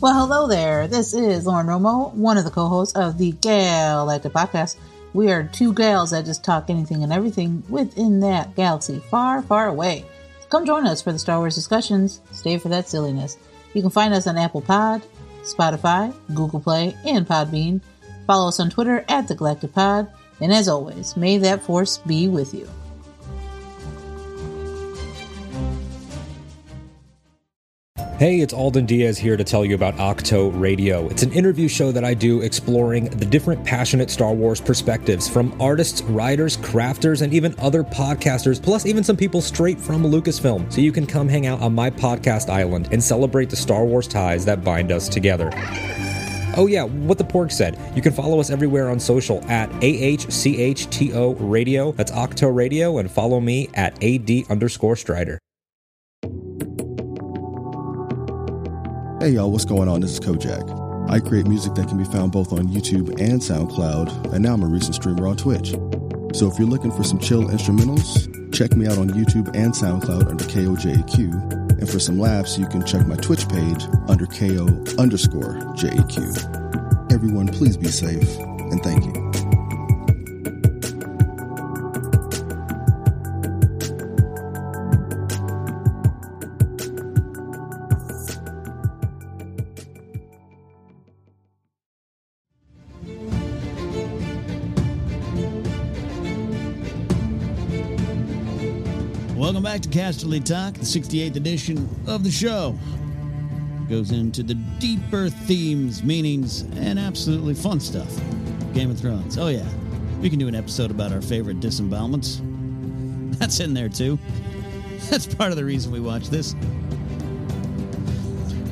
Well, 0.00 0.14
hello 0.14 0.48
there. 0.48 0.88
This 0.88 1.14
is 1.14 1.46
Lauren 1.46 1.66
Romo, 1.66 2.12
one 2.14 2.36
of 2.36 2.44
the 2.44 2.50
co 2.50 2.66
hosts 2.66 2.96
of 2.96 3.18
the 3.18 3.32
Galactic 3.32 4.32
Podcast. 4.32 4.76
We 5.12 5.30
are 5.30 5.44
two 5.44 5.72
gals 5.74 6.10
that 6.10 6.24
just 6.24 6.42
talk 6.42 6.70
anything 6.70 7.04
and 7.04 7.12
everything 7.12 7.62
within 7.68 8.20
that 8.20 8.56
galaxy 8.56 8.98
far, 9.10 9.42
far 9.42 9.68
away. 9.68 10.04
Come 10.48 10.66
join 10.66 10.86
us 10.86 11.02
for 11.02 11.12
the 11.12 11.18
Star 11.18 11.38
Wars 11.38 11.54
discussions. 11.54 12.22
Stay 12.32 12.58
for 12.58 12.70
that 12.70 12.88
silliness. 12.88 13.36
You 13.74 13.82
can 13.82 13.90
find 13.90 14.14
us 14.14 14.26
on 14.26 14.38
Apple 14.38 14.62
Pod, 14.62 15.02
Spotify, 15.42 16.14
Google 16.34 16.60
Play, 16.60 16.96
and 17.04 17.26
Podbean. 17.26 17.80
Follow 18.26 18.48
us 18.48 18.60
on 18.60 18.70
Twitter 18.70 19.04
at 19.08 19.28
The 19.28 19.34
Galactic 19.34 19.72
Pod. 19.72 20.08
And 20.40 20.52
as 20.52 20.68
always, 20.68 21.16
may 21.16 21.38
that 21.38 21.62
force 21.62 21.98
be 21.98 22.28
with 22.28 22.54
you. 22.54 22.68
Hey, 28.20 28.40
it's 28.42 28.52
Alden 28.52 28.84
Diaz 28.84 29.16
here 29.16 29.38
to 29.38 29.44
tell 29.44 29.64
you 29.64 29.74
about 29.74 29.98
Octo 29.98 30.50
Radio. 30.50 31.08
It's 31.08 31.22
an 31.22 31.32
interview 31.32 31.68
show 31.68 31.90
that 31.90 32.04
I 32.04 32.12
do 32.12 32.42
exploring 32.42 33.06
the 33.06 33.24
different 33.24 33.64
passionate 33.64 34.10
Star 34.10 34.34
Wars 34.34 34.60
perspectives 34.60 35.26
from 35.26 35.58
artists, 35.58 36.02
writers, 36.02 36.58
crafters, 36.58 37.22
and 37.22 37.32
even 37.32 37.54
other 37.58 37.82
podcasters, 37.82 38.62
plus 38.62 38.84
even 38.84 39.02
some 39.02 39.16
people 39.16 39.40
straight 39.40 39.80
from 39.80 40.02
Lucasfilm. 40.02 40.70
So 40.70 40.82
you 40.82 40.92
can 40.92 41.06
come 41.06 41.30
hang 41.30 41.46
out 41.46 41.62
on 41.62 41.74
my 41.74 41.88
podcast 41.88 42.50
island 42.50 42.90
and 42.92 43.02
celebrate 43.02 43.48
the 43.48 43.56
Star 43.56 43.86
Wars 43.86 44.06
ties 44.06 44.44
that 44.44 44.62
bind 44.62 44.92
us 44.92 45.08
together. 45.08 45.50
Oh, 46.58 46.66
yeah, 46.68 46.82
what 46.82 47.16
the 47.16 47.24
porg 47.24 47.50
said. 47.50 47.78
You 47.96 48.02
can 48.02 48.12
follow 48.12 48.38
us 48.38 48.50
everywhere 48.50 48.90
on 48.90 49.00
social 49.00 49.42
at 49.50 49.70
AHCHTO 49.80 51.36
Radio. 51.38 51.92
That's 51.92 52.12
Octo 52.12 52.48
Radio. 52.48 52.98
And 52.98 53.10
follow 53.10 53.40
me 53.40 53.70
at 53.72 53.94
AD 54.04 54.50
underscore 54.50 54.96
Strider. 54.96 55.38
Hey 59.20 59.32
y'all, 59.32 59.52
what's 59.52 59.66
going 59.66 59.86
on? 59.86 60.00
This 60.00 60.12
is 60.12 60.20
Kojak. 60.20 61.10
I 61.10 61.20
create 61.20 61.46
music 61.46 61.74
that 61.74 61.88
can 61.88 61.98
be 61.98 62.04
found 62.04 62.32
both 62.32 62.54
on 62.54 62.68
YouTube 62.68 63.20
and 63.20 63.38
SoundCloud, 63.38 64.32
and 64.32 64.42
now 64.42 64.54
I'm 64.54 64.62
a 64.62 64.66
recent 64.66 64.94
streamer 64.94 65.26
on 65.26 65.36
Twitch. 65.36 65.72
So 66.32 66.50
if 66.50 66.58
you're 66.58 66.66
looking 66.66 66.90
for 66.90 67.04
some 67.04 67.18
chill 67.18 67.42
instrumentals, 67.48 68.30
check 68.54 68.74
me 68.74 68.86
out 68.86 68.96
on 68.96 69.10
YouTube 69.10 69.54
and 69.54 69.74
SoundCloud 69.74 70.26
under 70.26 70.44
KOJAQ. 70.44 71.78
And 71.80 71.90
for 71.90 71.98
some 71.98 72.18
laughs, 72.18 72.56
you 72.56 72.66
can 72.68 72.82
check 72.86 73.06
my 73.06 73.16
Twitch 73.16 73.46
page 73.46 73.84
under 74.08 74.24
KO 74.24 74.68
underscore 74.98 75.52
JAQ. 75.76 77.12
Everyone, 77.12 77.48
please 77.48 77.76
be 77.76 77.88
safe, 77.88 78.38
and 78.38 78.82
thank 78.82 79.04
you. 79.04 79.29
Casterly 99.90 100.44
Talk, 100.44 100.74
the 100.74 100.80
68th 100.80 101.34
edition 101.34 101.88
of 102.06 102.22
the 102.22 102.30
show. 102.30 102.78
Goes 103.88 104.12
into 104.12 104.44
the 104.44 104.54
deeper 104.54 105.28
themes, 105.28 106.04
meanings, 106.04 106.62
and 106.76 106.96
absolutely 106.96 107.54
fun 107.54 107.80
stuff. 107.80 108.08
Game 108.72 108.90
of 108.90 109.00
Thrones. 109.00 109.36
Oh, 109.36 109.48
yeah. 109.48 109.66
We 110.20 110.30
can 110.30 110.38
do 110.38 110.46
an 110.46 110.54
episode 110.54 110.92
about 110.92 111.12
our 111.12 111.20
favorite 111.20 111.58
disembowelments. 111.58 112.40
That's 113.38 113.58
in 113.58 113.74
there, 113.74 113.88
too. 113.88 114.16
That's 115.10 115.26
part 115.34 115.50
of 115.50 115.56
the 115.56 115.64
reason 115.64 115.90
we 115.90 115.98
watch 115.98 116.28
this. 116.28 116.54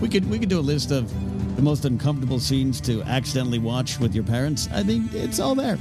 We 0.00 0.08
could 0.08 0.30
we 0.30 0.38
could 0.38 0.48
do 0.48 0.60
a 0.60 0.62
list 0.62 0.92
of 0.92 1.12
the 1.56 1.62
most 1.62 1.84
uncomfortable 1.84 2.38
scenes 2.38 2.80
to 2.82 3.02
accidentally 3.02 3.58
watch 3.58 3.98
with 3.98 4.14
your 4.14 4.22
parents. 4.22 4.68
I 4.72 4.84
mean, 4.84 5.08
it's 5.12 5.40
all 5.40 5.56
there. 5.56 5.78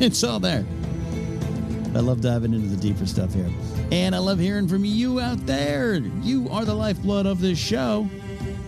It's 0.00 0.24
all 0.24 0.40
there. 0.40 0.64
I 1.94 1.98
love 2.00 2.20
diving 2.20 2.54
into 2.54 2.68
the 2.68 2.76
deeper 2.76 3.04
stuff 3.04 3.34
here. 3.34 3.50
And 3.90 4.14
I 4.14 4.18
love 4.18 4.38
hearing 4.38 4.68
from 4.68 4.84
you 4.84 5.18
out 5.18 5.44
there. 5.44 5.96
You 5.96 6.48
are 6.50 6.64
the 6.64 6.74
lifeblood 6.74 7.26
of 7.26 7.40
this 7.40 7.58
show. 7.58 8.08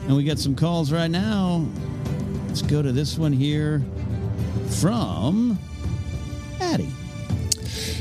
And 0.07 0.17
we 0.17 0.25
got 0.25 0.39
some 0.39 0.57
calls 0.57 0.91
right 0.91 1.11
now. 1.11 1.65
Let's 2.49 2.63
go 2.63 2.83
to 2.83 2.91
this 2.91 3.17
one 3.17 3.33
here 3.33 3.83
from 4.81 5.59
Addie. 6.61 6.91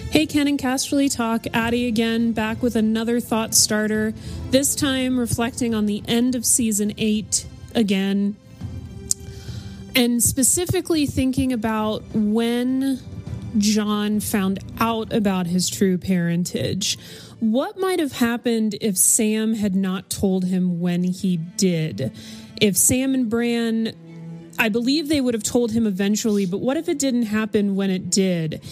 Hey, 0.10 0.26
Ken 0.26 0.48
and 0.48 0.60
Casterly 0.60 1.14
Talk. 1.14 1.46
Addie 1.54 1.88
again, 1.88 2.34
back 2.34 2.62
with 2.62 2.76
another 2.76 3.20
thought 3.20 3.54
starter. 3.54 4.14
This 4.50 4.76
time 4.76 5.20
reflecting 5.20 5.76
on 5.76 5.86
the 5.86 6.04
end 6.08 6.36
of 6.36 6.46
season 6.46 6.94
eight 6.98 7.46
again. 7.76 8.36
And 9.96 10.22
specifically 10.22 11.06
thinking 11.06 11.54
about 11.54 12.04
when 12.14 13.00
Jon 13.58 14.20
found 14.20 14.60
out 14.80 15.12
about 15.14 15.48
his 15.48 15.70
true 15.70 15.98
parentage. 15.98 16.98
What 17.40 17.78
might 17.78 18.00
have 18.00 18.14
happened 18.14 18.76
if 18.82 18.98
Sam 18.98 19.54
had 19.56 19.76
not 19.76 20.10
told 20.10 20.46
him 20.46 20.80
when 20.80 21.04
he 21.04 21.38
did? 21.38 22.12
If 22.62 22.78
Sam 22.78 23.14
and 23.14 23.30
Bran, 23.30 23.94
I 24.60 24.70
believe 24.70 25.10
they 25.10 25.22
would 25.22 25.34
have 25.34 25.44
told 25.44 25.72
him 25.72 25.88
eventually, 25.88 26.46
but 26.46 26.60
what 26.60 26.78
if 26.78 26.88
it 26.88 27.00
didn't 27.00 27.24
happen 27.24 27.76
when 27.76 27.90
it 27.90 28.10
did? 28.10 28.64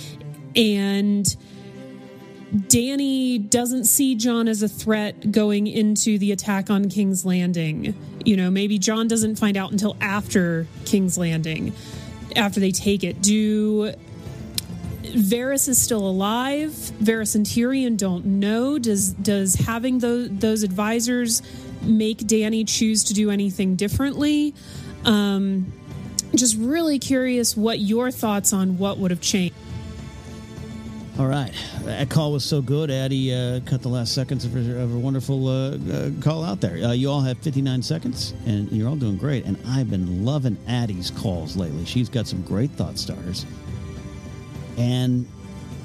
And 0.55 1.25
Dany 2.53 3.49
doesn't 3.49 3.86
see 3.86 4.15
Jon 4.15 4.47
as 4.47 4.63
a 4.63 4.67
threat 4.67 5.32
going 5.32 5.67
into 5.67 6.17
the 6.17 6.32
attack 6.32 6.69
on 6.69 6.89
King's 6.89 7.25
Landing. 7.25 7.95
You 8.25 8.38
know, 8.38 8.49
maybe 8.49 8.77
Jon 8.77 9.07
doesn't 9.07 9.36
find 9.38 9.57
out 9.57 9.71
until 9.71 9.95
after 10.01 10.67
King's 10.86 11.17
Landing, 11.17 11.73
after 12.36 12.59
they 12.59 12.71
take 12.71 13.03
it. 13.03 13.21
Do 13.21 13.93
Varys 15.02 15.68
is 15.68 15.82
still 15.82 16.06
alive. 16.06 16.72
Varys 16.72 17.36
and 17.36 17.45
Tyrion 17.45 17.97
don't 17.97 18.26
know. 18.26 18.78
Does 18.78 19.14
does 19.14 19.56
having 19.56 20.00
those 20.00 20.30
those 20.30 20.64
advisors 20.64 21.41
make 21.82 22.20
Dany 22.20 22.68
choose 22.68 23.06
to 23.06 23.14
do 23.14 23.32
anything 23.32 23.76
differently? 23.76 24.54
Um, 25.06 25.72
just 26.36 26.58
really 26.58 27.00
curious 27.00 27.56
what 27.56 27.80
your 27.80 28.12
thoughts 28.12 28.54
on 28.54 28.78
what 28.78 28.97
would 28.97 29.12
have 29.12 29.22
changed. 29.22 29.56
All 31.18 31.28
right. 31.28 31.52
That 31.82 32.10
call 32.10 32.32
was 32.32 32.45
so 32.45 32.62
good. 32.62 32.89
Addie 32.89 33.34
uh, 33.34 33.60
cut 33.66 33.82
the 33.82 33.89
last 33.89 34.16
seconds 34.16 34.45
of 34.45 34.54
her, 34.54 34.60
of 34.60 34.89
her 34.89 34.97
wonderful 34.97 35.50
uh, 35.50 35.72
uh, 35.72 36.12
call 36.22 36.45
out 36.45 36.62
there. 36.62 36.78
Uh, 36.78 36.93
you 36.93 37.12
all 37.12 37.20
have 37.20 37.38
59 37.39 37.82
seconds, 37.82 38.34
and 38.45 38.72
you're 38.72 38.88
all 38.88 38.95
doing 38.95 39.18
great. 39.18 39.43
And 39.43 39.58
I've 39.68 39.89
been 39.89 40.24
loving 40.24 40.58
Addie's 40.66 41.12
calls 41.12 41.58
lately. 41.58 41.84
She's 41.84 42.08
got 42.08 42.26
some 42.26 42.41
great 42.43 42.72
thought 42.72 42.97
starters. 42.97 43.45
And 44.80 45.27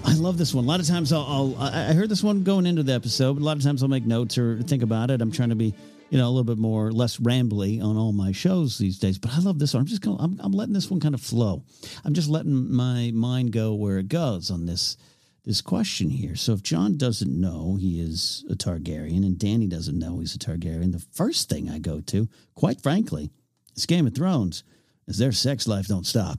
I 0.05 0.14
love 0.14 0.38
this 0.38 0.55
one. 0.55 0.64
A 0.64 0.68
lot 0.68 0.78
of 0.78 0.86
times 0.86 1.12
I'll, 1.12 1.26
I'll 1.26 1.57
I 1.59 1.92
heard 1.95 2.09
this 2.09 2.22
one 2.22 2.45
going 2.45 2.64
into 2.64 2.84
the 2.84 2.92
episode, 2.92 3.34
but 3.34 3.42
a 3.42 3.45
lot 3.45 3.57
of 3.57 3.62
times 3.64 3.82
I'll 3.82 3.88
make 3.88 4.07
notes 4.07 4.38
or 4.38 4.62
think 4.62 4.84
about 4.84 5.11
it. 5.11 5.20
I'm 5.20 5.32
trying 5.32 5.49
to 5.49 5.57
be, 5.57 5.74
you 6.11 6.18
know, 6.18 6.26
a 6.26 6.30
little 6.30 6.45
bit 6.45 6.59
more 6.59 6.92
less 6.92 7.16
rambly 7.16 7.82
on 7.82 7.97
all 7.97 8.12
my 8.12 8.30
shows 8.30 8.78
these 8.78 9.01
days. 9.01 9.18
But 9.18 9.32
I 9.32 9.40
love 9.40 9.59
this 9.59 9.74
one. 9.74 9.80
I'm 9.80 9.86
just 9.86 10.01
going. 10.01 10.18
I'm, 10.20 10.38
I'm 10.40 10.53
letting 10.53 10.74
this 10.74 10.90
one 10.90 11.01
kind 11.01 11.14
of 11.14 11.20
flow. 11.20 11.64
I'm 12.05 12.14
just 12.14 12.28
letting 12.28 12.72
my 12.72 13.11
mind 13.12 13.53
go 13.53 13.74
where 13.74 13.99
it 13.99 14.09
goes 14.09 14.49
on 14.51 14.66
this 14.66 14.97
this 15.45 15.61
question 15.61 16.09
here. 16.11 16.36
So 16.36 16.53
if 16.53 16.62
Jon 16.62 16.97
doesn't 16.97 17.40
know 17.40 17.76
he 17.78 18.01
is 18.01 18.45
a 18.49 18.55
Targaryen 18.55 19.26
and 19.26 19.36
Dany 19.36 19.68
doesn't 19.68 19.99
know 19.99 20.20
he's 20.20 20.36
a 20.36 20.38
Targaryen, 20.38 20.92
the 20.92 21.05
first 21.12 21.49
thing 21.49 21.68
I 21.68 21.78
go 21.80 22.01
to, 22.01 22.28
quite 22.55 22.80
frankly, 22.80 23.30
is 23.74 23.86
Game 23.86 24.07
of 24.07 24.14
Thrones, 24.14 24.62
is 25.09 25.18
their 25.18 25.32
sex 25.32 25.66
life 25.66 25.88
don't 25.88 26.07
stop. 26.07 26.38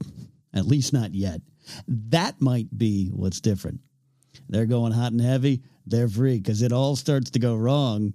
At 0.54 0.66
least 0.66 0.94
not 0.94 1.14
yet. 1.14 1.42
That 1.88 2.40
might 2.40 2.76
be 2.76 3.08
what's 3.08 3.40
different. 3.40 3.80
They're 4.48 4.66
going 4.66 4.92
hot 4.92 5.12
and 5.12 5.20
heavy. 5.20 5.62
They're 5.86 6.08
free 6.08 6.38
because 6.38 6.62
it 6.62 6.72
all 6.72 6.96
starts 6.96 7.30
to 7.30 7.38
go 7.38 7.56
wrong. 7.56 8.14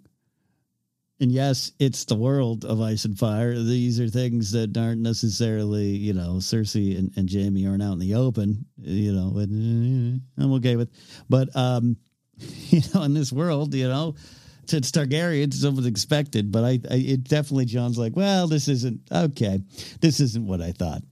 And 1.19 1.31
yes, 1.31 1.71
it's 1.77 2.05
the 2.05 2.15
world 2.15 2.65
of 2.65 2.81
ice 2.81 3.05
and 3.05 3.17
fire. 3.17 3.53
These 3.53 3.99
are 3.99 4.09
things 4.09 4.51
that 4.53 4.75
aren't 4.75 5.01
necessarily, 5.01 5.85
you 5.85 6.13
know, 6.13 6.37
Cersei 6.37 6.97
and, 6.97 7.11
and 7.15 7.31
Jaime 7.31 7.67
aren't 7.67 7.83
out 7.83 7.93
in 7.93 7.99
the 7.99 8.15
open, 8.15 8.65
you 8.77 9.13
know, 9.13 9.37
and 9.37 10.21
uh, 10.39 10.43
I'm 10.43 10.53
okay 10.53 10.75
with. 10.75 10.89
But, 11.29 11.55
um, 11.55 11.95
you 12.39 12.81
know, 12.93 13.03
in 13.03 13.13
this 13.13 13.31
world, 13.31 13.75
you 13.75 13.87
know, 13.87 14.15
it's 14.63 14.91
Targaryen, 14.91 15.53
someone's 15.53 15.85
expected, 15.85 16.51
but 16.51 16.63
I, 16.63 16.79
I, 16.89 16.95
it 16.95 17.25
definitely, 17.25 17.65
Jon's 17.65 17.99
like, 17.99 18.15
well, 18.15 18.47
this 18.47 18.67
isn't, 18.67 19.01
okay, 19.11 19.61
this 19.99 20.19
isn't 20.19 20.47
what 20.47 20.61
I 20.61 20.71
thought. 20.71 21.03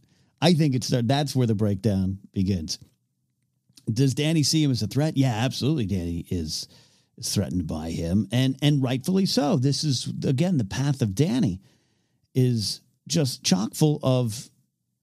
I 0.42 0.54
think 0.54 0.76
it's 0.76 0.90
that's 0.90 1.36
where 1.36 1.48
the 1.48 1.56
breakdown 1.56 2.20
begins. 2.34 2.80
Does 3.92 4.14
Dany 4.14 4.46
see 4.46 4.64
him 4.64 4.72
as 4.72 4.84
a 4.84 4.88
threat? 4.88 5.18
Yeah, 5.18 5.34
absolutely. 5.34 5.88
Dany 5.88 6.26
is, 6.30 6.68
threatened 7.24 7.68
by 7.68 7.90
him, 7.90 8.28
and 8.32 8.56
and 8.62 8.82
rightfully 8.82 9.26
so. 9.26 9.58
This 9.58 9.84
is 9.84 10.12
again 10.26 10.58
the 10.58 10.66
path 10.66 11.02
of 11.02 11.10
Dany 11.10 11.60
is 12.34 12.82
just 13.08 13.44
chock 13.44 13.74
full 13.74 14.00
of 14.04 14.50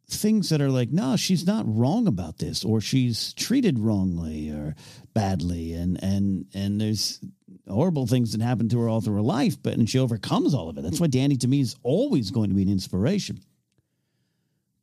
things 0.08 0.50
that 0.50 0.60
are 0.60 0.70
like, 0.70 0.90
no, 0.90 1.16
she's 1.16 1.46
not 1.46 1.64
wrong 1.66 2.06
about 2.06 2.38
this, 2.38 2.64
or 2.64 2.80
she's 2.80 3.32
treated 3.34 3.78
wrongly 3.78 4.50
or 4.50 4.74
badly, 5.14 5.74
and 5.74 6.02
and 6.02 6.46
and 6.54 6.80
there's 6.80 7.20
horrible 7.68 8.06
things 8.06 8.32
that 8.32 8.40
happen 8.40 8.68
to 8.68 8.78
her 8.78 8.88
all 8.88 9.00
through 9.00 9.16
her 9.16 9.22
life, 9.22 9.60
but 9.62 9.74
and 9.74 9.90
she 9.90 9.98
overcomes 9.98 10.54
all 10.54 10.68
of 10.68 10.78
it. 10.78 10.82
That's 10.82 11.00
why 11.00 11.08
Dany 11.08 11.38
to 11.40 11.48
me 11.48 11.60
is 11.60 11.76
always 11.82 12.30
going 12.30 12.48
to 12.48 12.54
be 12.54 12.62
an 12.62 12.68
inspiration 12.68 13.40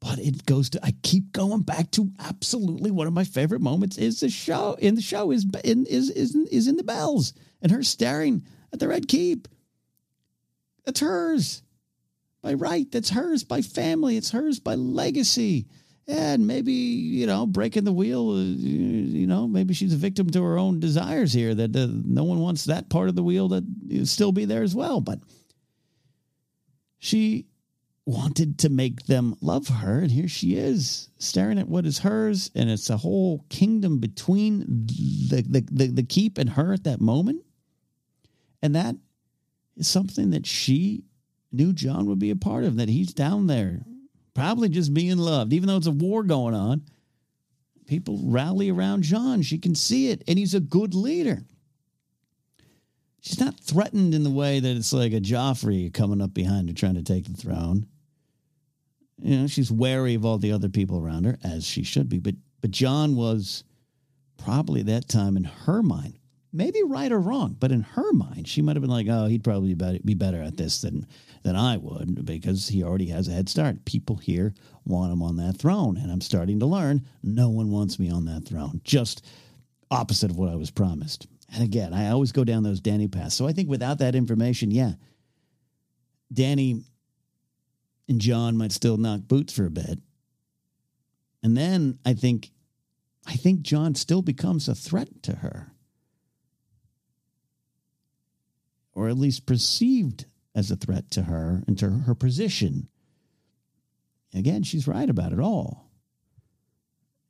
but 0.03 0.19
it 0.19 0.45
goes 0.45 0.69
to 0.71 0.85
I 0.85 0.93
keep 1.01 1.31
going 1.31 1.61
back 1.61 1.89
to 1.91 2.11
absolutely 2.19 2.91
one 2.91 3.07
of 3.07 3.13
my 3.13 3.23
favorite 3.23 3.61
moments 3.61 3.97
is 3.97 4.19
the 4.19 4.29
show 4.29 4.73
in 4.73 4.95
the 4.95 5.01
show 5.01 5.31
is 5.31 5.45
in 5.63 5.85
is 5.85 6.09
is 6.09 6.35
is 6.35 6.67
in 6.67 6.75
the 6.75 6.83
bells 6.83 7.33
and 7.61 7.71
her 7.71 7.83
staring 7.83 8.43
at 8.73 8.79
the 8.79 8.89
red 8.89 9.07
keep. 9.07 9.47
That's 10.83 10.99
hers 10.99 11.63
by 12.41 12.55
right. 12.55 12.91
That's 12.91 13.11
hers 13.11 13.45
by 13.45 13.61
family. 13.61 14.17
It's 14.17 14.31
hers 14.31 14.59
by 14.59 14.75
legacy. 14.75 15.67
And 16.05 16.47
maybe 16.47 16.73
you 16.73 17.25
know 17.25 17.45
breaking 17.45 17.85
the 17.85 17.93
wheel. 17.93 18.31
Uh, 18.31 18.41
you 18.41 19.25
know 19.25 19.47
maybe 19.47 19.73
she's 19.73 19.93
a 19.93 19.97
victim 19.97 20.29
to 20.31 20.43
her 20.43 20.57
own 20.57 20.81
desires 20.81 21.31
here. 21.31 21.55
That 21.55 21.73
uh, 21.73 21.87
no 21.89 22.25
one 22.25 22.41
wants 22.41 22.65
that 22.65 22.89
part 22.89 23.07
of 23.07 23.15
the 23.15 23.23
wheel 23.23 23.47
to 23.47 24.05
still 24.05 24.33
be 24.33 24.43
there 24.43 24.63
as 24.63 24.75
well. 24.75 24.99
But 24.99 25.19
she 26.99 27.45
wanted 28.05 28.59
to 28.59 28.69
make 28.69 29.05
them 29.05 29.35
love 29.41 29.67
her. 29.67 29.99
And 29.99 30.11
here 30.11 30.27
she 30.27 30.55
is 30.55 31.09
staring 31.17 31.57
at 31.57 31.69
what 31.69 31.85
is 31.85 31.99
hers. 31.99 32.51
And 32.53 32.69
it's 32.69 32.89
a 32.89 32.97
whole 32.97 33.45
kingdom 33.49 33.99
between 33.99 34.85
the, 34.87 35.43
the, 35.47 35.67
the, 35.71 35.87
the 35.87 36.03
keep 36.03 36.37
and 36.37 36.49
her 36.51 36.73
at 36.73 36.83
that 36.83 37.01
moment. 37.01 37.43
And 38.61 38.75
that 38.75 38.95
is 39.77 39.87
something 39.87 40.31
that 40.31 40.45
she 40.45 41.03
knew 41.51 41.71
Jon 41.73 42.07
would 42.07 42.19
be 42.19 42.31
a 42.31 42.35
part 42.35 42.63
of, 42.63 42.77
that 42.77 42.89
he's 42.89 43.13
down 43.13 43.47
there 43.47 43.81
probably 44.33 44.69
just 44.69 44.93
being 44.93 45.17
loved, 45.17 45.53
even 45.53 45.67
though 45.67 45.77
it's 45.77 45.87
a 45.87 45.91
war 45.91 46.23
going 46.23 46.55
on. 46.55 46.83
People 47.85 48.19
rally 48.23 48.71
around 48.71 49.03
Jon. 49.03 49.41
She 49.41 49.57
can 49.57 49.75
see 49.75 50.09
it, 50.09 50.23
and 50.27 50.39
he's 50.39 50.53
a 50.53 50.59
good 50.59 50.93
leader. 50.93 51.43
She's 53.21 53.39
not 53.39 53.59
threatened 53.59 54.13
in 54.13 54.23
the 54.23 54.29
way 54.29 54.59
that 54.59 54.75
it's 54.75 54.93
like 54.93 55.13
a 55.13 55.21
Joffrey 55.21 55.93
coming 55.93 56.21
up 56.21 56.33
behind 56.33 56.69
her 56.69 56.75
trying 56.75 56.95
to 56.95 57.03
take 57.03 57.25
the 57.25 57.33
throne. 57.33 57.87
You 59.21 59.37
know, 59.37 59.47
she's 59.47 59.71
wary 59.71 60.15
of 60.15 60.25
all 60.25 60.37
the 60.37 60.51
other 60.51 60.69
people 60.69 60.97
around 60.97 61.25
her, 61.25 61.37
as 61.43 61.65
she 61.65 61.83
should 61.83 62.09
be. 62.09 62.19
But 62.19 62.35
but 62.61 62.71
Jon 62.71 63.15
was 63.15 63.63
probably 64.37 64.81
that 64.83 65.07
time 65.07 65.37
in 65.37 65.43
her 65.43 65.83
mind, 65.83 66.17
maybe 66.51 66.81
right 66.83 67.11
or 67.11 67.19
wrong, 67.19 67.55
but 67.59 67.71
in 67.71 67.81
her 67.81 68.11
mind, 68.13 68.47
she 68.47 68.61
might 68.61 68.75
have 68.75 68.81
been 68.81 68.89
like, 68.89 69.07
"Oh, 69.07 69.27
he'd 69.27 69.43
probably 69.43 69.73
be 70.03 70.13
better 70.13 70.41
at 70.41 70.57
this 70.57 70.81
than 70.81 71.05
than 71.43 71.55
I 71.55 71.77
would 71.77 72.25
because 72.25 72.69
he 72.69 72.83
already 72.83 73.07
has 73.07 73.27
a 73.27 73.33
head 73.33 73.49
start. 73.49 73.85
People 73.85 74.15
here 74.15 74.53
want 74.85 75.13
him 75.13 75.21
on 75.21 75.35
that 75.37 75.57
throne, 75.57 75.97
and 75.97 76.11
I'm 76.11 76.21
starting 76.21 76.59
to 76.59 76.65
learn 76.65 77.05
no 77.21 77.49
one 77.49 77.69
wants 77.69 77.99
me 77.99 78.09
on 78.09 78.25
that 78.25 78.45
throne. 78.45 78.81
Just 78.83 79.25
opposite 79.91 80.31
of 80.31 80.37
what 80.37 80.49
I 80.49 80.55
was 80.55 80.71
promised." 80.71 81.27
And 81.53 81.63
again, 81.63 81.93
I 81.93 82.09
always 82.09 82.31
go 82.31 82.43
down 82.43 82.63
those 82.63 82.81
Dany 82.81 83.11
paths. 83.11 83.35
So 83.35 83.47
I 83.47 83.53
think 83.53 83.69
without 83.69 83.99
that 83.99 84.15
information, 84.15 84.71
yeah, 84.71 84.93
Dany 86.33 86.83
and 88.07 88.19
Jon 88.19 88.57
might 88.57 88.71
still 88.71 88.97
knock 88.97 89.21
boots 89.27 89.53
for 89.53 89.65
a 89.65 89.71
bit. 89.71 89.99
And 91.41 91.57
then 91.57 91.99
I 92.05 92.13
think 92.13 92.51
I 93.25 93.33
think 93.33 93.61
Jon 93.61 93.95
still 93.95 94.21
becomes 94.21 94.67
a 94.67 94.75
threat 94.75 95.23
to 95.23 95.37
her. 95.37 95.71
Or 98.93 99.07
at 99.07 99.17
least 99.17 99.45
perceived 99.45 100.25
as 100.53 100.69
a 100.69 100.75
threat 100.75 101.09
to 101.11 101.23
her 101.23 101.63
and 101.67 101.77
to 101.79 101.89
her 101.89 102.15
position. 102.15 102.89
Again, 104.33 104.63
she's 104.63 104.87
right 104.87 105.09
about 105.09 105.31
it 105.31 105.39
all. 105.39 105.89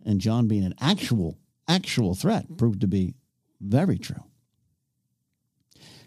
And 0.05 0.19
Jon 0.19 0.47
being 0.47 0.65
an 0.65 0.75
actual, 0.81 1.37
actual 1.67 2.15
threat 2.15 2.57
proved 2.57 2.81
to 2.81 2.87
be 2.87 3.15
very 3.61 3.97
true. 3.97 4.23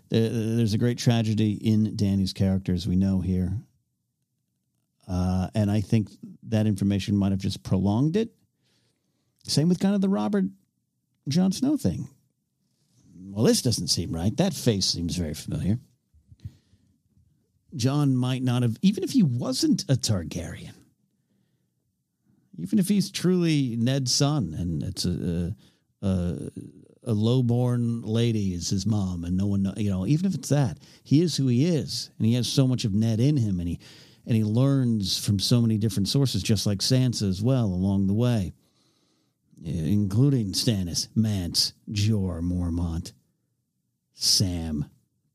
There's 0.08 0.74
a 0.74 0.78
great 0.78 0.98
tragedy 0.98 1.52
in 1.52 1.96
Dany's 1.96 2.32
character, 2.32 2.72
as 2.72 2.86
we 2.86 2.96
know 2.96 3.20
here. 3.20 3.58
Uh, 5.08 5.48
and 5.54 5.70
I 5.70 5.80
think 5.80 6.08
that 6.48 6.66
information 6.66 7.16
might 7.16 7.32
have 7.32 7.40
just 7.40 7.62
prolonged 7.62 8.16
it. 8.16 8.30
Same 9.44 9.68
with 9.68 9.78
kind 9.78 9.94
of 9.94 10.00
the 10.00 10.08
Robert 10.08 10.44
Jon 11.28 11.52
Snow 11.52 11.76
thing. 11.76 12.08
Well, 13.30 13.44
this 13.44 13.62
doesn't 13.62 13.88
seem 13.88 14.12
right. 14.12 14.36
That 14.36 14.54
face 14.54 14.86
seems 14.86 15.16
very 15.16 15.34
familiar. 15.34 15.78
Jon 17.74 18.16
might 18.16 18.42
not 18.42 18.62
have, 18.62 18.76
even 18.82 19.04
if 19.04 19.10
he 19.10 19.22
wasn't 19.22 19.82
a 19.82 19.94
Targaryen, 19.94 20.72
even 22.58 22.78
if 22.78 22.88
he's 22.88 23.10
truly 23.10 23.76
Ned's 23.76 24.14
son 24.14 24.54
and 24.58 24.82
it's 24.82 25.04
a, 25.04 25.54
a, 26.02 26.06
a, 26.06 26.50
a 27.10 27.12
lowborn 27.12 28.02
lady 28.02 28.54
is 28.54 28.70
his 28.70 28.86
mom 28.86 29.24
and 29.24 29.36
no 29.36 29.46
one, 29.46 29.62
know, 29.62 29.74
you 29.76 29.90
know, 29.90 30.06
even 30.06 30.26
if 30.26 30.34
it's 30.34 30.48
that, 30.48 30.78
he 31.04 31.20
is 31.20 31.36
who 31.36 31.48
he 31.48 31.66
is 31.66 32.10
and 32.18 32.26
he 32.26 32.34
has 32.34 32.48
so 32.48 32.66
much 32.66 32.84
of 32.84 32.94
Ned 32.94 33.20
in 33.20 33.36
him 33.36 33.60
and 33.60 33.68
he 33.68 33.78
and 34.26 34.36
he 34.36 34.42
learns 34.42 35.24
from 35.24 35.38
so 35.38 35.62
many 35.62 35.78
different 35.78 36.08
sources, 36.08 36.42
just 36.42 36.66
like 36.66 36.78
Sansa 36.78 37.28
as 37.28 37.40
well 37.40 37.66
along 37.66 38.06
the 38.06 38.14
way, 38.14 38.52
eh, 39.64 39.70
including 39.70 40.52
Stannis, 40.52 41.08
Mance, 41.14 41.72
Jeor, 41.90 42.40
Mormont, 42.40 43.12
Sam, 44.14 44.86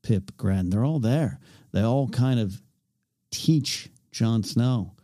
Pyp, 0.02 0.36
Grenn. 0.36 0.68
They're 0.68 0.84
all 0.84 1.00
there. 1.00 1.40
They 1.72 1.82
all 1.82 2.08
kind 2.08 2.38
of 2.38 2.60
teach 3.30 3.88
Jon 4.10 4.42
Snow 4.42 4.94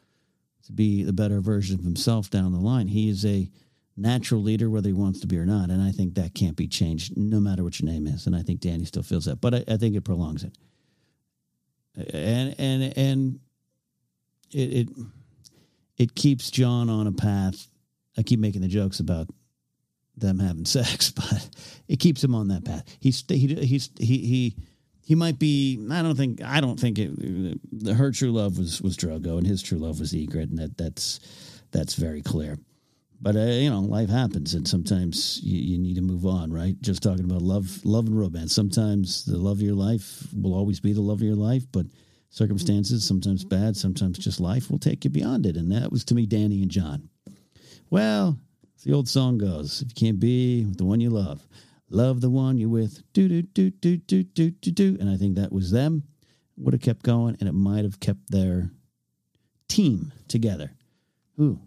to 0.66 0.72
be 0.72 1.03
the 1.03 1.14
better 1.14 1.41
version 1.41 1.78
of 1.78 1.84
himself 1.84 2.28
down 2.28 2.53
the 2.53 2.59
line. 2.59 2.89
He 2.89 3.09
is 3.09 3.24
a 3.24 3.51
natural 3.97 4.43
leader, 4.43 4.68
whether 4.68 4.89
he 4.89 4.93
wants 4.93 5.20
to 5.20 5.26
be 5.26 5.39
or 5.39 5.47
not. 5.47 5.70
And 5.70 5.82
I 5.82 5.93
think 5.93 6.14
that 6.14 6.34
can't 6.34 6.57
be 6.57 6.68
changed 6.68 7.16
no 7.16 7.41
matter 7.41 7.64
what 7.64 7.80
your 7.80 7.91
name 7.91 8.07
is. 8.07 8.26
And 8.26 8.36
I 8.36 8.43
think 8.43 8.61
Dany 8.61 8.86
still 8.86 9.03
feels 9.03 9.24
that, 9.24 9.41
but 9.41 9.55
I, 9.55 9.64
I 9.66 9.76
think 9.78 9.97
it 9.97 10.05
prolongs 10.05 10.45
it. 10.45 10.53
And, 12.12 12.55
and, 12.59 12.97
and 12.97 13.41
it, 14.53 14.88
it 14.88 14.88
it 15.96 16.14
keeps 16.14 16.51
Jon 16.51 16.88
on 16.88 17.07
a 17.07 17.12
path. 17.12 17.68
I 18.16 18.22
keep 18.22 18.40
making 18.40 18.62
the 18.62 18.68
jokes 18.68 19.01
about 19.01 19.28
them 20.16 20.38
having 20.38 20.64
sex, 20.64 21.11
but 21.11 21.49
it 21.88 21.99
keeps 21.99 22.22
him 22.22 22.34
on 22.34 22.49
that 22.49 22.64
path. 22.64 22.84
He's 23.01 23.24
he 23.28 23.55
he's 23.55 23.90
he 23.99 24.18
he 24.18 24.57
he 25.03 25.14
might 25.14 25.38
be. 25.38 25.84
I 25.90 26.03
don't 26.03 26.16
think. 26.16 26.42
I 26.42 26.61
don't 26.61 26.78
think 26.78 26.99
it. 26.99 27.94
Her 27.94 28.11
true 28.11 28.32
love 28.32 28.59
was 28.59 28.82
was 28.82 28.96
Drogo, 28.96 29.38
and 29.38 29.46
his 29.46 29.62
true 29.62 29.78
love 29.78 30.01
was 30.01 30.12
Ygritte, 30.12 30.51
and 30.51 30.59
that 30.59 30.76
that's 30.76 31.20
that's 31.70 31.94
very 31.94 32.22
clear. 32.22 32.59
But 33.20 33.34
uh, 33.34 33.40
you 33.40 33.70
know, 33.70 33.80
life 33.80 34.11
happens, 34.11 34.55
and 34.55 34.66
sometimes 34.68 35.40
you, 35.42 35.59
you, 35.59 35.78
need 35.78 35.96
to 35.96 36.03
move 36.03 36.24
on. 36.24 36.53
Right? 36.53 36.80
Just 36.80 37.03
talking 37.03 37.24
about 37.24 37.42
love, 37.42 37.84
love 37.84 38.07
and 38.07 38.18
romance. 38.18 38.55
Sometimes 38.55 39.24
the 39.24 39.38
love 39.38 39.57
of 39.57 39.62
your 39.62 39.74
life 39.74 40.28
will 40.34 40.55
always 40.55 40.78
be 40.78 40.92
the 40.92 41.01
love 41.01 41.18
of 41.18 41.26
your 41.26 41.34
life, 41.34 41.64
but 41.72 41.86
circumstances, 42.30 43.06
sometimes 43.06 43.44
mm-hmm. 43.44 43.64
bad, 43.64 43.76
sometimes 43.76 44.18
just 44.18 44.40
life, 44.40 44.70
will 44.70 44.78
take 44.78 45.04
you 45.04 45.10
beyond 45.10 45.46
it. 45.46 45.56
And 45.56 45.70
that 45.72 45.90
was 45.90 46.04
to 46.04 46.14
me 46.14 46.26
Dany 46.26 46.62
and 46.62 46.70
Jon. 46.70 47.08
Well, 47.90 48.38
the 48.84 48.92
old 48.92 49.08
song 49.08 49.38
goes, 49.38 49.82
if 49.82 49.88
you 49.88 49.94
can't 49.94 50.20
be 50.20 50.64
with 50.64 50.78
the 50.78 50.84
one 50.84 51.00
you 51.00 51.10
love, 51.10 51.46
love 51.90 52.20
the 52.20 52.30
one 52.30 52.58
you're 52.58 52.68
with. 52.68 53.02
Do 53.12 53.28
do 53.28 53.42
do 53.42 53.70
do 53.70 53.96
do 53.96 54.22
do 54.22 54.50
do 54.50 54.70
do. 54.70 54.96
And 55.00 55.10
I 55.10 55.16
think 55.16 55.36
that 55.36 55.52
was 55.52 55.70
them. 55.70 56.04
Would 56.58 56.74
have 56.74 56.82
kept 56.82 57.04
going, 57.04 57.36
and 57.38 57.48
it 57.48 57.52
might 57.52 57.84
have 57.84 58.00
kept 58.00 58.30
their 58.30 58.72
team 59.68 60.12
together. 60.26 60.72
Ooh, 61.40 61.60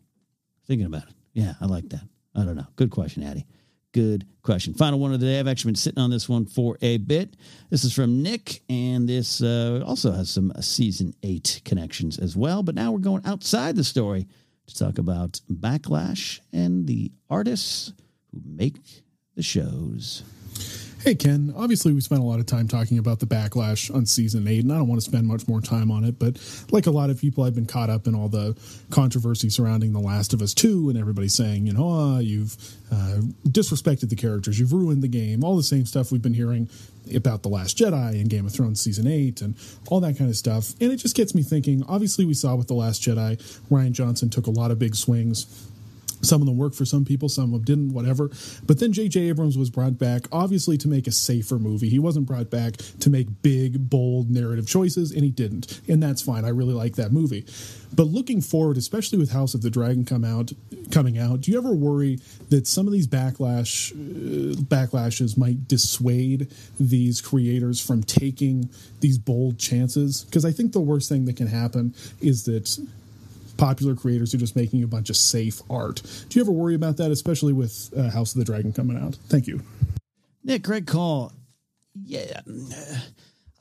thinking 0.67 0.85
about 0.85 1.03
it. 1.03 1.13
Yeah, 1.33 1.53
I 1.61 1.65
like 1.65 1.87
that. 1.89 2.03
I 2.35 2.43
don't 2.43 2.57
know. 2.57 2.67
Good 2.75 2.91
question, 2.91 3.23
Addie. 3.23 3.47
Good 3.93 4.25
question. 4.41 4.73
Final 4.73 4.99
one 4.99 5.13
of 5.13 5.19
the 5.19 5.25
day. 5.25 5.39
I've 5.39 5.47
actually 5.47 5.71
been 5.71 5.75
sitting 5.75 6.01
on 6.01 6.09
this 6.09 6.29
one 6.29 6.45
for 6.45 6.77
a 6.81 6.97
bit. 6.97 7.35
This 7.69 7.83
is 7.83 7.93
from 7.93 8.23
Nick, 8.23 8.61
and 8.69 9.07
this 9.07 9.41
uh, 9.41 9.83
also 9.85 10.13
has 10.13 10.29
some 10.29 10.53
season 10.61 11.13
eight 11.23 11.61
connections 11.65 12.17
as 12.17 12.37
well. 12.37 12.63
But 12.63 12.75
now 12.75 12.93
we're 12.93 12.99
going 12.99 13.25
outside 13.25 13.75
the 13.75 13.83
story 13.83 14.27
to 14.67 14.77
talk 14.77 14.97
about 14.97 15.41
Backlash 15.51 16.39
and 16.53 16.87
the 16.87 17.11
artists 17.29 17.91
who 18.31 18.41
make 18.45 18.77
the 19.35 19.43
shows. 19.43 20.23
Hey, 21.03 21.15
Ken. 21.15 21.51
Obviously, 21.57 21.93
we 21.93 22.01
spent 22.01 22.21
a 22.21 22.23
lot 22.23 22.39
of 22.39 22.45
time 22.45 22.67
talking 22.67 22.99
about 22.99 23.19
the 23.19 23.25
backlash 23.25 23.91
on 23.91 24.05
season 24.05 24.47
eight, 24.47 24.61
and 24.61 24.71
I 24.71 24.75
don't 24.75 24.87
want 24.87 25.01
to 25.01 25.05
spend 25.05 25.25
much 25.25 25.47
more 25.47 25.59
time 25.59 25.89
on 25.89 26.03
it. 26.03 26.19
But 26.19 26.37
like 26.69 26.85
a 26.85 26.91
lot 26.91 27.09
of 27.09 27.19
people, 27.19 27.43
I've 27.43 27.55
been 27.55 27.65
caught 27.65 27.89
up 27.89 28.05
in 28.05 28.13
all 28.13 28.29
the 28.29 28.55
controversy 28.91 29.49
surrounding 29.49 29.93
The 29.93 29.99
Last 29.99 30.31
of 30.31 30.43
Us 30.43 30.53
2, 30.53 30.89
and 30.89 30.99
everybody 30.99 31.27
saying, 31.27 31.65
you 31.65 31.73
know, 31.73 31.87
oh, 31.89 32.19
you've 32.19 32.55
uh, 32.91 33.21
disrespected 33.47 34.09
the 34.09 34.15
characters, 34.15 34.59
you've 34.59 34.73
ruined 34.73 35.01
the 35.01 35.07
game, 35.07 35.43
all 35.43 35.57
the 35.57 35.63
same 35.63 35.87
stuff 35.87 36.11
we've 36.11 36.21
been 36.21 36.35
hearing 36.35 36.69
about 37.15 37.41
The 37.41 37.49
Last 37.49 37.79
Jedi 37.79 38.21
and 38.21 38.29
Game 38.29 38.45
of 38.45 38.53
Thrones 38.53 38.79
season 38.79 39.07
eight, 39.07 39.41
and 39.41 39.55
all 39.87 40.01
that 40.01 40.19
kind 40.19 40.29
of 40.29 40.37
stuff. 40.37 40.75
And 40.79 40.91
it 40.91 40.97
just 40.97 41.15
gets 41.15 41.33
me 41.33 41.41
thinking. 41.41 41.83
Obviously, 41.87 42.25
we 42.25 42.35
saw 42.35 42.53
with 42.53 42.67
The 42.67 42.75
Last 42.75 43.01
Jedi, 43.01 43.41
Rian 43.71 43.93
Johnson 43.93 44.29
took 44.29 44.45
a 44.45 44.51
lot 44.51 44.69
of 44.69 44.77
big 44.77 44.95
swings 44.95 45.67
some 46.21 46.41
of 46.41 46.47
them 46.47 46.57
worked 46.57 46.75
for 46.75 46.85
some 46.85 47.05
people, 47.05 47.29
some 47.29 47.45
of 47.45 47.51
them 47.51 47.63
didn't, 47.63 47.93
whatever. 47.93 48.29
But 48.65 48.79
then 48.79 48.93
J.J. 48.93 49.29
Abrams 49.29 49.57
was 49.57 49.69
brought 49.69 49.97
back, 49.97 50.23
obviously, 50.31 50.77
to 50.79 50.87
make 50.87 51.07
a 51.07 51.11
safer 51.11 51.59
movie. 51.59 51.89
He 51.89 51.99
wasn't 51.99 52.25
brought 52.25 52.49
back 52.49 52.77
to 52.99 53.09
make 53.09 53.41
big, 53.41 53.89
bold 53.89 54.29
narrative 54.29 54.67
choices, 54.67 55.11
and 55.11 55.23
he 55.23 55.31
didn't. 55.31 55.81
And 55.87 56.01
that's 56.01 56.21
fine. 56.21 56.45
I 56.45 56.49
really 56.49 56.73
like 56.73 56.95
that 56.95 57.11
movie. 57.11 57.45
But 57.93 58.03
looking 58.03 58.41
forward, 58.41 58.77
especially 58.77 59.17
with 59.17 59.31
House 59.31 59.53
of 59.53 59.61
the 59.61 59.69
Dragon 59.69 60.05
come 60.05 60.23
out, 60.23 60.51
coming 60.91 61.17
out, 61.17 61.41
do 61.41 61.51
you 61.51 61.57
ever 61.57 61.73
worry 61.73 62.19
that 62.49 62.67
some 62.67 62.87
of 62.87 62.93
these 62.93 63.07
backlash 63.07 63.91
uh, 63.91 64.55
backlashes 64.61 65.37
might 65.37 65.67
dissuade 65.67 66.49
these 66.79 67.19
creators 67.19 67.85
from 67.85 68.03
taking 68.03 68.69
these 69.01 69.17
bold 69.17 69.59
chances? 69.59 70.23
Because 70.23 70.45
I 70.45 70.51
think 70.51 70.71
the 70.71 70.79
worst 70.79 71.09
thing 71.09 71.25
that 71.25 71.35
can 71.35 71.47
happen 71.47 71.93
is 72.21 72.45
that 72.45 72.79
popular 73.61 73.95
creators 73.95 74.31
who 74.31 74.39
are 74.39 74.39
just 74.39 74.55
making 74.55 74.83
a 74.83 74.87
bunch 74.87 75.11
of 75.11 75.15
safe 75.15 75.61
art. 75.69 76.01
Do 76.29 76.39
you 76.39 76.43
ever 76.43 76.51
worry 76.51 76.73
about 76.73 76.97
that, 76.97 77.11
especially 77.11 77.53
with 77.53 77.93
uh, 77.95 78.09
House 78.09 78.33
of 78.33 78.39
the 78.39 78.45
Dragon 78.45 78.73
coming 78.73 78.97
out? 78.97 79.15
Thank 79.27 79.45
you. 79.45 79.61
Nick, 80.43 80.63
great 80.63 80.87
call. 80.87 81.31
Yeah, 82.03 82.41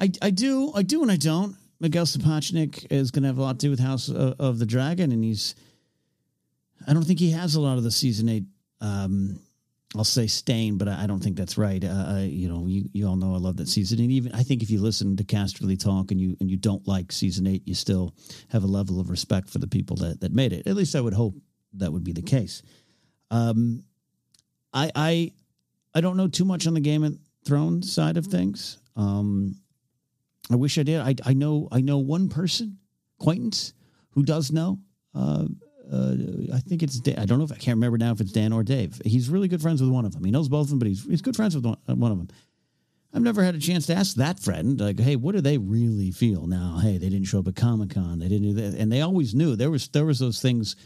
I, 0.00 0.10
I 0.22 0.30
do, 0.30 0.72
I 0.74 0.82
do, 0.84 1.02
and 1.02 1.12
I 1.12 1.16
don't. 1.16 1.54
Miguel 1.80 2.06
Sapochnik 2.06 2.86
is 2.90 3.10
going 3.10 3.24
to 3.24 3.28
have 3.28 3.36
a 3.36 3.42
lot 3.42 3.58
to 3.58 3.66
do 3.66 3.70
with 3.70 3.80
House 3.80 4.08
of, 4.08 4.40
of, 4.40 4.58
the 4.58 4.64
Dragon, 4.64 5.12
and 5.12 5.22
he's. 5.22 5.54
I 6.86 6.94
don't 6.94 7.02
think 7.02 7.18
he 7.18 7.32
has 7.32 7.54
a 7.54 7.60
lot 7.60 7.76
of 7.76 7.84
the 7.84 7.90
season 7.90 8.30
eight 8.30 8.44
um, 8.80 9.38
I'll 9.96 10.04
say 10.04 10.28
stain, 10.28 10.78
but 10.78 10.86
I, 10.86 11.06
don't 11.06 11.18
think 11.18 11.36
that's 11.36 11.58
right. 11.58 11.84
Uh, 11.84 12.18
you 12.20 12.48
know, 12.48 12.64
you, 12.68 12.88
you 12.92 13.08
all 13.08 13.16
know 13.16 13.34
I 13.34 13.38
love 13.38 13.56
that 13.56 13.68
season, 13.68 13.98
and 13.98 14.12
even 14.12 14.32
I 14.32 14.44
think 14.44 14.62
if 14.62 14.70
you 14.70 14.80
listen 14.80 15.16
to 15.16 15.24
Casterly 15.24 15.78
talk 15.78 16.12
and 16.12 16.20
you 16.20 16.36
and 16.40 16.48
you 16.48 16.56
don't 16.56 16.86
like 16.86 17.10
season 17.10 17.48
eight, 17.48 17.66
you 17.66 17.74
still 17.74 18.14
have 18.50 18.62
a 18.62 18.68
level 18.68 19.00
of 19.00 19.10
respect 19.10 19.50
for 19.50 19.58
the 19.58 19.66
people 19.66 19.96
that 19.96 20.20
that 20.20 20.32
made 20.32 20.52
it. 20.52 20.68
At 20.68 20.76
least 20.76 20.94
I 20.94 21.00
would 21.00 21.12
hope 21.12 21.34
that 21.74 21.92
would 21.92 22.04
be 22.04 22.12
the 22.12 22.22
case. 22.22 22.62
Um, 23.32 23.82
I 24.72 24.92
I 24.94 25.32
I 25.92 26.00
don't 26.00 26.16
know 26.16 26.28
too 26.28 26.44
much 26.44 26.68
on 26.68 26.74
the 26.74 26.80
Game 26.80 27.02
of 27.02 27.18
Thrones 27.44 27.92
side 27.92 28.16
of 28.16 28.26
things. 28.26 28.78
Um, 28.94 29.56
I 30.52 30.54
wish 30.54 30.78
I 30.78 30.84
did. 30.84 31.00
I 31.00 31.16
I 31.24 31.32
know 31.32 31.66
I 31.72 31.80
know 31.80 31.98
one 31.98 32.28
person, 32.28 32.78
acquaintance, 33.18 33.74
who 34.10 34.22
does 34.22 34.52
know. 34.52 34.78
uh, 35.16 35.46
uh, 35.92 36.14
I 36.54 36.58
think 36.58 36.82
it's 36.82 37.00
Dan. 37.00 37.18
I 37.18 37.24
don't 37.24 37.38
know 37.38 37.44
if 37.44 37.52
I 37.52 37.56
can't 37.56 37.76
remember 37.76 37.98
now 37.98 38.12
if 38.12 38.20
it's 38.20 38.32
Dan 38.32 38.52
or 38.52 38.62
Dave. 38.62 39.00
He's 39.04 39.28
really 39.28 39.48
good 39.48 39.60
friends 39.60 39.80
with 39.82 39.90
one 39.90 40.04
of 40.04 40.12
them. 40.12 40.24
He 40.24 40.30
knows 40.30 40.48
both 40.48 40.66
of 40.66 40.70
them, 40.70 40.78
but 40.78 40.88
he's 40.88 41.04
he's 41.04 41.22
good 41.22 41.36
friends 41.36 41.54
with 41.54 41.64
one, 41.64 41.76
uh, 41.88 41.92
of 41.92 41.98
them. 42.18 42.28
I've 43.12 43.22
never 43.22 43.42
had 43.42 43.56
a 43.56 43.58
chance 43.58 43.86
to 43.86 43.94
ask 43.94 44.14
that 44.16 44.38
friend, 44.38 44.80
like, 44.80 45.00
hey, 45.00 45.16
what 45.16 45.34
do 45.34 45.40
they 45.40 45.58
really 45.58 46.12
feel 46.12 46.46
now? 46.46 46.78
Hey, 46.80 46.96
they 46.96 47.08
didn't 47.08 47.26
show 47.26 47.40
up 47.40 47.48
at 47.48 47.56
Comic 47.56 47.90
Con. 47.90 48.20
They 48.20 48.28
didn't 48.28 48.54
do 48.54 48.54
that, 48.54 48.78
and 48.78 48.92
they 48.92 49.00
always 49.00 49.34
knew 49.34 49.56
there 49.56 49.70
was 49.70 49.88
there 49.88 50.04
was 50.04 50.20
those 50.20 50.40
things 50.40 50.76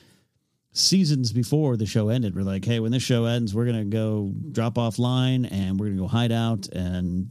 seasons 0.72 1.32
before 1.32 1.76
the 1.76 1.86
show 1.86 2.08
ended. 2.08 2.34
We're 2.34 2.42
like, 2.42 2.64
hey, 2.64 2.80
when 2.80 2.92
this 2.92 3.02
show 3.02 3.26
ends, 3.26 3.54
we're 3.54 3.66
gonna 3.66 3.84
go 3.84 4.32
drop 4.52 4.78
off 4.78 4.98
line 4.98 5.44
and 5.44 5.78
we're 5.78 5.86
gonna 5.86 6.00
go 6.00 6.08
hide 6.08 6.32
out, 6.32 6.66
and 6.68 7.30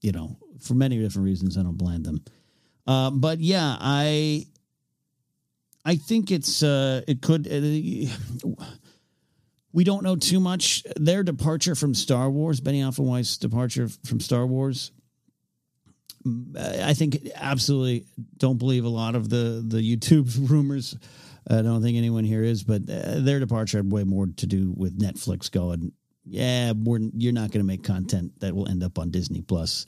you 0.00 0.12
know, 0.12 0.38
for 0.60 0.74
many 0.74 0.98
different 0.98 1.26
reasons, 1.26 1.58
I 1.58 1.62
don't 1.62 1.76
blame 1.76 2.02
them. 2.02 2.24
Uh, 2.86 3.10
but 3.10 3.40
yeah, 3.40 3.76
I 3.78 4.46
I 5.84 5.96
think 5.96 6.30
it's 6.30 6.62
uh, 6.62 7.02
it 7.08 7.22
could. 7.22 7.46
Uh, 7.46 8.10
we 9.72 9.84
don't 9.84 10.02
know 10.02 10.16
too 10.16 10.40
much. 10.40 10.84
Their 10.96 11.22
departure 11.22 11.74
from 11.74 11.94
Star 11.94 12.28
Wars, 12.28 12.60
Benioff 12.60 12.98
and 12.98 13.06
Weiss' 13.06 13.38
departure 13.38 13.88
from 14.04 14.20
Star 14.20 14.46
Wars. 14.46 14.92
I 16.58 16.92
think 16.92 17.30
absolutely 17.34 18.04
don't 18.36 18.58
believe 18.58 18.84
a 18.84 18.90
lot 18.90 19.14
of 19.14 19.30
the 19.30 19.64
the 19.66 19.78
YouTube 19.80 20.30
rumors. 20.50 20.96
I 21.48 21.62
don't 21.62 21.82
think 21.82 21.96
anyone 21.96 22.24
here 22.24 22.44
is, 22.44 22.62
but 22.62 22.82
uh, 22.82 23.20
their 23.20 23.40
departure 23.40 23.78
had 23.78 23.90
way 23.90 24.04
more 24.04 24.26
to 24.36 24.46
do 24.46 24.72
with 24.76 24.98
Netflix 24.98 25.50
going. 25.50 25.92
Yeah, 26.24 26.74
we're, 26.76 27.00
you're 27.14 27.32
not 27.32 27.50
going 27.50 27.60
to 27.60 27.66
make 27.66 27.82
content 27.82 28.38
that 28.40 28.54
will 28.54 28.68
end 28.68 28.84
up 28.84 28.98
on 28.98 29.10
Disney 29.10 29.40
Plus. 29.40 29.86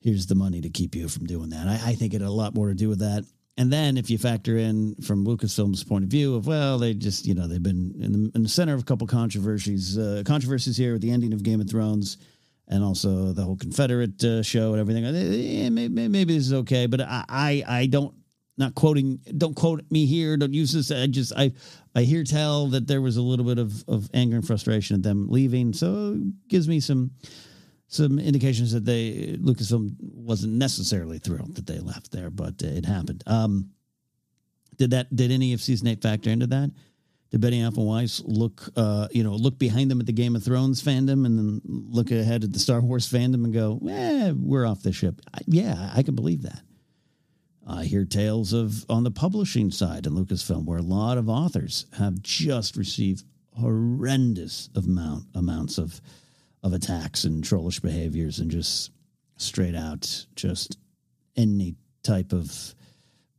Here's 0.00 0.26
the 0.26 0.34
money 0.34 0.60
to 0.60 0.68
keep 0.68 0.94
you 0.94 1.08
from 1.08 1.26
doing 1.26 1.48
that. 1.50 1.66
I, 1.66 1.90
I 1.90 1.94
think 1.94 2.12
it 2.12 2.20
had 2.20 2.28
a 2.28 2.32
lot 2.32 2.54
more 2.54 2.68
to 2.68 2.74
do 2.74 2.88
with 2.88 3.00
that. 3.00 3.24
And 3.58 3.70
then 3.70 3.98
if 3.98 4.08
you 4.08 4.16
factor 4.16 4.56
in 4.56 4.94
from 4.96 5.26
Lucasfilm's 5.26 5.84
point 5.84 6.04
of 6.04 6.10
view 6.10 6.34
of 6.36 6.46
well, 6.46 6.78
they 6.78 6.94
just 6.94 7.26
you 7.26 7.34
know 7.34 7.46
they've 7.46 7.62
been 7.62 7.94
in 8.00 8.12
the, 8.12 8.32
in 8.34 8.42
the 8.42 8.48
center 8.48 8.74
of 8.74 8.80
a 8.80 8.84
couple 8.84 9.06
controversies, 9.06 9.98
uh, 9.98 10.22
controversies 10.24 10.76
here 10.76 10.94
with 10.94 11.02
the 11.02 11.10
ending 11.10 11.34
of 11.34 11.42
Game 11.42 11.60
of 11.60 11.68
Thrones, 11.68 12.16
and 12.68 12.82
also 12.82 13.32
the 13.32 13.42
whole 13.42 13.56
Confederate 13.56 14.22
uh, 14.24 14.42
show 14.42 14.72
and 14.72 14.80
everything. 14.80 15.04
Eh, 15.04 15.68
maybe, 15.68 16.08
maybe 16.08 16.34
this 16.34 16.46
is 16.46 16.52
okay, 16.54 16.86
but 16.86 17.02
I, 17.02 17.24
I 17.28 17.64
I 17.66 17.86
don't 17.86 18.14
not 18.56 18.74
quoting 18.74 19.20
don't 19.36 19.54
quote 19.54 19.82
me 19.90 20.06
here. 20.06 20.36
Don't 20.38 20.54
use 20.54 20.72
this. 20.72 20.90
I 20.90 21.06
just 21.06 21.34
I 21.36 21.52
I 21.94 22.02
hear 22.02 22.24
tell 22.24 22.68
that 22.68 22.86
there 22.86 23.02
was 23.02 23.18
a 23.18 23.22
little 23.22 23.44
bit 23.44 23.58
of 23.58 23.84
of 23.86 24.08
anger 24.14 24.36
and 24.36 24.46
frustration 24.46 24.96
at 24.96 25.02
them 25.02 25.26
leaving, 25.28 25.74
so 25.74 26.18
gives 26.48 26.68
me 26.68 26.80
some 26.80 27.10
some 27.92 28.18
indications 28.18 28.72
that 28.72 28.84
they 28.84 29.36
Lucasfilm 29.40 29.94
wasn't 30.00 30.54
necessarily 30.54 31.18
thrilled 31.18 31.56
that 31.56 31.66
they 31.66 31.78
left 31.78 32.10
there, 32.10 32.30
but 32.30 32.62
it 32.62 32.86
happened. 32.86 33.22
Um, 33.26 33.70
did 34.78 34.90
that? 34.90 35.14
Did 35.14 35.30
any 35.30 35.52
of 35.52 35.60
season 35.60 35.88
eight 35.88 36.02
factor 36.02 36.30
into 36.30 36.46
that? 36.48 36.70
Did 37.30 37.40
Betty 37.40 37.60
and 37.60 37.76
Weiss 37.76 38.22
look, 38.24 38.68
uh, 38.76 39.08
you 39.10 39.24
know, 39.24 39.34
look 39.34 39.58
behind 39.58 39.90
them 39.90 40.00
at 40.00 40.06
the 40.06 40.12
Game 40.12 40.36
of 40.36 40.42
Thrones 40.42 40.82
fandom 40.82 41.24
and 41.24 41.38
then 41.38 41.60
look 41.64 42.10
ahead 42.10 42.44
at 42.44 42.52
the 42.52 42.58
Star 42.58 42.80
Wars 42.80 43.10
fandom 43.10 43.44
and 43.44 43.52
go, 43.52 43.80
"Eh, 43.88 44.32
we're 44.36 44.66
off 44.66 44.82
the 44.82 44.92
ship." 44.92 45.20
I, 45.32 45.40
yeah, 45.46 45.92
I 45.94 46.02
can 46.02 46.14
believe 46.14 46.42
that. 46.42 46.62
I 47.66 47.84
hear 47.84 48.04
tales 48.04 48.52
of 48.52 48.84
on 48.90 49.04
the 49.04 49.10
publishing 49.10 49.70
side 49.70 50.06
in 50.06 50.14
Lucasfilm 50.14 50.64
where 50.64 50.78
a 50.78 50.82
lot 50.82 51.18
of 51.18 51.28
authors 51.28 51.86
have 51.98 52.22
just 52.22 52.76
received 52.76 53.24
horrendous 53.58 54.70
amount 54.74 55.26
amounts 55.34 55.78
of 55.78 56.00
of 56.62 56.72
attacks 56.72 57.24
and 57.24 57.42
trollish 57.42 57.80
behaviors 57.80 58.38
and 58.38 58.50
just 58.50 58.90
straight 59.36 59.74
out 59.74 60.26
just 60.36 60.78
any 61.36 61.74
type 62.02 62.32
of 62.32 62.74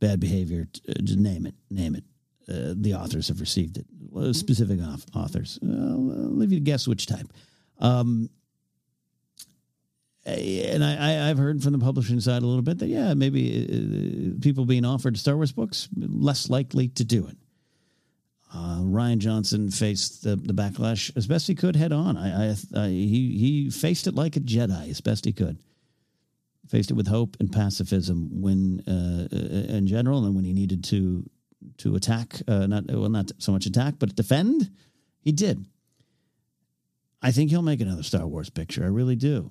bad 0.00 0.20
behavior 0.20 0.66
just 1.02 1.18
name 1.18 1.46
it 1.46 1.54
name 1.70 1.94
it. 1.94 2.04
Uh, 2.46 2.74
the 2.76 2.92
authors 2.94 3.28
have 3.28 3.40
received 3.40 3.78
it. 3.78 3.86
Specific 4.34 4.78
authors. 5.14 5.58
I'll 5.62 6.36
leave 6.36 6.52
you 6.52 6.58
to 6.58 6.64
guess 6.64 6.86
which 6.86 7.06
type. 7.06 7.26
Um, 7.78 8.28
and 10.26 10.82
I, 10.84 11.28
I've 11.28 11.38
heard 11.38 11.62
from 11.62 11.72
the 11.72 11.78
publishing 11.78 12.20
side 12.20 12.42
a 12.42 12.46
little 12.46 12.62
bit 12.62 12.78
that 12.78 12.88
yeah, 12.88 13.14
maybe 13.14 14.36
uh, 14.36 14.42
people 14.42 14.64
being 14.64 14.84
offered 14.84 15.18
Star 15.18 15.36
Wars 15.36 15.52
books 15.52 15.88
less 15.96 16.48
likely 16.48 16.88
to 16.88 17.04
do 17.04 17.26
it. 17.26 17.36
Uh, 18.54 18.78
Rian 18.82 19.18
Johnson 19.18 19.68
faced 19.68 20.22
the, 20.22 20.36
the 20.36 20.52
backlash 20.52 21.10
as 21.16 21.26
best 21.26 21.48
he 21.48 21.56
could 21.56 21.74
head 21.74 21.92
on. 21.92 22.16
I, 22.16 22.50
I, 22.50 22.56
I, 22.76 22.88
he 22.88 23.36
he 23.36 23.70
faced 23.70 24.06
it 24.06 24.14
like 24.14 24.36
a 24.36 24.40
Jedi 24.40 24.88
as 24.88 25.00
best 25.00 25.24
he 25.24 25.32
could. 25.32 25.58
Faced 26.68 26.92
it 26.92 26.94
with 26.94 27.08
hope 27.08 27.36
and 27.40 27.50
pacifism 27.50 28.40
when 28.40 28.80
uh, 28.86 29.26
uh 29.34 29.76
in 29.76 29.88
general, 29.88 30.24
and 30.24 30.36
when 30.36 30.44
he 30.44 30.52
needed 30.52 30.84
to 30.84 31.28
to 31.78 31.96
attack, 31.96 32.42
uh, 32.46 32.66
not 32.66 32.84
well, 32.88 33.08
not 33.08 33.32
so 33.38 33.50
much 33.50 33.66
attack, 33.66 33.94
but 33.98 34.14
defend, 34.14 34.70
he 35.20 35.32
did. 35.32 35.64
I 37.20 37.32
think 37.32 37.50
he'll 37.50 37.62
make 37.62 37.80
another 37.80 38.04
Star 38.04 38.26
Wars 38.26 38.50
picture. 38.50 38.84
I 38.84 38.88
really 38.88 39.16
do. 39.16 39.50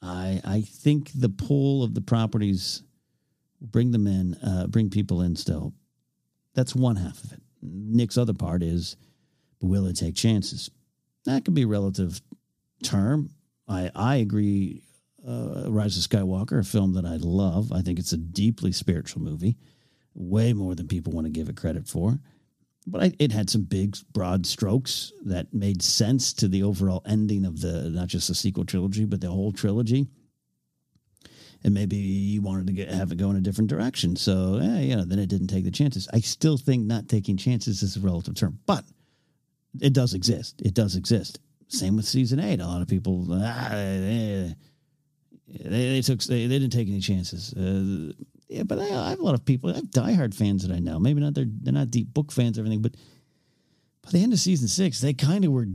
I 0.00 0.40
I 0.44 0.60
think 0.60 1.10
the 1.16 1.30
pull 1.30 1.82
of 1.82 1.94
the 1.94 2.00
properties 2.00 2.82
bring 3.60 3.90
them 3.90 4.06
in, 4.06 4.34
uh, 4.34 4.68
bring 4.68 4.88
people 4.88 5.20
in. 5.20 5.34
Still, 5.34 5.72
that's 6.54 6.76
one 6.76 6.94
half 6.94 7.24
of 7.24 7.32
it. 7.32 7.40
Nick's 7.64 8.18
other 8.18 8.34
part 8.34 8.62
is, 8.62 8.96
will 9.60 9.86
it 9.86 9.96
take 9.96 10.14
chances? 10.14 10.70
That 11.24 11.44
could 11.44 11.54
be 11.54 11.62
a 11.62 11.66
relative 11.66 12.20
term. 12.82 13.30
I 13.66 13.90
I 13.94 14.16
agree. 14.16 14.82
Uh, 15.26 15.70
Rise 15.70 15.96
of 15.96 16.02
Skywalker, 16.02 16.60
a 16.60 16.64
film 16.64 16.92
that 16.92 17.06
I 17.06 17.16
love. 17.16 17.72
I 17.72 17.80
think 17.80 17.98
it's 17.98 18.12
a 18.12 18.18
deeply 18.18 18.72
spiritual 18.72 19.22
movie, 19.22 19.56
way 20.12 20.52
more 20.52 20.74
than 20.74 20.86
people 20.86 21.14
want 21.14 21.26
to 21.26 21.30
give 21.30 21.48
it 21.48 21.56
credit 21.56 21.88
for. 21.88 22.18
But 22.86 23.02
I, 23.02 23.12
it 23.18 23.32
had 23.32 23.48
some 23.48 23.62
big, 23.62 23.96
broad 24.12 24.44
strokes 24.44 25.12
that 25.24 25.54
made 25.54 25.82
sense 25.82 26.34
to 26.34 26.46
the 26.46 26.62
overall 26.62 27.00
ending 27.06 27.46
of 27.46 27.62
the 27.62 27.88
not 27.88 28.08
just 28.08 28.28
the 28.28 28.34
sequel 28.34 28.66
trilogy, 28.66 29.06
but 29.06 29.22
the 29.22 29.30
whole 29.30 29.50
trilogy 29.50 30.08
and 31.64 31.72
maybe 31.72 31.96
you 31.96 32.42
wanted 32.42 32.66
to 32.66 32.72
get, 32.74 32.90
have 32.90 33.10
it 33.10 33.16
go 33.16 33.30
in 33.30 33.36
a 33.36 33.40
different 33.40 33.70
direction. 33.70 34.16
So, 34.16 34.58
yeah, 34.60 34.80
you 34.80 34.96
know, 34.96 35.04
then 35.04 35.18
it 35.18 35.28
didn't 35.28 35.46
take 35.46 35.64
the 35.64 35.70
chances. 35.70 36.06
I 36.12 36.20
still 36.20 36.58
think 36.58 36.84
not 36.84 37.08
taking 37.08 37.36
chances 37.36 37.82
is 37.82 37.96
a 37.96 38.00
relative 38.00 38.34
term, 38.34 38.58
but 38.66 38.84
it 39.80 39.94
does 39.94 40.12
exist. 40.14 40.60
It 40.62 40.74
does 40.74 40.94
exist. 40.94 41.40
Same 41.68 41.96
with 41.96 42.04
season 42.04 42.38
eight. 42.38 42.60
A 42.60 42.66
lot 42.66 42.82
of 42.82 42.88
people, 42.88 43.26
ah, 43.30 43.68
they, 43.70 44.54
they, 45.48 46.02
took, 46.02 46.20
they, 46.24 46.46
they, 46.46 46.58
didn't 46.58 46.72
take 46.72 46.88
any 46.88 47.00
chances. 47.00 47.54
Uh, 47.54 48.12
yeah, 48.48 48.62
but 48.64 48.78
I, 48.78 48.84
I, 48.84 49.10
have 49.10 49.20
a 49.20 49.24
lot 49.24 49.34
of 49.34 49.44
people. 49.44 49.70
I 49.70 49.76
have 49.76 49.84
diehard 49.86 50.34
fans 50.34 50.66
that 50.66 50.74
I 50.74 50.80
know. 50.80 50.98
Maybe 50.98 51.20
not 51.20 51.34
they're 51.34 51.46
they're 51.48 51.72
not 51.72 51.90
deep 51.90 52.12
book 52.12 52.30
fans 52.30 52.58
or 52.58 52.60
everything, 52.60 52.82
but 52.82 52.94
by 54.02 54.10
the 54.10 54.22
end 54.22 54.34
of 54.34 54.38
season 54.38 54.68
six, 54.68 55.00
they 55.00 55.14
kind 55.14 55.44
of 55.44 55.52
were 55.52 55.66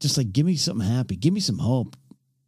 just 0.00 0.16
like, 0.16 0.32
give 0.32 0.46
me 0.46 0.56
something 0.56 0.88
happy, 0.88 1.14
give 1.14 1.34
me 1.34 1.40
some 1.40 1.58
hope, 1.58 1.94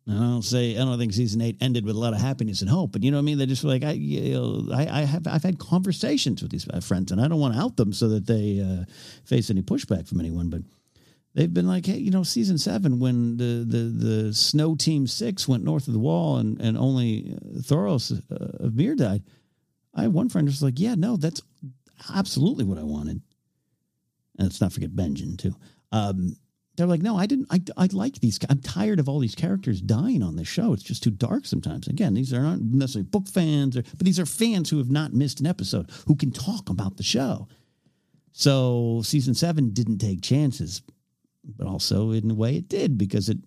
I 0.09 0.15
don't 0.15 0.43
say 0.43 0.77
I 0.77 0.85
don't 0.85 0.99
think 0.99 1.13
season 1.13 1.41
eight 1.41 1.59
ended 1.61 1.85
with 1.85 1.95
a 1.95 1.99
lot 1.99 2.13
of 2.13 2.21
happiness 2.21 2.61
and 2.61 2.69
hope, 2.69 2.91
but 2.91 3.05
you 3.05 3.13
know 3.13 3.19
what 3.19 3.23
I 3.23 3.25
mean. 3.25 3.39
They're 3.39 3.47
just 3.47 3.63
like 3.63 3.85
I, 3.85 3.93
you 3.93 4.33
know, 4.33 4.75
I, 4.75 5.01
I 5.01 5.01
have 5.03 5.29
I've 5.29 5.45
had 5.45 5.61
conversations 5.61 6.43
with 6.43 6.51
these 6.51 6.67
friends, 6.85 7.13
and 7.13 7.21
I 7.21 7.29
don't 7.29 7.39
want 7.39 7.55
to 7.55 7.61
out 7.61 7.77
them 7.77 7.93
so 7.93 8.09
that 8.09 8.27
they 8.27 8.61
uh, 8.61 8.85
face 9.25 9.49
any 9.49 9.63
pushback 9.63 10.09
from 10.09 10.19
anyone. 10.19 10.51
But 10.51 10.63
they've 11.35 11.53
been 11.53 11.69
like, 11.69 11.87
hey, 11.87 11.99
you 11.99 12.11
know, 12.11 12.25
season 12.25 12.59
seven 12.59 12.99
when 12.99 13.37
the 13.37 13.65
the 13.65 14.07
the 14.07 14.35
snow 14.35 14.75
team 14.75 15.07
six 15.07 15.47
went 15.47 15.63
north 15.63 15.87
of 15.87 15.93
the 15.93 16.01
wall 16.01 16.39
and 16.39 16.61
and 16.61 16.77
only 16.77 17.37
uh, 17.37 17.61
Thoros 17.61 18.11
uh, 18.11 18.65
of 18.65 18.75
Myr 18.75 18.97
died. 18.97 19.23
I 19.95 20.03
had 20.03 20.13
one 20.13 20.31
friend 20.31 20.49
who's 20.49 20.63
like, 20.63 20.81
yeah, 20.81 20.97
no, 20.97 21.17
that's 21.17 21.43
absolutely 22.13 22.65
what 22.65 22.79
I 22.79 22.83
wanted. 22.83 23.23
And 24.39 24.49
let's 24.49 24.61
not 24.61 24.73
forget 24.73 24.91
Benjen 24.97 25.39
too. 25.39 25.55
Um, 25.93 26.37
they're 26.77 26.87
like, 26.87 27.03
no, 27.03 27.17
I 27.17 27.27
didn't. 27.27 27.49
I, 27.51 27.61
I 27.77 27.89
like 27.93 28.21
these. 28.21 28.39
I'm 28.49 28.61
tired 28.61 28.99
of 28.99 29.09
all 29.09 29.19
these 29.19 29.35
characters 29.35 29.81
dying 29.81 30.23
on 30.23 30.37
this 30.37 30.49
show. 30.49 30.73
It's 30.73 30.83
just 30.83 31.03
too 31.03 31.11
dark 31.11 31.45
sometimes. 31.45 31.87
Again, 31.87 32.15
these 32.15 32.33
are 32.33 32.41
not 32.41 32.61
necessarily 32.61 33.09
book 33.09 33.29
fans, 33.29 33.77
or, 33.77 33.83
but 33.83 34.05
these 34.07 34.19
are 34.19 34.27
fans 34.27 34.71
who 34.71 34.79
have 34.79 34.91
not 34.91 35.13
missed 35.13 35.41
an 35.41 35.47
episode 35.47 35.91
who 36.07 36.17
can 36.17 36.31
talk 36.31 36.71
about 36.71 36.97
the 36.97 37.03
show. 37.03 37.47
So 38.33 39.03
season 39.05 39.35
seven 39.35 39.75
didn't 39.75 39.99
take 39.99 40.23
chances, 40.23 40.83
but 41.45 41.67
also 41.67 42.13
in 42.13 42.31
a 42.31 42.35
way 42.35 42.57
it 42.57 42.69
did 42.69 42.97
because 42.97 43.29
it 43.29 43.39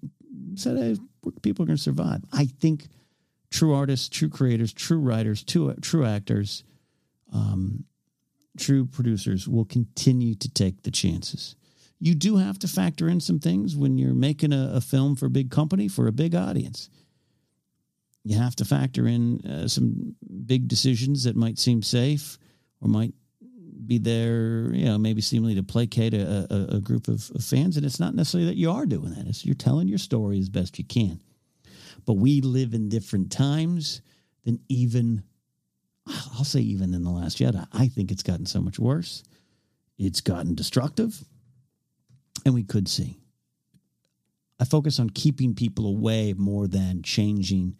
said 0.54 0.78
hey, 0.78 0.98
people 1.42 1.64
are 1.64 1.68
going 1.68 1.78
to 1.78 1.82
survive. 1.82 2.22
I 2.32 2.46
think 2.46 2.88
true 3.50 3.74
artists, 3.74 4.08
true 4.08 4.30
creators, 4.30 4.72
true 4.72 5.00
writers, 5.00 5.44
true, 5.44 5.74
true 5.82 6.06
actors, 6.06 6.64
um, 7.34 7.86
true 8.60 8.86
producers 8.86 9.48
will 9.48 9.66
continue 9.66 10.36
to 10.36 10.48
take 10.48 10.84
the 10.84 10.92
chances 10.92 11.56
you 12.00 12.16
do 12.16 12.38
have 12.38 12.60
to 12.60 12.68
factor 12.68 13.08
in 13.08 13.20
some 13.20 13.40
things 13.40 13.76
when 13.76 13.98
you're 13.98 14.14
making 14.14 14.54
a, 14.54 14.72
a 14.76 14.82
film 14.82 15.16
for 15.16 15.28
a 15.28 15.30
big 15.30 15.50
company 15.50 15.88
for 15.88 16.08
a 16.08 16.12
big 16.12 16.36
audience. 16.36 16.90
You 18.24 18.38
have 18.38 18.56
to 18.58 18.66
factor 18.66 19.08
in 19.08 19.42
uh, 19.46 19.68
some 19.68 20.16
big 20.46 20.68
decisions 20.68 21.24
that 21.24 21.36
might 21.36 21.60
seem 21.60 21.84
safe 21.84 22.38
or 22.82 22.90
might 22.90 23.14
be 23.86 24.00
there, 24.00 24.74
you 24.74 24.86
know, 24.86 24.98
maybe 24.98 25.22
seemingly 25.22 25.56
to 25.56 25.64
placate 25.64 26.14
a, 26.14 26.48
a, 26.50 26.78
a 26.78 26.82
group 26.82 27.08
of, 27.08 27.30
of, 27.36 27.44
fans. 27.44 27.78
And 27.78 27.86
it's 27.86 28.00
not 28.00 28.16
necessarily 28.16 28.50
that 28.50 28.58
you 28.58 28.72
are 28.72 28.86
doing 28.86 29.14
that. 29.14 29.28
It's 29.28 29.46
you're 29.46 29.54
telling 29.54 29.88
your 29.88 30.00
story 30.00 30.40
as 30.40 30.50
best 30.50 30.80
you 30.80 30.86
can. 30.86 31.22
But 32.06 32.14
we 32.14 32.42
live 32.42 32.74
in 32.74 32.90
different 32.90 33.32
times 33.32 34.02
than 34.44 34.60
even 34.70 35.24
I'll 36.08 36.44
say 36.44 36.60
even 36.60 36.94
in 36.94 37.04
The 37.04 37.10
Last 37.10 37.40
Jedi, 37.40 37.68
I 37.74 37.88
think 37.88 38.12
it's 38.12 38.24
gotten 38.24 38.46
so 38.46 38.62
much 38.62 38.80
worse. 38.80 39.24
It's 39.98 40.22
gotten 40.22 40.56
destructive. 40.56 41.24
And 42.44 42.54
we 42.54 42.64
could 42.64 42.88
see. 42.88 43.18
I 44.60 44.66
focus 44.66 45.00
on 45.00 45.10
keeping 45.10 45.54
people 45.54 45.86
away 45.86 46.34
more 46.34 46.68
than 46.68 47.04
changing 47.04 47.76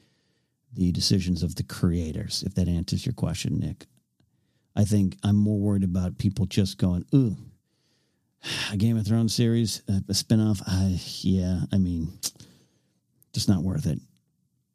the 0.74 0.92
decisions 0.92 1.42
of 1.42 1.56
the 1.56 1.64
creators, 1.64 2.44
if 2.46 2.54
that 2.56 2.68
answers 2.68 3.06
your 3.06 3.14
question, 3.14 3.60
Nick. 3.60 3.86
I 4.76 4.84
think 4.84 5.18
I'm 5.24 5.38
more 5.38 5.58
worried 5.58 5.86
about 5.86 6.18
people 6.18 6.46
just 6.46 6.78
going, 6.78 7.06
ooh, 7.14 7.38
a 8.72 8.78
Game 8.78 8.98
of 8.98 9.08
Thrones 9.08 9.34
series, 9.34 9.82
a, 9.88 10.02
spinoff. 10.14 10.62
Yeah, 11.24 11.62
I 11.72 11.78
mean, 11.78 12.20
just 13.34 13.48
not 13.48 13.64
worth 13.64 13.86
it. 13.86 14.00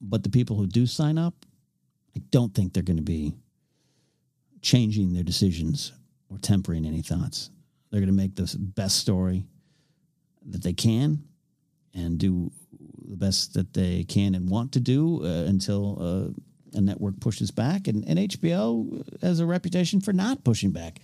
But 0.00 0.22
the 0.22 0.30
people 0.30 0.56
who 0.56 0.66
do 0.66 0.86
sign 0.86 1.18
up, 1.18 1.34
I 2.16 2.22
don't 2.30 2.54
think 2.54 2.72
they're 2.72 2.82
going 2.82 2.96
to 2.96 3.02
be 3.02 3.34
changing 4.62 5.12
their 5.12 5.22
decisions 5.22 5.92
or 6.30 6.38
tempering 6.38 6.86
any 6.86 7.02
thoughts. 7.02 7.50
They're 7.90 8.00
going 8.00 8.08
to 8.08 8.14
make 8.14 8.34
the 8.34 8.54
best 8.58 8.98
story 8.98 9.44
that 10.46 10.62
they 10.62 10.72
can 10.72 11.24
and 11.94 12.18
do 12.18 12.50
the 13.08 13.16
best 13.16 13.54
that 13.54 13.74
they 13.74 14.04
can 14.04 14.34
and 14.34 14.48
want 14.48 14.72
to 14.72 14.80
do 14.80 15.24
uh, 15.24 15.44
until 15.48 15.98
uh, 16.00 16.78
a 16.78 16.80
network 16.80 17.20
pushes 17.20 17.50
back. 17.50 17.88
And, 17.88 18.04
and 18.06 18.18
HBO 18.18 19.20
has 19.20 19.40
a 19.40 19.46
reputation 19.46 20.00
for 20.00 20.12
not 20.12 20.44
pushing 20.44 20.70
back. 20.70 21.00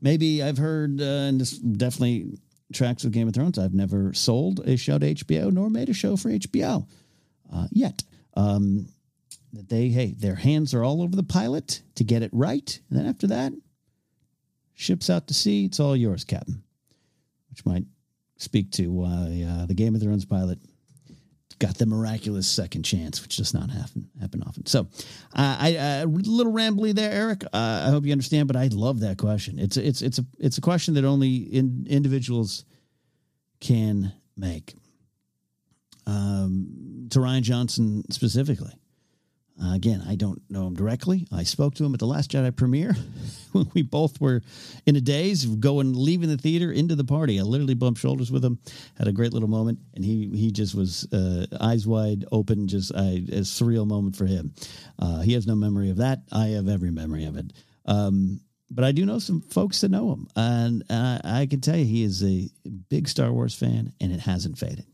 Maybe 0.00 0.42
I've 0.42 0.58
heard, 0.58 1.00
uh, 1.00 1.04
and 1.04 1.40
this 1.40 1.58
definitely 1.58 2.38
tracks 2.72 3.04
with 3.04 3.12
Game 3.12 3.28
of 3.28 3.34
Thrones, 3.34 3.58
I've 3.58 3.74
never 3.74 4.12
sold 4.14 4.60
a 4.60 4.76
show 4.76 4.98
to 4.98 5.14
HBO 5.14 5.52
nor 5.52 5.70
made 5.70 5.88
a 5.88 5.94
show 5.94 6.16
for 6.16 6.30
HBO 6.30 6.86
uh, 7.52 7.66
yet. 7.70 8.02
Um, 8.34 8.88
that 9.52 9.68
they, 9.68 9.88
hey, 9.88 10.14
their 10.18 10.36
hands 10.36 10.72
are 10.72 10.82
all 10.82 11.02
over 11.02 11.14
the 11.14 11.22
pilot 11.22 11.82
to 11.96 12.04
get 12.04 12.22
it 12.22 12.30
right. 12.32 12.80
And 12.88 12.98
then 12.98 13.06
after 13.06 13.26
that, 13.26 13.52
ships 14.74 15.10
out 15.10 15.28
to 15.28 15.34
sea. 15.34 15.66
It's 15.66 15.78
all 15.78 15.94
yours, 15.94 16.24
Captain. 16.24 16.62
Which 17.50 17.66
might 17.66 17.84
speak 18.42 18.70
to 18.72 18.88
why 18.88 19.46
uh, 19.48 19.66
the 19.66 19.74
Game 19.74 19.94
of 19.94 20.02
Thrones 20.02 20.24
pilot 20.24 20.58
got 21.58 21.78
the 21.78 21.86
miraculous 21.86 22.48
second 22.48 22.82
chance, 22.82 23.22
which 23.22 23.36
does 23.36 23.54
not 23.54 23.70
happen 23.70 24.08
happen 24.20 24.42
often. 24.42 24.66
So, 24.66 24.88
uh, 25.34 25.56
I 25.60 25.68
a 25.68 26.06
little 26.06 26.52
rambly 26.52 26.92
there, 26.92 27.12
Eric. 27.12 27.44
Uh, 27.44 27.84
I 27.86 27.90
hope 27.90 28.04
you 28.04 28.12
understand, 28.12 28.48
but 28.48 28.56
I 28.56 28.68
love 28.72 29.00
that 29.00 29.16
question. 29.16 29.58
It's 29.58 29.76
it's 29.76 30.02
it's 30.02 30.18
a 30.18 30.26
it's 30.38 30.58
a 30.58 30.60
question 30.60 30.94
that 30.94 31.04
only 31.04 31.36
in, 31.36 31.86
individuals 31.88 32.64
can 33.60 34.12
make. 34.36 34.74
Um, 36.04 37.06
to 37.10 37.20
Rian 37.20 37.42
Johnson 37.42 38.02
specifically, 38.10 38.72
uh, 39.60 39.74
again, 39.74 40.02
I 40.06 40.14
don't 40.14 40.40
know 40.48 40.66
him 40.66 40.74
directly. 40.74 41.26
I 41.30 41.42
spoke 41.42 41.74
to 41.74 41.84
him 41.84 41.92
at 41.92 42.00
the 42.00 42.06
Last 42.06 42.30
Jedi 42.30 42.54
premiere 42.56 42.96
when 43.52 43.70
we 43.74 43.82
both 43.82 44.20
were 44.20 44.42
in 44.86 44.96
a 44.96 45.00
daze, 45.00 45.44
going 45.44 45.92
leaving 45.92 46.28
the 46.28 46.38
theater 46.38 46.72
into 46.72 46.94
the 46.94 47.04
party. 47.04 47.38
I 47.38 47.42
literally 47.42 47.74
bumped 47.74 48.00
shoulders 48.00 48.32
with 48.32 48.44
him, 48.44 48.58
had 48.96 49.08
a 49.08 49.12
great 49.12 49.32
little 49.32 49.48
moment, 49.48 49.78
and 49.94 50.04
he 50.04 50.30
he 50.34 50.50
just 50.50 50.74
was 50.74 51.06
uh, 51.12 51.46
eyes 51.60 51.86
wide 51.86 52.24
open, 52.32 52.66
just 52.66 52.90
a 52.92 53.22
surreal 53.42 53.86
moment 53.86 54.16
for 54.16 54.26
him. 54.26 54.54
Uh, 54.98 55.20
he 55.20 55.34
has 55.34 55.46
no 55.46 55.54
memory 55.54 55.90
of 55.90 55.98
that. 55.98 56.22
I 56.32 56.48
have 56.48 56.68
every 56.68 56.90
memory 56.90 57.26
of 57.26 57.36
it. 57.36 57.52
Um, 57.84 58.40
but 58.70 58.84
I 58.84 58.92
do 58.92 59.04
know 59.04 59.18
some 59.18 59.42
folks 59.42 59.82
that 59.82 59.90
know 59.90 60.12
him, 60.12 60.28
and 60.34 60.82
I 60.90 61.46
can 61.48 61.60
tell 61.60 61.76
you 61.76 61.84
he 61.84 62.02
is 62.02 62.24
a 62.24 62.48
big 62.88 63.06
Star 63.06 63.30
Wars 63.30 63.54
fan, 63.54 63.92
and 64.00 64.12
it 64.12 64.20
hasn't 64.20 64.56
faded. 64.56 64.86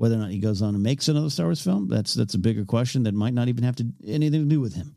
Whether 0.00 0.14
or 0.14 0.20
not 0.20 0.30
he 0.30 0.38
goes 0.38 0.62
on 0.62 0.74
and 0.74 0.82
makes 0.82 1.08
another 1.08 1.28
Star 1.28 1.44
Wars 1.44 1.60
film, 1.60 1.86
that's 1.86 2.14
that's 2.14 2.32
a 2.32 2.38
bigger 2.38 2.64
question 2.64 3.02
that 3.02 3.12
might 3.12 3.34
not 3.34 3.48
even 3.48 3.64
have 3.64 3.76
to 3.76 3.86
anything 4.06 4.48
to 4.48 4.48
do 4.48 4.58
with 4.58 4.72
him. 4.72 4.96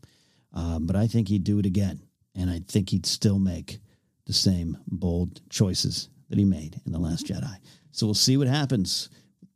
Um, 0.54 0.86
but 0.86 0.96
I 0.96 1.08
think 1.08 1.28
he'd 1.28 1.44
do 1.44 1.58
it 1.58 1.66
again, 1.66 2.00
and 2.34 2.48
I 2.48 2.62
think 2.66 2.88
he'd 2.88 3.04
still 3.04 3.38
make 3.38 3.80
the 4.24 4.32
same 4.32 4.78
bold 4.86 5.42
choices 5.50 6.08
that 6.30 6.38
he 6.38 6.46
made 6.46 6.80
in 6.86 6.92
the 6.92 6.98
Last 6.98 7.26
Jedi. 7.26 7.54
So 7.92 8.06
we'll 8.06 8.14
see 8.14 8.38
what 8.38 8.48
happens. 8.48 9.10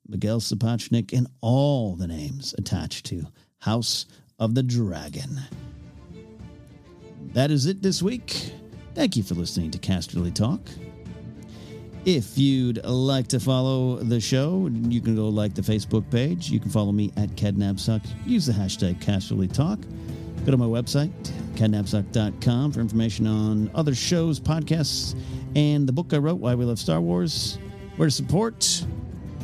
Miguel 0.06 0.40
Sapochnik 0.40 1.16
and 1.16 1.26
all 1.40 1.96
the 1.96 2.08
names 2.08 2.54
attached 2.58 3.06
to 3.06 3.26
House 3.56 4.04
of 4.38 4.54
the 4.54 4.62
Dragon. 4.62 5.40
That 7.32 7.50
is 7.50 7.64
it 7.64 7.80
this 7.80 8.02
week. 8.02 8.52
Thank 8.94 9.16
you 9.16 9.22
for 9.22 9.34
listening 9.34 9.70
to 9.70 9.78
Casterly 9.78 10.34
Talk. 10.34 10.60
If 12.04 12.38
you'd 12.38 12.84
like 12.84 13.28
to 13.28 13.40
follow 13.40 13.96
the 13.96 14.20
show, 14.20 14.70
you 14.72 15.00
can 15.00 15.14
go 15.14 15.28
like 15.28 15.54
the 15.54 15.62
Facebook 15.62 16.08
page. 16.10 16.48
You 16.48 16.60
can 16.60 16.70
follow 16.70 16.92
me 16.92 17.12
at 17.16 17.28
KenNapzok. 17.30 18.06
Use 18.24 18.46
the 18.46 18.52
hashtag 18.52 19.00
Casterly 19.00 19.52
Talk. 19.52 19.78
Go 20.46 20.52
to 20.52 20.56
my 20.56 20.64
website, 20.64 21.10
kennapzok.com, 21.56 22.72
for 22.72 22.80
information 22.80 23.26
on 23.26 23.70
other 23.74 23.94
shows, 23.94 24.40
podcasts, 24.40 25.18
and 25.56 25.86
the 25.86 25.92
book 25.92 26.14
I 26.14 26.18
wrote, 26.18 26.36
Why 26.36 26.54
We 26.54 26.64
Love 26.64 26.78
Star 26.78 27.00
Wars, 27.00 27.58
where 27.96 28.08
to 28.08 28.14
support, 28.14 28.86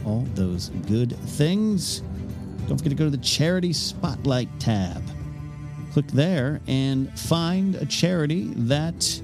all 0.06 0.26
those 0.34 0.70
good 0.86 1.16
things. 1.30 2.02
Don't 2.68 2.78
forget 2.78 2.90
to 2.90 2.96
go 2.96 3.04
to 3.04 3.10
the 3.10 3.18
Charity 3.18 3.72
Spotlight 3.72 4.48
tab. 4.58 5.02
Click 5.92 6.06
there 6.08 6.60
and 6.66 7.16
find 7.18 7.74
a 7.74 7.86
charity 7.86 8.52
that 8.56 9.20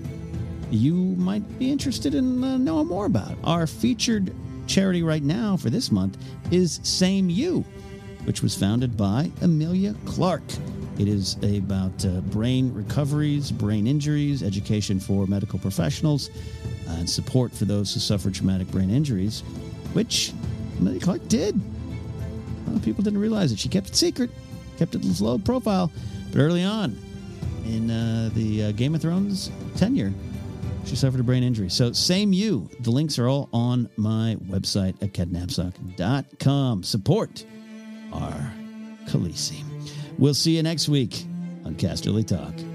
you 0.70 0.94
might 0.94 1.58
be 1.58 1.70
interested 1.70 2.14
in 2.14 2.42
uh, 2.42 2.56
knowing 2.56 2.86
more 2.86 3.06
about. 3.06 3.36
Our 3.44 3.66
featured 3.66 4.34
charity 4.66 5.02
right 5.02 5.22
now 5.22 5.56
for 5.56 5.70
this 5.70 5.90
month 5.90 6.16
is 6.50 6.80
Same 6.82 7.28
You, 7.28 7.64
which 8.24 8.42
was 8.42 8.54
founded 8.54 8.96
by 8.96 9.30
Emilia 9.40 9.94
Clarke. 10.04 10.42
It 10.98 11.08
is 11.08 11.36
about 11.42 12.04
uh, 12.04 12.20
brain 12.20 12.72
recoveries, 12.74 13.50
brain 13.50 13.86
injuries, 13.86 14.42
education 14.42 15.00
for 15.00 15.26
medical 15.26 15.58
professionals, 15.58 16.30
uh, 16.88 16.92
and 16.98 17.08
support 17.08 17.52
for 17.52 17.64
those 17.64 17.92
who 17.94 18.00
suffer 18.00 18.30
traumatic 18.30 18.68
brain 18.70 18.90
injuries, 18.90 19.40
which 19.92 20.32
Emilia 20.78 21.00
Clarke 21.00 21.26
did. 21.28 21.54
A 21.56 22.70
lot 22.70 22.76
of 22.76 22.82
people 22.84 23.02
didn't 23.02 23.20
realize 23.20 23.50
it. 23.50 23.58
She 23.58 23.68
kept 23.68 23.88
it 23.88 23.96
secret, 23.96 24.30
kept 24.78 24.94
it 24.94 25.04
low 25.20 25.38
profile, 25.38 25.90
but 26.30 26.38
early 26.38 26.62
on 26.62 26.96
in 27.64 27.90
uh, 27.90 28.30
the 28.34 28.64
uh, 28.64 28.72
Game 28.72 28.94
of 28.94 29.00
Thrones 29.00 29.50
tenure, 29.76 30.12
she 30.84 30.96
suffered 30.96 31.20
a 31.20 31.24
brain 31.24 31.42
injury. 31.42 31.70
So, 31.70 31.92
same 31.92 32.32
you. 32.32 32.68
The 32.80 32.90
links 32.90 33.18
are 33.18 33.28
all 33.28 33.48
on 33.52 33.88
my 33.96 34.36
website 34.46 35.00
at 35.02 35.12
kennapzok.com. 35.12 36.82
Support 36.82 37.44
our 38.12 38.52
Khaleesi. 39.06 39.64
We'll 40.18 40.34
see 40.34 40.56
you 40.56 40.62
next 40.62 40.88
week 40.88 41.24
on 41.64 41.74
Casterly 41.74 42.26
Talk. 42.26 42.69